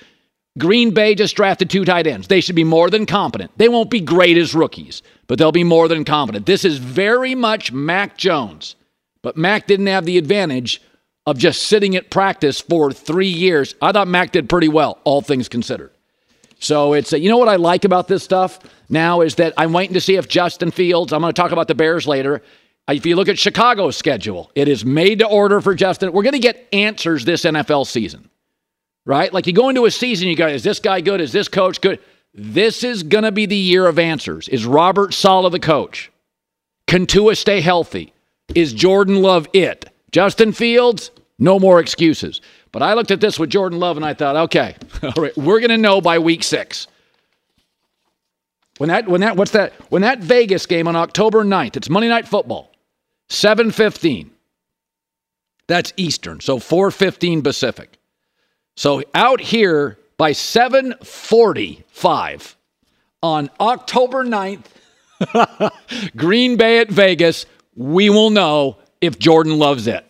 Green 0.59 0.91
Bay 0.91 1.15
just 1.15 1.35
drafted 1.35 1.69
two 1.69 1.85
tight 1.85 2.05
ends. 2.05 2.27
They 2.27 2.41
should 2.41 2.55
be 2.55 2.63
more 2.63 2.89
than 2.89 3.05
competent. 3.05 3.51
They 3.57 3.69
won't 3.69 3.89
be 3.89 4.01
great 4.01 4.37
as 4.37 4.53
rookies, 4.53 5.01
but 5.27 5.39
they'll 5.39 5.51
be 5.51 5.63
more 5.63 5.87
than 5.87 6.05
competent. 6.05 6.45
This 6.45 6.65
is 6.65 6.77
very 6.77 7.33
much 7.33 7.71
Mac 7.71 8.17
Jones. 8.17 8.75
But 9.21 9.37
Mac 9.37 9.67
didn't 9.67 9.87
have 9.87 10.05
the 10.05 10.17
advantage 10.17 10.81
of 11.25 11.37
just 11.37 11.63
sitting 11.63 11.95
at 11.95 12.09
practice 12.09 12.61
for 12.61 12.91
three 12.91 13.27
years. 13.27 13.75
I 13.81 13.91
thought 13.91 14.07
Mac 14.07 14.31
did 14.31 14.49
pretty 14.49 14.67
well, 14.67 14.99
all 15.03 15.21
things 15.21 15.49
considered. 15.49 15.91
So 16.59 16.93
it's, 16.93 17.11
you 17.13 17.29
know 17.29 17.37
what 17.37 17.49
I 17.49 17.55
like 17.55 17.85
about 17.85 18.07
this 18.07 18.23
stuff 18.23 18.59
now 18.89 19.21
is 19.21 19.35
that 19.35 19.53
I'm 19.55 19.71
waiting 19.71 19.93
to 19.93 20.01
see 20.01 20.15
if 20.15 20.27
Justin 20.27 20.71
Fields, 20.71 21.13
I'm 21.13 21.21
going 21.21 21.33
to 21.33 21.41
talk 21.41 21.51
about 21.51 21.67
the 21.67 21.75
Bears 21.75 22.07
later. 22.07 22.41
Uh, 22.87 22.93
if 22.93 23.05
you 23.05 23.15
look 23.15 23.29
at 23.29 23.39
Chicago's 23.39 23.95
schedule, 23.95 24.51
it 24.55 24.67
is 24.67 24.83
made 24.83 25.19
to 25.19 25.27
order 25.27 25.61
for 25.61 25.73
Justin. 25.73 26.11
We're 26.11 26.23
going 26.23 26.33
to 26.33 26.39
get 26.39 26.67
answers 26.73 27.23
this 27.23 27.43
NFL 27.45 27.87
season 27.87 28.28
right? 29.05 29.33
Like 29.33 29.47
you 29.47 29.53
go 29.53 29.69
into 29.69 29.85
a 29.85 29.91
season, 29.91 30.27
you 30.27 30.35
go, 30.35 30.47
is 30.47 30.63
this 30.63 30.79
guy 30.79 31.01
good? 31.01 31.21
Is 31.21 31.31
this 31.31 31.47
coach 31.47 31.81
good? 31.81 31.99
This 32.33 32.83
is 32.83 33.03
going 33.03 33.23
to 33.23 33.31
be 33.31 33.45
the 33.45 33.55
year 33.55 33.87
of 33.87 33.97
answers. 33.97 34.47
Is 34.49 34.65
Robert 34.65 35.13
Saleh 35.13 35.51
the 35.51 35.59
coach? 35.59 36.11
Can 36.87 37.05
Tua 37.05 37.35
stay 37.35 37.61
healthy? 37.61 38.13
Is 38.55 38.73
Jordan 38.73 39.21
Love 39.21 39.47
it? 39.53 39.91
Justin 40.11 40.51
Fields, 40.51 41.11
no 41.37 41.59
more 41.59 41.79
excuses. 41.79 42.41
But 42.71 42.83
I 42.83 42.93
looked 42.93 43.11
at 43.11 43.21
this 43.21 43.39
with 43.39 43.49
Jordan 43.49 43.79
Love 43.79 43.97
and 43.97 44.05
I 44.05 44.13
thought, 44.13 44.35
okay, 44.35 44.75
all 45.03 45.23
right, 45.23 45.35
we're 45.37 45.59
going 45.59 45.69
to 45.69 45.77
know 45.77 46.01
by 46.01 46.19
week 46.19 46.43
six. 46.43 46.87
When 48.77 48.87
that, 48.87 49.07
when 49.07 49.21
that, 49.21 49.35
what's 49.35 49.51
that? 49.51 49.73
When 49.91 50.03
that 50.03 50.19
Vegas 50.19 50.65
game 50.65 50.87
on 50.87 50.95
October 50.95 51.43
9th, 51.43 51.75
it's 51.75 51.89
Monday 51.89 52.07
Night 52.07 52.27
Football, 52.27 52.71
7:15. 53.29 54.29
That's 55.67 55.91
Eastern, 55.97 56.39
so 56.39 56.59
4:15 56.59 57.43
Pacific. 57.43 57.98
So 58.79 59.03
out 59.13 59.41
here 59.41 59.99
by 60.15 60.31
745 60.31 62.55
on 63.21 63.49
October 63.59 64.23
9th, 64.23 64.63
Green 66.15 66.55
Bay 66.55 66.79
at 66.79 66.89
Vegas, 66.89 67.45
we 67.75 68.09
will 68.09 68.29
know 68.29 68.77
if 69.01 69.19
Jordan 69.19 69.59
loves 69.59 69.87
it. 69.87 70.05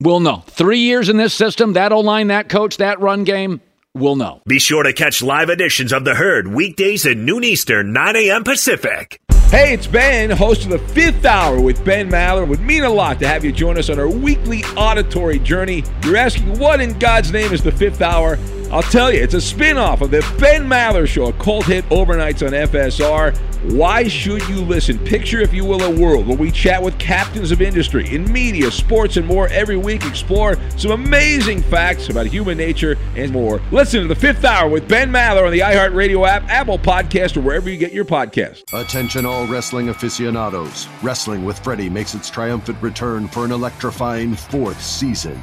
We'll 0.00 0.18
know. 0.18 0.42
Three 0.48 0.80
years 0.80 1.08
in 1.08 1.16
this 1.16 1.32
system, 1.32 1.74
that 1.74 1.92
O 1.92 2.00
line, 2.00 2.26
that 2.26 2.48
coach, 2.48 2.78
that 2.78 2.98
run 2.98 3.22
game, 3.22 3.60
we'll 3.94 4.16
know. 4.16 4.42
Be 4.44 4.58
sure 4.58 4.82
to 4.82 4.92
catch 4.92 5.22
live 5.22 5.50
editions 5.50 5.92
of 5.92 6.04
The 6.04 6.16
Herd 6.16 6.48
weekdays 6.48 7.06
at 7.06 7.16
noon 7.16 7.44
Eastern, 7.44 7.92
9 7.92 8.16
a.m. 8.16 8.42
Pacific. 8.42 9.20
Hey, 9.50 9.72
it's 9.72 9.86
Ben, 9.86 10.28
host 10.28 10.64
of 10.64 10.68
the 10.68 10.78
fifth 10.78 11.24
hour 11.24 11.58
with 11.58 11.82
Ben 11.82 12.10
Maller. 12.10 12.42
It 12.42 12.48
would 12.50 12.60
mean 12.60 12.84
a 12.84 12.90
lot 12.90 13.18
to 13.20 13.26
have 13.26 13.46
you 13.46 13.50
join 13.50 13.78
us 13.78 13.88
on 13.88 13.98
our 13.98 14.06
weekly 14.06 14.62
auditory 14.76 15.38
journey. 15.38 15.84
You're 16.04 16.18
asking, 16.18 16.58
what 16.58 16.82
in 16.82 16.98
God's 16.98 17.32
name 17.32 17.54
is 17.54 17.62
the 17.62 17.72
fifth 17.72 18.02
hour? 18.02 18.36
I'll 18.70 18.82
tell 18.82 19.10
you, 19.10 19.22
it's 19.22 19.32
a 19.32 19.40
spin 19.40 19.78
off 19.78 20.02
of 20.02 20.10
the 20.10 20.20
Ben 20.38 20.66
Maller 20.66 21.06
Show, 21.06 21.28
a 21.28 21.32
cult 21.32 21.64
hit 21.64 21.86
overnights 21.86 22.46
on 22.46 22.52
FSR. 22.52 23.34
Why 23.72 24.06
should 24.06 24.46
you 24.46 24.60
listen? 24.60 24.98
Picture, 24.98 25.40
if 25.40 25.54
you 25.54 25.64
will, 25.64 25.82
a 25.82 25.90
world 25.90 26.26
where 26.26 26.36
we 26.36 26.50
chat 26.50 26.82
with 26.82 26.98
captains 26.98 27.50
of 27.50 27.62
industry 27.62 28.14
in 28.14 28.30
media, 28.30 28.70
sports, 28.70 29.16
and 29.16 29.26
more 29.26 29.48
every 29.48 29.78
week. 29.78 30.04
Explore 30.04 30.58
some 30.76 30.90
amazing 30.90 31.62
facts 31.62 32.10
about 32.10 32.26
human 32.26 32.58
nature 32.58 32.96
and 33.16 33.32
more. 33.32 33.62
Listen 33.72 34.02
to 34.02 34.06
the 34.06 34.14
fifth 34.14 34.44
hour 34.44 34.68
with 34.68 34.86
Ben 34.86 35.10
Maller 35.10 35.46
on 35.46 35.52
the 35.52 35.60
iHeartRadio 35.60 36.28
app, 36.28 36.44
Apple 36.50 36.78
Podcast, 36.78 37.38
or 37.38 37.40
wherever 37.40 37.70
you 37.70 37.78
get 37.78 37.92
your 37.92 38.04
podcast. 38.04 38.64
Attention, 38.78 39.24
all 39.24 39.46
wrestling 39.46 39.88
aficionados. 39.88 40.86
Wrestling 41.02 41.42
with 41.42 41.58
Freddie 41.60 41.88
makes 41.88 42.14
its 42.14 42.28
triumphant 42.28 42.80
return 42.82 43.28
for 43.28 43.46
an 43.46 43.50
electrifying 43.50 44.36
fourth 44.36 44.80
season. 44.82 45.42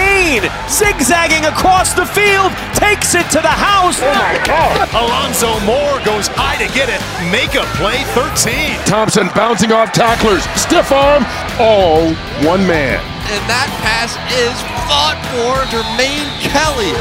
Kane 0.00 0.48
zigzagging 0.68 1.44
across 1.44 1.92
the 1.92 2.06
field, 2.06 2.52
takes 2.72 3.14
it 3.14 3.26
to 3.34 3.40
the 3.42 3.50
house. 3.50 3.98
Oh 4.00 4.14
my 4.16 4.38
God. 4.46 4.88
Alonzo 4.94 5.50
Moore 5.66 5.98
goes 6.06 6.28
high 6.32 6.56
to 6.56 6.68
get 6.72 6.88
it. 6.88 7.00
Make 7.28 7.58
a 7.58 7.66
play 7.76 8.04
13. 8.16 8.78
Thompson 8.86 9.28
bouncing 9.34 9.72
off 9.72 9.92
tacklers. 9.92 10.44
Stiff 10.56 10.92
arm, 10.92 11.26
all 11.58 12.14
one 12.46 12.64
man. 12.66 13.02
And 13.28 13.42
that 13.50 13.68
pass 13.84 14.16
is 14.32 14.56
fought 14.88 15.20
for 15.34 15.66
Jermaine 15.68 16.30
Kelly. 16.40 16.94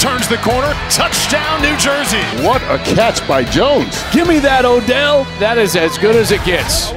Turns 0.00 0.26
the 0.28 0.38
corner, 0.38 0.72
touchdown, 0.88 1.60
New 1.60 1.76
Jersey. 1.76 2.24
What 2.46 2.62
a 2.72 2.78
catch 2.94 3.26
by 3.28 3.44
Jones. 3.44 4.02
Give 4.12 4.26
me 4.26 4.38
that, 4.38 4.64
Odell. 4.64 5.24
That 5.38 5.58
is 5.58 5.76
as 5.76 5.98
good 5.98 6.16
as 6.16 6.32
it 6.32 6.42
gets. 6.44 6.92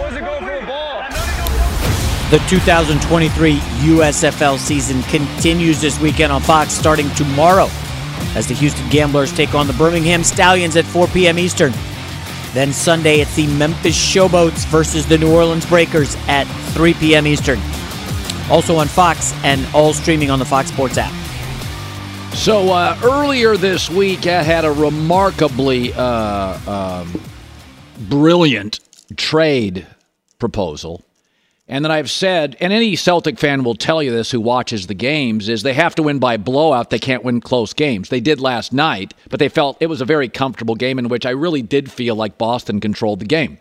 The 2.34 2.40
2023 2.48 3.58
USFL 3.58 4.58
season 4.58 5.04
continues 5.04 5.80
this 5.80 6.00
weekend 6.00 6.32
on 6.32 6.42
Fox 6.42 6.74
starting 6.74 7.08
tomorrow 7.12 7.68
as 8.34 8.48
the 8.48 8.56
Houston 8.56 8.90
Gamblers 8.90 9.32
take 9.32 9.54
on 9.54 9.68
the 9.68 9.74
Birmingham 9.74 10.24
Stallions 10.24 10.76
at 10.76 10.84
4 10.84 11.06
p.m. 11.10 11.38
Eastern. 11.38 11.72
Then 12.54 12.74
Sunday, 12.74 13.20
it's 13.20 13.36
the 13.36 13.46
Memphis 13.46 13.96
Showboats 13.96 14.66
versus 14.66 15.06
the 15.06 15.16
New 15.16 15.32
Orleans 15.32 15.68
Breakers 15.68 16.16
at 16.28 16.46
3 16.74 16.96
p.m. 16.96 17.28
Eastern. 17.28 17.60
Also 18.50 18.78
on 18.78 18.88
Fox 18.88 19.32
and 19.44 19.64
all 19.76 19.94
streaming 19.94 20.32
on 20.32 20.40
the 20.40 20.46
Fox 20.46 20.70
Sports 20.70 20.98
app. 20.98 21.14
So 22.34 22.72
uh, 22.72 23.00
earlier 23.04 23.58
this 23.58 23.92
week, 23.92 24.26
I 24.26 24.42
had 24.42 24.66
a 24.66 24.72
remarkably 24.72 25.94
uh, 25.94 26.58
um, 26.68 27.22
brilliant 28.10 28.80
trade 29.18 29.86
proposal. 30.40 31.04
And 31.74 31.84
then 31.84 31.92
I've 31.92 32.12
said, 32.12 32.56
and 32.60 32.72
any 32.72 32.96
Celtic 32.96 33.40
fan 33.40 33.64
will 33.64 33.74
tell 33.74 34.04
you 34.04 34.12
this 34.12 34.30
who 34.30 34.40
watches 34.40 34.86
the 34.86 34.94
games, 34.94 35.50
is 35.50 35.64
they 35.64 35.74
have 35.74 35.96
to 35.96 36.04
win 36.04 36.20
by 36.20 36.38
blowout. 36.38 36.92
They 36.92 37.00
can't 37.00 37.24
win 37.24 37.42
close 37.42 37.74
games. 37.74 38.10
They 38.10 38.20
did 38.20 38.40
last 38.40 38.74
night, 38.74 39.16
but 39.32 39.40
they 39.40 39.50
felt 39.50 39.78
it 39.80 39.88
was 39.88 40.00
a 40.00 40.06
very 40.06 40.30
comfortable 40.30 40.76
game 40.76 41.00
in 41.00 41.08
which 41.08 41.26
I 41.26 41.32
really 41.32 41.64
did 41.64 41.92
feel 41.92 42.14
like 42.14 42.38
Boston 42.38 42.80
controlled 42.80 43.22
the 43.22 43.26
game, 43.26 43.58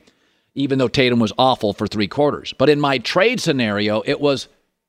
even 0.55 0.79
though 0.79 0.89
Tatum 0.89 1.21
was 1.21 1.33
awful 1.39 1.73
for 1.73 1.87
three 1.87 2.07
quarters. 2.07 2.53
But 2.53 2.69
in 2.69 2.81
my 2.81 2.99
trade 2.99 3.41
scenario, 3.41 4.03
it 4.05 4.21
was 4.21 4.47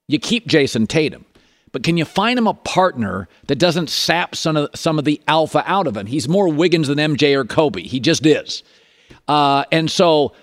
you 0.09 0.19
keep 0.19 0.45
Jayson 0.45 0.85
Tatum. 0.85 1.23
But 1.71 1.83
can 1.83 1.95
you 1.95 2.03
find 2.03 2.37
him 2.37 2.47
a 2.47 2.53
partner 2.53 3.29
that 3.47 3.55
doesn't 3.57 3.89
sap 3.89 4.35
some 4.35 4.57
of, 4.57 4.69
some 4.75 4.99
of 4.99 5.05
the 5.05 5.21
alpha 5.29 5.63
out 5.65 5.87
of 5.87 5.95
him? 5.95 6.07
He's 6.07 6.27
more 6.27 6.49
Wiggins 6.49 6.89
than 6.89 6.97
MJ 6.97 7.37
or 7.37 7.45
Kobe. 7.45 7.83
He 7.83 8.01
just 8.01 8.25
is. 8.25 8.63
Uh, 9.29 9.63
and 9.71 9.89
so 9.89 10.33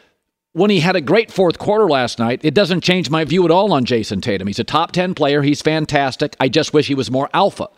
when 0.53 0.71
he 0.71 0.81
had 0.81 0.97
a 0.97 1.01
great 1.01 1.31
fourth 1.31 1.59
quarter 1.59 1.89
last 1.89 2.19
night, 2.19 2.41
it 2.43 2.55
doesn't 2.55 2.83
change 2.83 3.11
my 3.11 3.25
view 3.25 3.45
at 3.45 3.51
all 3.51 3.73
on 3.73 3.85
Jayson 3.85 4.21
Tatum. 4.21 4.47
He's 4.47 4.59
a 4.59 4.65
top 4.65 4.93
10 4.93 5.15
player. 5.15 5.43
He's 5.43 5.63
fantastic. 5.63 6.35
I 6.41 6.49
just 6.49 6.73
wish 6.73 6.89
he 6.89 6.95
was 6.95 7.11
more 7.11 7.31
alpha. 7.33 7.69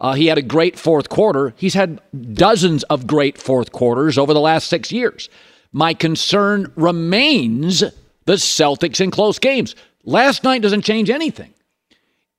Uh, 0.00 0.14
he 0.14 0.26
had 0.26 0.38
a 0.38 0.42
great 0.42 0.78
fourth 0.78 1.08
quarter. 1.08 1.54
He's 1.56 1.74
had 1.74 2.00
dozens 2.32 2.82
of 2.84 3.06
great 3.06 3.38
fourth 3.38 3.70
quarters 3.70 4.18
over 4.18 4.34
the 4.34 4.40
last 4.40 4.68
six 4.68 4.90
years. 4.90 5.28
My 5.72 5.94
concern 5.94 6.72
remains 6.74 7.80
the 8.24 8.32
Celtics 8.34 9.00
in 9.00 9.10
close 9.10 9.38
games. 9.38 9.74
Last 10.04 10.42
night 10.42 10.62
doesn't 10.62 10.82
change 10.82 11.10
anything. 11.10 11.54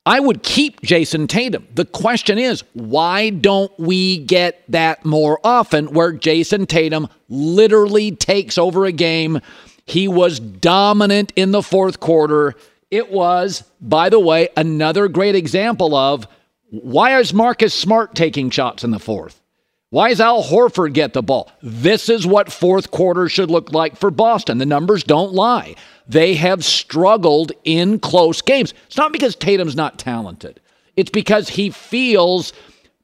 I 0.05 0.19
would 0.19 0.43
keep 0.43 0.81
Jayson 0.81 1.27
Tatum. 1.27 1.65
The 1.73 1.85
question 1.85 2.37
is, 2.37 2.63
why 2.73 3.29
don't 3.29 3.71
we 3.79 4.17
get 4.17 4.61
that 4.69 5.05
more 5.05 5.39
often 5.45 5.93
where 5.93 6.11
Jason 6.11 6.65
Tatum 6.65 7.07
literally 7.29 8.11
takes 8.11 8.57
over 8.57 8.83
a 8.85 8.91
game? 8.91 9.39
He 9.86 10.07
was 10.07 10.39
dominant 10.39 11.34
in 11.36 11.51
the 11.51 11.63
fourth 11.63 11.99
quarter. 11.99 12.55
It 12.89 13.11
was, 13.11 13.63
by 13.81 14.09
the 14.09 14.19
way, 14.19 14.49
another 14.55 15.07
great 15.07 15.36
example 15.36 15.95
of 15.95 16.27
Why 16.69 17.19
is 17.19 17.34
Marcus 17.34 17.73
Smart 17.73 18.15
taking 18.15 18.49
shots 18.49 18.84
in 18.84 18.91
the 18.91 18.99
fourth? 18.99 19.41
Why 19.89 20.09
is 20.09 20.19
Al 20.19 20.43
Horford 20.43 20.93
get 20.93 21.13
the 21.13 21.21
ball? 21.21 21.51
This 21.61 22.09
is 22.09 22.25
what 22.25 22.51
fourth 22.51 22.89
quarter 22.89 23.29
should 23.29 23.51
look 23.51 23.73
like 23.73 23.95
for 23.95 24.09
Boston. 24.09 24.57
The 24.57 24.65
numbers 24.65 25.03
don't 25.03 25.34
lie. 25.34 25.75
They 26.07 26.34
have 26.34 26.65
struggled 26.65 27.51
in 27.63 27.99
close 27.99 28.41
games. 28.41 28.73
It's 28.88 28.97
not 28.97 29.13
because 29.13 29.36
Tatum's 29.36 29.75
not 29.75 29.99
talented. 29.99 30.59
It's 30.95 31.11
because 31.11 31.49
he 31.49 31.69
feels 31.69 32.53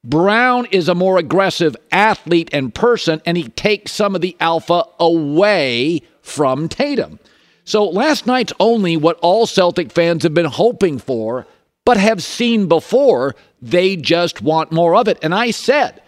Brown 0.03 0.65
is 0.71 0.88
a 0.88 0.95
more 0.95 1.17
aggressive 1.17 1.75
athlete 1.91 2.49
and 2.53 2.73
person, 2.73 3.21
and 3.25 3.38
he 3.38 3.49
takes 3.49 3.91
some 3.91 4.15
of 4.15 4.21
the 4.21 4.36
alpha 4.39 4.86
away 4.99 6.01
from 6.30 6.69
Tatum. 6.69 7.19
So 7.65 7.84
last 7.84 8.25
night's 8.25 8.53
only 8.59 8.97
what 8.97 9.19
all 9.21 9.45
Celtic 9.45 9.91
fans 9.91 10.23
have 10.23 10.34
been 10.34 10.45
hoping 10.45 10.97
for, 10.97 11.45
but 11.86 11.97
have 11.97 12.23
seen 12.23 12.67
before. 12.67 13.36
They 13.61 13.95
just 13.95 14.41
want 14.41 14.71
more 14.71 14.95
of 14.95 15.07
it. 15.07 15.19
And 15.21 15.36
I 15.36 15.51
said, 15.51 16.01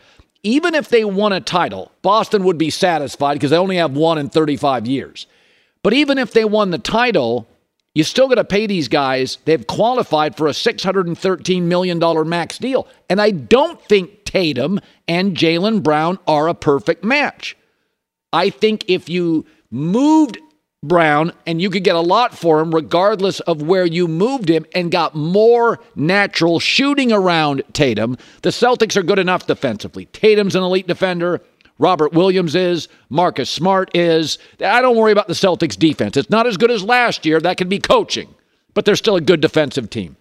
even 0.44 0.74
if 0.74 0.90
they 0.90 1.04
won 1.04 1.34
a 1.34 1.42
title, 1.42 1.92
Boston 2.02 2.44
would 2.46 2.58
be 2.58 2.70
satisfied 2.70 3.36
because 3.36 3.52
they 3.52 3.58
only 3.58 3.76
have 3.76 3.92
one 3.92 4.18
in 4.18 4.30
35 4.30 4.88
years. 4.88 5.28
But 5.84 5.94
even 5.94 6.18
if 6.18 6.32
they 6.32 6.46
won 6.46 6.72
the 6.72 6.78
title, 6.78 7.48
you 7.94 8.04
still 8.04 8.28
got 8.28 8.36
to 8.36 8.44
pay 8.44 8.68
these 8.68 8.88
guys. 8.88 9.38
They've 9.46 9.66
qualified 9.66 10.38
for 10.38 10.48
a 10.48 10.52
$613 10.52 11.62
million 11.64 12.30
max 12.30 12.58
deal. 12.58 12.88
And 13.10 13.22
I 13.22 13.32
don't 13.32 13.82
think 13.84 14.24
Tatum 14.24 14.80
and 15.08 15.36
Jaylen 15.36 15.84
Brown 15.84 16.18
are 16.28 16.48
a 16.48 16.54
perfect 16.54 17.04
match. 17.04 17.58
I 18.32 18.50
think 18.50 18.86
if 18.88 19.10
you 19.10 19.46
moved 19.72 20.38
Brown, 20.84 21.32
and 21.46 21.62
you 21.62 21.70
could 21.70 21.84
get 21.84 21.96
a 21.96 22.02
lot 22.02 22.36
for 22.36 22.60
him 22.60 22.74
regardless 22.74 23.40
of 23.42 23.62
where 23.62 23.86
you 23.86 24.08
moved 24.08 24.50
him 24.50 24.66
and 24.74 24.92
got 24.92 25.14
more 25.14 25.80
natural 25.96 26.60
shooting 26.60 27.12
around 27.12 27.62
Tatum. 27.72 28.18
The 28.42 28.50
Celtics 28.50 28.98
are 28.98 29.04
good 29.04 29.20
enough 29.20 29.46
defensively. 29.46 30.06
Tatum's 30.06 30.56
an 30.56 30.64
elite 30.64 30.88
defender. 30.88 31.40
Robert 31.78 32.14
Williams 32.14 32.56
is. 32.56 32.88
Marcus 33.10 33.48
Smart 33.48 33.96
is. 33.96 34.40
I 34.60 34.82
don't 34.82 34.98
worry 34.98 35.12
about 35.12 35.28
the 35.28 35.36
Celtics 35.36 35.78
defense. 35.78 36.18
It's 36.18 36.32
not 36.32 36.48
as 36.48 36.58
good 36.58 36.72
as 36.72 36.84
last 36.84 37.28
year. 37.28 37.40
That 37.40 37.58
could 37.58 37.70
be 37.70 37.80
coaching, 37.80 38.34
but 38.74 38.84
they're 38.84 38.96
still 38.96 39.16
a 39.16 39.22
good 39.22 39.40
defensive 39.40 39.92
team. 39.92 40.18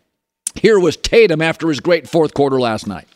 Here 0.56 0.78
was 0.78 0.98
Tatum 0.98 1.40
after 1.40 1.68
his 1.68 1.80
great 1.80 2.06
fourth 2.06 2.34
quarter 2.34 2.60
last 2.60 2.86
night. 2.86 3.08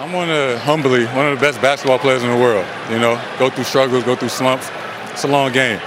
I'm 0.00 0.12
one 0.12 0.28
of 0.28 0.58
humbly 0.60 1.06
one 1.06 1.26
of 1.26 1.38
the 1.38 1.40
best 1.40 1.60
basketball 1.60 2.00
players 2.00 2.24
in 2.24 2.30
the 2.30 2.36
world. 2.36 2.66
You 2.90 2.98
know, 2.98 3.20
go 3.38 3.48
through 3.48 3.64
struggles, 3.64 4.02
go 4.02 4.16
through 4.16 4.30
slumps. 4.30 4.70
It's 5.18 5.24
a 5.24 5.26
long 5.26 5.50
game. 5.50 5.80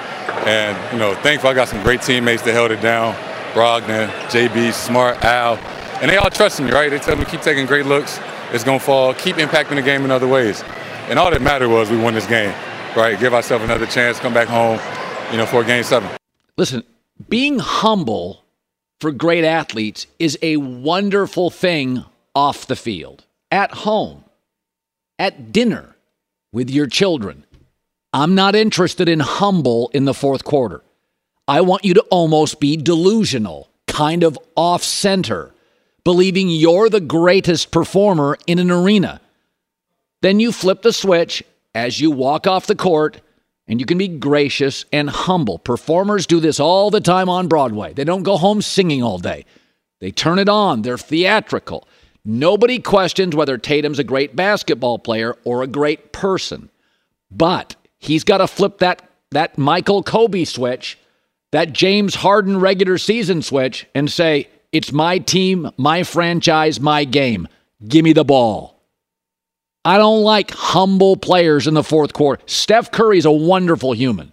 And, 0.46 0.92
you 0.92 1.00
know, 1.00 1.16
thankfully 1.16 1.52
I 1.52 1.56
got 1.56 1.70
some 1.70 1.82
great 1.84 2.02
teammates 2.02 2.42
that 2.42 2.52
held 2.52 2.70
it 2.70 2.82
down. 2.82 3.16
Brogdon, 3.54 4.10
JB, 4.28 4.74
Smart, 4.74 5.24
Al. 5.24 5.56
And 6.02 6.12
they 6.12 6.18
all 6.18 6.30
trust 6.30 6.60
me, 6.60 6.70
right? 6.70 6.92
They 6.92 7.00
tell 7.00 7.16
me 7.16 7.24
keep 7.24 7.40
taking 7.40 7.66
great 7.66 7.86
looks. 7.86 8.20
It's 8.52 8.66
going 8.66 8.80
to 8.80 8.86
fall. 8.86 9.14
Keep 9.14 9.38
impacting 9.38 9.76
the 9.76 9.82
game 9.82 10.04
in 10.04 10.12
other 10.12 10.28
ways. 10.28 10.66
And 11.08 11.18
all 11.18 11.32
that 11.32 11.42
mattered 11.42 11.70
was 11.70 11.90
we 11.90 11.96
won 11.96 12.14
this 12.14 12.28
game, 12.28 12.54
right? 12.94 13.18
Give 13.18 13.34
ourselves 13.34 13.64
another 13.64 13.86
chance, 13.86 14.20
come 14.20 14.34
back 14.34 14.50
home, 14.50 14.82
you 15.32 15.38
know, 15.38 15.46
for 15.46 15.64
game 15.64 15.86
seven. 15.86 16.10
Listen, 16.58 16.84
being 17.30 17.60
humble 17.60 18.44
for 19.00 19.14
great 19.14 19.46
athletes 19.46 20.08
is 20.20 20.38
a 20.42 20.58
wonderful 20.58 21.50
thing 21.50 22.04
off 22.36 22.68
the 22.68 22.76
field, 22.76 23.24
at 23.50 23.72
home, 23.72 24.26
at 25.18 25.54
dinner 25.54 25.96
with 26.52 26.70
your 26.70 26.88
children. 26.88 27.46
I'm 28.14 28.36
not 28.36 28.56
interested 28.56 29.08
in 29.08 29.22
humble 29.22 29.90
in 29.94 30.06
the 30.06 30.14
fourth 30.14 30.44
quarter. 30.44 30.82
I 31.48 31.62
want 31.62 31.86
you 31.86 31.94
to 31.96 32.02
almost 32.10 32.60
be 32.60 32.78
delusional, 32.78 33.70
kind 33.88 34.24
of 34.24 34.38
off 34.56 34.84
center, 34.84 35.52
believing 36.04 36.50
you're 36.50 36.90
the 36.90 37.00
greatest 37.00 37.72
performer 37.72 38.38
in 38.48 38.60
an 38.60 38.72
arena. 38.72 39.22
Then 40.22 40.40
you 40.40 40.52
flip 40.52 40.82
the 40.82 40.94
switch 40.94 41.44
as 41.74 42.00
you 42.00 42.12
walk 42.12 42.48
off 42.48 42.68
the 42.68 42.76
court 42.76 43.22
and 43.68 43.80
you 43.80 43.86
can 43.86 43.98
be 43.98 44.08
gracious 44.08 44.86
and 44.92 45.10
humble. 45.10 45.58
Performers 45.58 46.28
do 46.28 46.40
this 46.40 46.60
all 46.60 46.90
the 46.90 47.00
time 47.00 47.30
on 47.30 47.48
Broadway. 47.48 47.94
They 47.94 48.04
don't 48.04 48.24
go 48.24 48.38
home 48.38 48.62
singing 48.62 49.02
all 49.02 49.18
day, 49.18 49.46
they 50.00 50.12
turn 50.12 50.40
it 50.40 50.50
on, 50.50 50.82
they're 50.82 50.98
theatrical. 50.98 51.88
Nobody 52.24 52.80
questions 52.80 53.36
whether 53.36 53.58
Tatum's 53.58 53.98
a 53.98 54.04
great 54.04 54.36
basketball 54.36 55.00
player 55.00 55.38
or 55.44 55.64
a 55.64 55.68
great 55.68 56.12
person. 56.12 56.70
But 57.32 57.76
He's 58.02 58.24
got 58.24 58.40
to 58.40 58.48
flip 58.48 58.80
that 58.80 59.08
that 59.30 59.58
Michael 59.58 60.04
Kobe 60.04 60.44
switch, 60.44 60.98
that 61.54 61.72
James 61.72 62.16
Harden 62.16 62.60
regular 62.60 62.98
season 62.98 63.42
switch, 63.42 63.88
and 63.96 64.12
say, 64.12 64.50
it's 64.74 64.92
my 64.92 65.20
team, 65.20 65.70
my 65.78 66.04
franchise, 66.04 66.80
my 66.82 67.06
game. 67.06 67.48
Give 67.88 68.04
me 68.04 68.12
the 68.12 68.26
ball. 68.26 68.84
I 69.86 69.98
don't 69.98 70.24
like 70.24 70.52
humble 70.52 71.16
players 71.16 71.68
in 71.68 71.76
the 71.76 71.84
fourth 71.84 72.12
quarter. 72.12 72.44
Steph 72.46 72.92
Curry's 72.92 73.26
a 73.26 73.32
wonderful 73.32 73.94
human. 73.94 74.32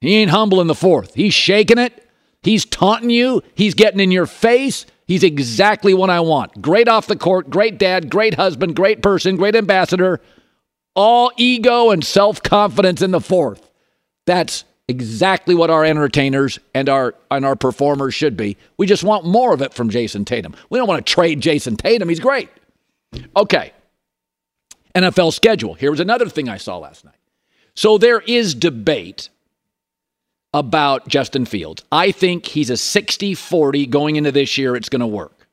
He 0.00 0.16
ain't 0.16 0.30
humble 0.30 0.60
in 0.60 0.68
the 0.68 0.74
fourth. 0.74 1.14
He's 1.14 1.34
shaking 1.34 1.78
it. 1.78 2.08
He's 2.42 2.64
taunting 2.64 3.10
you. 3.10 3.42
He's 3.54 3.74
getting 3.74 4.00
in 4.00 4.10
your 4.10 4.26
face. 4.26 4.86
He's 5.06 5.22
exactly 5.22 5.92
what 5.92 6.10
I 6.10 6.20
want. 6.20 6.62
Great 6.62 6.88
off 6.88 7.06
the 7.06 7.16
court, 7.16 7.50
great 7.50 7.78
dad, 7.78 8.10
great 8.10 8.34
husband, 8.34 8.76
great 8.76 9.02
person, 9.02 9.36
great 9.36 9.56
ambassador 9.56 10.20
all 10.94 11.32
ego 11.36 11.90
and 11.90 12.04
self 12.04 12.42
confidence 12.42 13.02
in 13.02 13.10
the 13.10 13.20
fourth. 13.20 13.70
That's 14.26 14.64
exactly 14.88 15.54
what 15.54 15.70
our 15.70 15.84
entertainers 15.84 16.58
and 16.74 16.88
our 16.88 17.14
and 17.30 17.46
our 17.46 17.56
performers 17.56 18.14
should 18.14 18.36
be. 18.36 18.56
We 18.76 18.86
just 18.86 19.04
want 19.04 19.24
more 19.24 19.54
of 19.54 19.62
it 19.62 19.72
from 19.72 19.88
Jayson 19.88 20.24
Tatum. 20.24 20.54
We 20.68 20.78
don't 20.78 20.88
want 20.88 21.04
to 21.04 21.12
trade 21.12 21.40
Jayson 21.40 21.76
Tatum. 21.76 22.08
He's 22.08 22.20
great. 22.20 22.50
Okay. 23.36 23.72
NFL 24.94 25.32
schedule. 25.32 25.74
Here 25.74 25.90
was 25.90 26.00
another 26.00 26.28
thing 26.28 26.48
I 26.48 26.56
saw 26.56 26.78
last 26.78 27.04
night. 27.04 27.14
So 27.74 27.96
there 27.96 28.20
is 28.20 28.54
debate 28.54 29.28
about 30.52 31.06
Justin 31.06 31.44
Fields. 31.44 31.84
I 31.92 32.10
think 32.10 32.46
he's 32.46 32.70
a 32.70 32.76
60 32.76 33.34
40 33.34 33.86
going 33.86 34.16
into 34.16 34.32
this 34.32 34.58
year. 34.58 34.74
It's 34.74 34.88
going 34.88 35.00
to 35.00 35.06
work. 35.06 35.46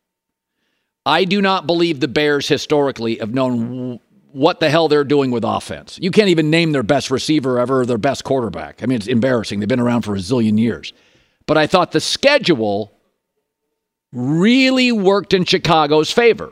I 1.06 1.24
do 1.24 1.42
not 1.42 1.68
believe 1.68 2.00
the 2.00 2.08
Bears 2.08 2.48
historically 2.48 3.16
have 3.18 3.34
known 3.34 4.00
what 4.32 4.60
the 4.60 4.70
hell 4.70 4.88
they're 4.88 5.04
doing 5.04 5.32
with 5.32 5.44
offense. 5.44 5.98
You 6.02 6.12
can't 6.12 6.30
even 6.30 6.50
name 6.50 6.72
their 6.72 6.84
best 6.84 7.10
receiver 7.10 7.60
ever 7.60 7.82
or 7.82 7.86
their 7.86 7.98
best 7.98 8.24
quarterback. 8.24 8.84
I 8.84 8.86
mean, 8.86 8.98
it's 8.98 9.08
embarrassing. 9.08 9.60
They've 9.60 9.70
been 9.70 9.80
around 9.80 10.04
for 10.04 10.16
a 10.16 10.20
zillion 10.20 10.60
years. 10.60 10.94
But 11.46 11.58
I 11.58 11.68
thought 11.68 11.92
the 11.92 12.02
schedule 12.02 12.92
really 14.12 14.92
worked 14.92 15.34
in 15.34 15.46
Chicago's 15.46 16.12
favor. 16.12 16.52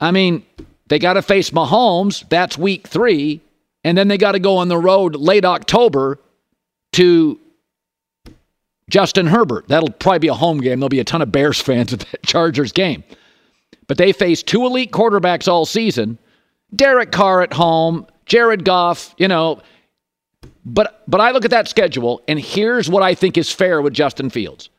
I 0.00 0.10
mean, 0.10 0.44
they 0.88 0.98
got 0.98 1.14
to 1.14 1.22
face 1.22 1.50
Mahomes. 1.50 2.28
That's 2.28 2.58
week 2.58 2.86
three. 2.86 3.40
And 3.84 3.96
then 3.96 4.08
they 4.08 4.18
got 4.18 4.32
to 4.32 4.38
go 4.38 4.58
on 4.58 4.68
the 4.68 4.78
road 4.78 5.16
late 5.16 5.44
October 5.44 6.18
to 6.92 7.40
Justin 8.90 9.26
Herbert. 9.26 9.68
That'll 9.68 9.90
probably 9.90 10.18
be 10.20 10.28
a 10.28 10.34
home 10.34 10.60
game. 10.60 10.80
There'll 10.80 10.88
be 10.88 11.00
a 11.00 11.04
ton 11.04 11.22
of 11.22 11.32
Bears 11.32 11.60
fans 11.60 11.92
at 11.92 12.00
that 12.00 12.22
Chargers 12.26 12.72
game. 12.72 13.04
But 13.92 13.98
they 13.98 14.12
faced 14.12 14.46
two 14.46 14.64
elite 14.64 14.90
quarterbacks 14.90 15.48
all 15.48 15.66
season. 15.66 16.16
Derek 16.74 17.12
Carr 17.12 17.42
at 17.42 17.52
home, 17.52 18.06
Jared 18.24 18.64
Goff, 18.64 19.14
you 19.18 19.28
know. 19.28 19.60
But 20.64 21.02
but 21.06 21.20
I 21.20 21.32
look 21.32 21.44
at 21.44 21.50
that 21.50 21.68
schedule 21.68 22.22
and 22.26 22.40
here's 22.40 22.88
what 22.88 23.02
I 23.02 23.14
think 23.14 23.36
is 23.36 23.52
fair 23.52 23.82
with 23.82 23.92
Justin 23.92 24.30
Fields. 24.30 24.70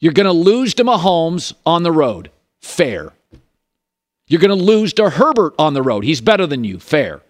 You're 0.00 0.14
going 0.14 0.24
to 0.24 0.32
lose 0.32 0.72
to 0.76 0.84
Mahomes 0.84 1.52
on 1.66 1.82
the 1.82 1.92
road. 1.92 2.30
Fair. 2.62 3.12
You're 4.28 4.40
going 4.40 4.58
to 4.58 4.64
lose 4.64 4.94
to 4.94 5.10
Herbert 5.10 5.52
on 5.58 5.74
the 5.74 5.82
road. 5.82 6.02
He's 6.04 6.22
better 6.22 6.46
than 6.46 6.64
you. 6.64 6.80
Fair. 6.80 7.20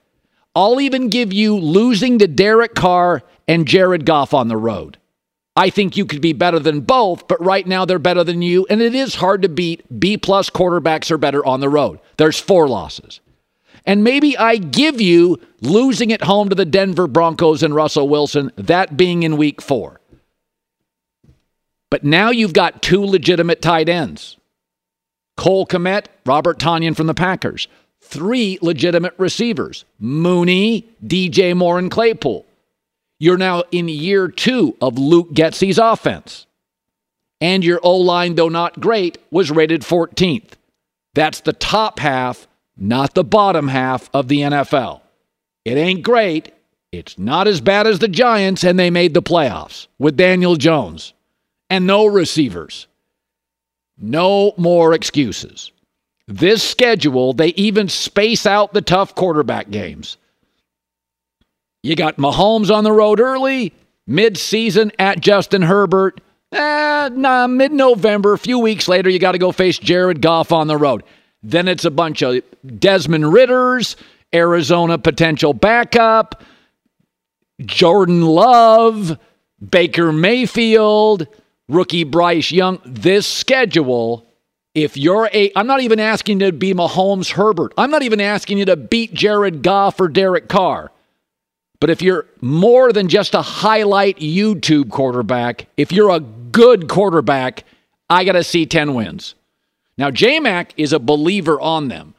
I'll 0.54 0.80
even 0.80 1.08
give 1.08 1.32
you 1.32 1.56
losing 1.56 2.20
to 2.20 2.28
Derek 2.28 2.76
Carr 2.76 3.24
and 3.48 3.66
Jared 3.66 4.06
Goff 4.06 4.32
on 4.32 4.46
the 4.46 4.56
road. 4.56 4.98
I 5.58 5.70
think 5.70 5.96
you 5.96 6.06
could 6.06 6.20
be 6.20 6.32
better 6.32 6.60
than 6.60 6.82
both, 6.82 7.26
but 7.26 7.44
right 7.44 7.66
now 7.66 7.84
they're 7.84 7.98
better 7.98 8.22
than 8.22 8.42
you, 8.42 8.64
and 8.70 8.80
it 8.80 8.94
is 8.94 9.16
hard 9.16 9.42
to 9.42 9.48
beat. 9.48 9.82
B 9.98 10.16
plus 10.16 10.50
quarterbacks 10.50 11.10
are 11.10 11.18
better 11.18 11.44
on 11.44 11.58
the 11.58 11.68
road. 11.68 11.98
There's 12.16 12.38
four 12.38 12.68
losses. 12.68 13.18
And 13.84 14.04
maybe 14.04 14.38
I 14.38 14.58
give 14.58 15.00
you 15.00 15.40
losing 15.60 16.12
at 16.12 16.22
home 16.22 16.48
to 16.50 16.54
the 16.54 16.64
Denver 16.64 17.08
Broncos 17.08 17.64
and 17.64 17.74
Russell 17.74 18.08
Wilson, 18.08 18.52
that 18.54 18.96
being 18.96 19.24
in 19.24 19.36
week 19.36 19.60
four. 19.60 20.00
But 21.90 22.04
now 22.04 22.30
you've 22.30 22.52
got 22.52 22.80
two 22.80 23.04
legitimate 23.04 23.60
tight 23.60 23.88
ends 23.88 24.36
Cole 25.36 25.66
Kmet, 25.66 26.06
Robert 26.24 26.60
Tonyan 26.60 26.94
from 26.94 27.08
the 27.08 27.14
Packers. 27.14 27.66
Three 28.00 28.60
legitimate 28.62 29.14
receivers 29.18 29.84
Mooney, 29.98 30.88
DJ 31.04 31.56
Moore, 31.56 31.80
and 31.80 31.90
Claypool. 31.90 32.46
You're 33.18 33.38
now 33.38 33.64
in 33.72 33.88
year 33.88 34.28
two 34.28 34.76
of 34.80 34.98
Luke 34.98 35.32
Getsy's 35.32 35.78
offense. 35.78 36.46
And 37.40 37.64
your 37.64 37.80
O 37.82 37.96
line, 37.96 38.34
though 38.34 38.48
not 38.48 38.80
great, 38.80 39.18
was 39.30 39.50
rated 39.50 39.82
14th. 39.82 40.52
That's 41.14 41.40
the 41.40 41.52
top 41.52 41.98
half, 41.98 42.46
not 42.76 43.14
the 43.14 43.24
bottom 43.24 43.68
half 43.68 44.10
of 44.12 44.28
the 44.28 44.40
NFL. 44.40 45.00
It 45.64 45.76
ain't 45.76 46.02
great. 46.02 46.52
It's 46.92 47.18
not 47.18 47.46
as 47.46 47.60
bad 47.60 47.86
as 47.86 47.98
the 47.98 48.08
Giants, 48.08 48.64
and 48.64 48.78
they 48.78 48.90
made 48.90 49.14
the 49.14 49.22
playoffs 49.22 49.88
with 49.98 50.16
Daniel 50.16 50.56
Jones 50.56 51.12
and 51.68 51.86
no 51.86 52.06
receivers. 52.06 52.86
No 53.98 54.54
more 54.56 54.94
excuses. 54.94 55.72
This 56.26 56.62
schedule, 56.62 57.32
they 57.32 57.48
even 57.48 57.88
space 57.88 58.46
out 58.46 58.72
the 58.72 58.82
tough 58.82 59.14
quarterback 59.14 59.70
games. 59.70 60.16
You 61.82 61.94
got 61.94 62.16
Mahomes 62.16 62.74
on 62.74 62.84
the 62.84 62.92
road 62.92 63.20
early, 63.20 63.72
mid-season 64.06 64.92
at 64.98 65.20
Justin 65.20 65.62
Herbert. 65.62 66.20
Eh, 66.50 67.10
nah, 67.12 67.46
mid-November, 67.46 68.32
a 68.32 68.38
few 68.38 68.58
weeks 68.58 68.88
later, 68.88 69.08
you 69.08 69.18
got 69.18 69.32
to 69.32 69.38
go 69.38 69.52
face 69.52 69.78
Jared 69.78 70.20
Goff 70.20 70.50
on 70.50 70.66
the 70.66 70.76
road. 70.76 71.04
Then 71.42 71.68
it's 71.68 71.84
a 71.84 71.90
bunch 71.90 72.22
of 72.22 72.42
Desmond 72.78 73.32
Ridders, 73.32 73.96
Arizona 74.34 74.98
potential 74.98 75.54
backup, 75.54 76.42
Jordan 77.60 78.22
Love, 78.22 79.18
Baker 79.70 80.12
Mayfield, 80.12 81.26
rookie 81.68 82.04
Bryce 82.04 82.50
Young. 82.50 82.80
This 82.84 83.26
schedule, 83.26 84.26
if 84.74 84.96
you're 84.96 85.30
a, 85.32 85.52
I'm 85.54 85.66
not 85.66 85.80
even 85.80 86.00
asking 86.00 86.40
you 86.40 86.46
to 86.46 86.52
be 86.52 86.74
Mahomes 86.74 87.32
Herbert. 87.32 87.72
I'm 87.78 87.90
not 87.90 88.02
even 88.02 88.20
asking 88.20 88.58
you 88.58 88.64
to 88.64 88.76
beat 88.76 89.14
Jared 89.14 89.62
Goff 89.62 90.00
or 90.00 90.08
Derek 90.08 90.48
Carr. 90.48 90.90
But 91.80 91.90
if 91.90 92.02
you're 92.02 92.26
more 92.40 92.92
than 92.92 93.08
just 93.08 93.34
a 93.34 93.42
highlight 93.42 94.18
YouTube 94.18 94.90
quarterback, 94.90 95.66
if 95.76 95.92
you're 95.92 96.10
a 96.10 96.20
good 96.20 96.88
quarterback, 96.88 97.64
I 98.10 98.24
got 98.24 98.32
to 98.32 98.42
see 98.42 98.66
10 98.66 98.94
wins. 98.94 99.34
Now, 99.96 100.10
JMac 100.10 100.70
is 100.76 100.92
a 100.92 100.98
believer 100.98 101.60
on 101.60 101.88
them. 101.88 102.14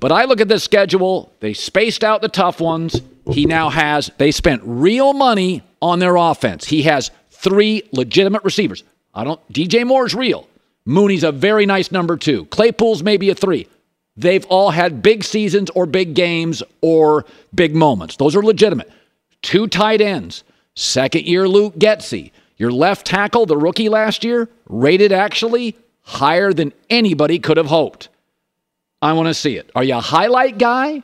But 0.00 0.12
I 0.12 0.24
look 0.24 0.40
at 0.40 0.48
this 0.48 0.62
schedule, 0.62 1.32
they 1.40 1.54
spaced 1.54 2.04
out 2.04 2.22
the 2.22 2.28
tough 2.28 2.60
ones. 2.60 3.00
He 3.30 3.46
now 3.46 3.68
has, 3.68 4.10
they 4.18 4.30
spent 4.30 4.62
real 4.64 5.12
money 5.12 5.62
on 5.80 5.98
their 5.98 6.16
offense. 6.16 6.66
He 6.66 6.82
has 6.82 7.10
three 7.30 7.82
legitimate 7.92 8.44
receivers. 8.44 8.84
I 9.14 9.24
don't, 9.24 9.40
DJ 9.52 9.86
Moore's 9.86 10.14
real. 10.14 10.48
Mooney's 10.84 11.24
a 11.24 11.32
very 11.32 11.66
nice 11.66 11.92
number 11.92 12.16
two. 12.16 12.46
Claypool's 12.46 13.02
maybe 13.02 13.30
a 13.30 13.34
three. 13.34 13.68
They've 14.16 14.44
all 14.46 14.70
had 14.70 15.02
big 15.02 15.24
seasons 15.24 15.70
or 15.70 15.86
big 15.86 16.14
games 16.14 16.62
or 16.80 17.24
big 17.54 17.74
moments. 17.74 18.16
Those 18.16 18.36
are 18.36 18.42
legitimate. 18.42 18.90
Two 19.42 19.66
tight 19.66 20.00
ends. 20.00 20.44
Second 20.74 21.26
year 21.26 21.48
Luke 21.48 21.76
Getsy. 21.76 22.30
Your 22.56 22.70
left 22.70 23.06
tackle, 23.06 23.44
the 23.44 23.56
rookie 23.56 23.88
last 23.88 24.24
year, 24.24 24.48
rated 24.68 25.12
actually 25.12 25.76
higher 26.02 26.52
than 26.52 26.72
anybody 26.88 27.38
could 27.38 27.56
have 27.56 27.66
hoped. 27.66 28.08
I 29.00 29.12
want 29.14 29.28
to 29.28 29.34
see 29.34 29.56
it. 29.56 29.70
Are 29.74 29.82
you 29.82 29.96
a 29.96 30.00
highlight 30.00 30.58
guy 30.58 31.02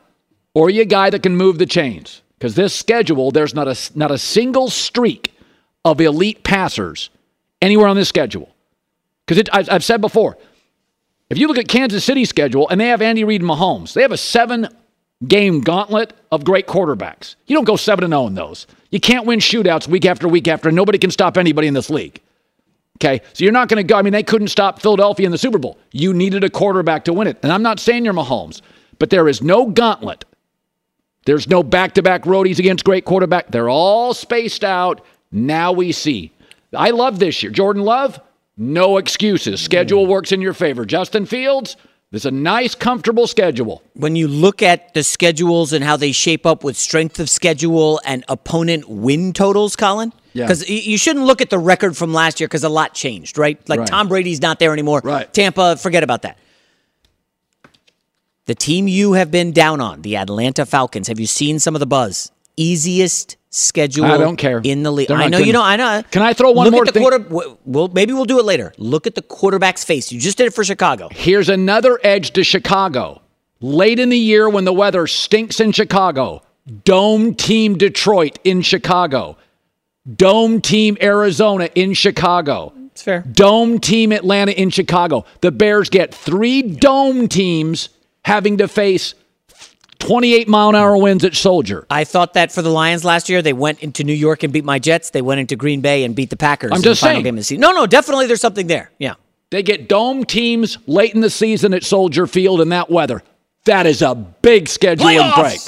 or 0.55 0.67
are 0.67 0.71
you 0.71 0.83
a 0.83 0.87
guy 0.87 1.11
that 1.11 1.23
can 1.23 1.37
move 1.37 1.59
the 1.59 1.67
chains? 1.67 2.23
Because 2.39 2.55
this 2.55 2.73
schedule, 2.75 3.33
there's 3.33 3.55
not 3.55 3.67
a, 3.67 3.77
not 3.99 4.13
a 4.13 4.19
single 4.19 4.71
streak 4.71 5.35
of 5.85 6.01
elite 6.01 6.45
passers 6.45 7.11
anywhere 7.61 7.89
on 7.89 7.97
this 7.97 8.09
schedule. 8.09 8.55
Because 9.27 9.49
I've 9.53 9.85
said 9.85 10.01
before, 10.01 10.39
if 11.29 11.39
you 11.39 11.49
look 11.49 11.59
at 11.59 11.69
Kansas 11.69 12.05
City's 12.05 12.29
schedule 12.29 12.69
and 12.69 12.81
they 12.81 12.89
have 12.89 13.03
Andy 13.03 13.25
Reid 13.25 13.43
and 13.43 13.51
Mahomes, 13.51 13.93
they 13.93 14.03
have 14.03 14.13
a 14.13 14.17
seven 14.17 14.69
game 15.27 15.61
gauntlet 15.61 16.13
of 16.31 16.45
great 16.45 16.67
quarterbacks. 16.67 17.35
You 17.47 17.57
don't 17.57 17.65
go 17.65 17.77
7 17.77 18.09
0 18.09 18.27
in 18.27 18.35
those. 18.35 18.67
You 18.91 19.01
can't 19.01 19.27
win 19.27 19.41
shootouts 19.41 19.89
week 19.89 20.07
after 20.07 20.29
week 20.29 20.49
after. 20.49 20.71
Nobody 20.71 20.99
can 20.99 21.11
stop 21.11 21.37
anybody 21.37 21.67
in 21.67 21.75
this 21.75 21.91
league. 21.91 22.21
Okay, 22.99 23.21
so 23.33 23.45
you're 23.45 23.53
not 23.53 23.69
going 23.69 23.77
to 23.77 23.85
go. 23.85 23.97
I 23.97 24.03
mean, 24.03 24.13
they 24.13 24.25
couldn't 24.25 24.49
stop 24.49 24.83
Philadelphia 24.83 25.25
in 25.25 25.33
the 25.33 25.39
Super 25.39 25.59
Bowl. 25.59 25.79
You 25.93 26.13
needed 26.13 26.43
a 26.43 26.51
quarterback 26.51 27.05
to 27.05 27.13
win 27.13 27.29
it. 27.29 27.39
And 27.43 27.53
I'm 27.53 27.63
not 27.63 27.79
saying 27.79 28.05
you're 28.05 28.15
Mahomes, 28.15 28.61
but 28.99 29.11
there 29.11 29.29
is 29.29 29.41
no 29.41 29.67
gauntlet. 29.67 30.25
There's 31.25 31.49
no 31.49 31.63
back 31.63 31.95
to 31.95 32.03
back 32.03 32.23
roadies 32.23 32.59
against 32.59 32.85
great 32.85 33.05
quarterback. 33.05 33.51
They're 33.51 33.69
all 33.69 34.15
spaced 34.15 34.65
out. 34.65 35.05
Now 35.31 35.73
we 35.73 35.93
see. 35.93 36.33
I 36.75 36.91
love 36.91 37.19
this 37.19 37.43
year. 37.43 37.53
Jordan 37.53 37.83
Love, 37.83 38.21
no 38.57 38.97
excuses. 38.97 39.61
Schedule 39.61 40.07
works 40.07 40.33
in 40.33 40.41
your 40.41 40.55
favor. 40.55 40.85
Justin 40.85 41.27
Fields, 41.27 41.77
there's 42.11 42.25
a 42.27 42.31
nice, 42.31 42.75
comfortable 42.75 43.27
schedule. 43.27 43.83
When 43.95 44.17
you 44.17 44.29
look 44.29 44.63
at 44.63 44.95
the 44.95 45.03
schedules 45.03 45.73
and 45.73 45.85
how 45.85 45.97
they 45.97 46.13
shape 46.13 46.47
up 46.47 46.65
with 46.65 46.77
strength 46.77 47.21
of 47.21 47.29
schedule 47.29 48.01
and 48.05 48.25
opponent 48.29 48.89
win 48.89 49.33
totals, 49.33 49.77
Colin, 49.77 50.13
because 50.33 50.69
Yeah. 50.69 50.77
you 50.77 50.97
shouldn't 50.97 51.27
look 51.27 51.41
at 51.43 51.51
the 51.51 51.59
record 51.59 51.97
from 51.97 52.13
last 52.15 52.41
year 52.41 52.49
because 52.49 52.65
a 52.65 52.69
lot 52.71 52.95
changed, 52.95 53.37
right? 53.37 53.59
Like 53.69 53.81
Right. 53.81 53.89
Tom 53.89 54.09
Brady's 54.09 54.41
not 54.41 54.59
there 54.59 54.73
anymore. 54.73 55.03
Right. 55.05 55.33
Tampa, 55.33 55.77
forget 55.77 56.03
about 56.03 56.23
that. 56.23 56.39
The 58.47 58.55
team 58.55 58.89
you 58.89 59.13
have 59.13 59.31
been 59.31 59.53
down 59.53 59.81
on, 59.83 60.01
the 60.01 60.17
Atlanta 60.17 60.65
Falcons, 60.65 61.09
have 61.09 61.21
you 61.21 61.27
seen 61.27 61.59
some 61.59 61.75
of 61.77 61.81
the 61.81 61.87
buzz? 61.87 62.31
Easiest 62.59 63.37
schedule 63.51 64.05
I 64.05 64.19
don't 64.19 64.37
care. 64.37 64.61
in 64.63 64.83
the 64.83 64.91
league. 64.91 65.11
I 65.11 65.17
not 65.23 65.31
know 65.31 65.39
good 65.39 65.47
you 65.47 65.53
know. 65.53 65.63
I 65.63 65.77
know. 65.77 66.03
Can 66.11 66.23
I 66.23 66.33
throw 66.35 66.51
one 66.51 66.65
Look 66.67 66.73
more 66.73 66.83
at 66.83 66.87
the 66.87 66.93
thing? 66.93 67.03
quarter. 67.03 67.55
Well, 67.65 67.89
maybe 67.89 68.13
we'll 68.13 68.25
do 68.25 68.39
it 68.39 68.45
later. 68.45 68.73
Look 68.77 69.07
at 69.07 69.15
the 69.15 69.23
quarterback's 69.23 69.85
face. 69.85 70.13
You 70.13 70.21
just 70.21 70.37
did 70.37 70.47
it 70.49 70.55
for 70.55 70.65
Chicago. 70.65 71.09
Here's 71.11 71.49
another 71.49 71.99
edge 72.03 72.33
to 72.33 72.45
Chicago. 72.45 73.23
Late 73.61 73.99
in 73.99 74.09
the 74.09 74.19
year 74.19 74.49
when 74.49 74.65
the 74.65 74.73
weather 74.73 75.07
stinks 75.07 75.61
in 75.61 75.73
Chicago, 75.73 76.43
dome 76.85 77.35
team 77.35 77.77
Detroit 77.79 78.39
in 78.45 78.61
Chicago, 78.63 79.37
dome 80.17 80.61
team 80.61 80.97
Arizona 81.01 81.69
in 81.75 81.95
Chicago. 81.95 82.73
It's 82.93 83.03
fair. 83.03 83.21
Dome 83.23 83.79
team 83.79 84.13
Atlanta 84.13 84.53
in 84.53 84.71
Chicago. 84.71 85.25
The 85.41 85.53
Bears 85.53 85.89
get 85.91 86.15
three 86.15 86.63
dome 86.63 87.29
teams 87.29 87.89
having 88.25 88.59
to 88.59 88.69
face 88.69 89.15
28 89.99 90.49
mile 90.49 90.71
an 90.71 90.75
hour 90.75 90.97
winds 90.97 91.25
at 91.25 91.35
Soldier. 91.35 91.87
I 91.91 92.05
thought 92.05 92.35
that 92.35 92.53
for 92.53 92.63
the 92.63 92.71
Lions 92.71 93.05
last 93.05 93.29
year. 93.29 93.43
They 93.43 93.53
went 93.53 93.81
into 93.81 94.05
New 94.05 94.13
York 94.13 94.43
and 94.43 94.53
beat 94.53 94.65
my 94.65 94.79
Jets. 94.79 95.11
They 95.11 95.23
went 95.23 95.41
into 95.41 95.57
Green 95.57 95.81
Bay 95.81 96.05
and 96.05 96.15
beat 96.15 96.31
the 96.31 96.37
Packers. 96.37 96.71
I'm 96.73 96.79
in 96.79 96.83
just 96.83 97.01
the 97.01 97.07
final 97.07 97.17
saying. 97.17 97.25
Game 97.25 97.35
of 97.35 97.41
the 97.41 97.45
season. 97.45 97.61
No, 97.61 97.73
no, 97.73 97.87
definitely 97.87 98.27
there's 98.27 98.41
something 98.41 98.67
there. 98.67 98.91
Yeah. 98.99 99.15
They 99.51 99.63
get 99.63 99.89
dome 99.89 100.25
teams 100.25 100.79
late 100.87 101.15
in 101.15 101.21
the 101.21 101.31
season 101.31 101.73
at 101.75 101.83
Soldier 101.83 102.27
Field 102.27 102.61
in 102.61 102.69
that 102.69 102.91
weather. 102.91 103.23
That 103.65 103.87
is 103.87 104.03
a 104.03 104.15
big 104.15 104.67
scheduling 104.67 105.35
break. 105.35 105.59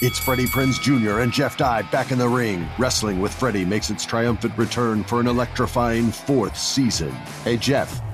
It's 0.00 0.18
Freddie 0.18 0.46
Prinze 0.46 0.80
Jr. 0.80 1.20
and 1.20 1.32
Jeff 1.32 1.56
Dye 1.56 1.82
back 1.82 2.10
in 2.10 2.18
the 2.18 2.28
ring. 2.28 2.68
Wrestling 2.78 3.20
with 3.20 3.32
Freddie 3.32 3.64
makes 3.64 3.90
its 3.90 4.04
triumphant 4.04 4.56
return 4.58 5.04
for 5.04 5.20
an 5.20 5.28
electrifying 5.28 6.10
fourth 6.10 6.58
season. 6.58 7.12
Hey, 7.44 7.56
Jeff, 7.56 8.00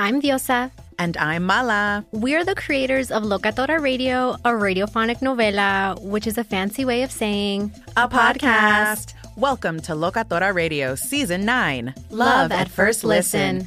I'm 0.00 0.22
Diosa. 0.22 0.70
And 1.00 1.16
I'm 1.16 1.44
Mala. 1.44 2.04
We're 2.12 2.44
the 2.44 2.54
creators 2.54 3.10
of 3.10 3.24
Locatora 3.24 3.80
Radio, 3.80 4.34
a 4.44 4.50
radiophonic 4.50 5.18
novela, 5.18 6.00
which 6.02 6.24
is 6.26 6.38
a 6.38 6.44
fancy 6.44 6.84
way 6.84 7.02
of 7.02 7.10
saying 7.10 7.72
A 7.96 8.08
podcast. 8.08 9.14
Welcome 9.36 9.80
to 9.80 9.92
Locatora 9.92 10.54
Radio 10.54 10.94
Season 10.94 11.44
9 11.44 11.94
Love 12.10 12.52
at 12.52 12.68
First 12.68 13.02
Listen. 13.02 13.66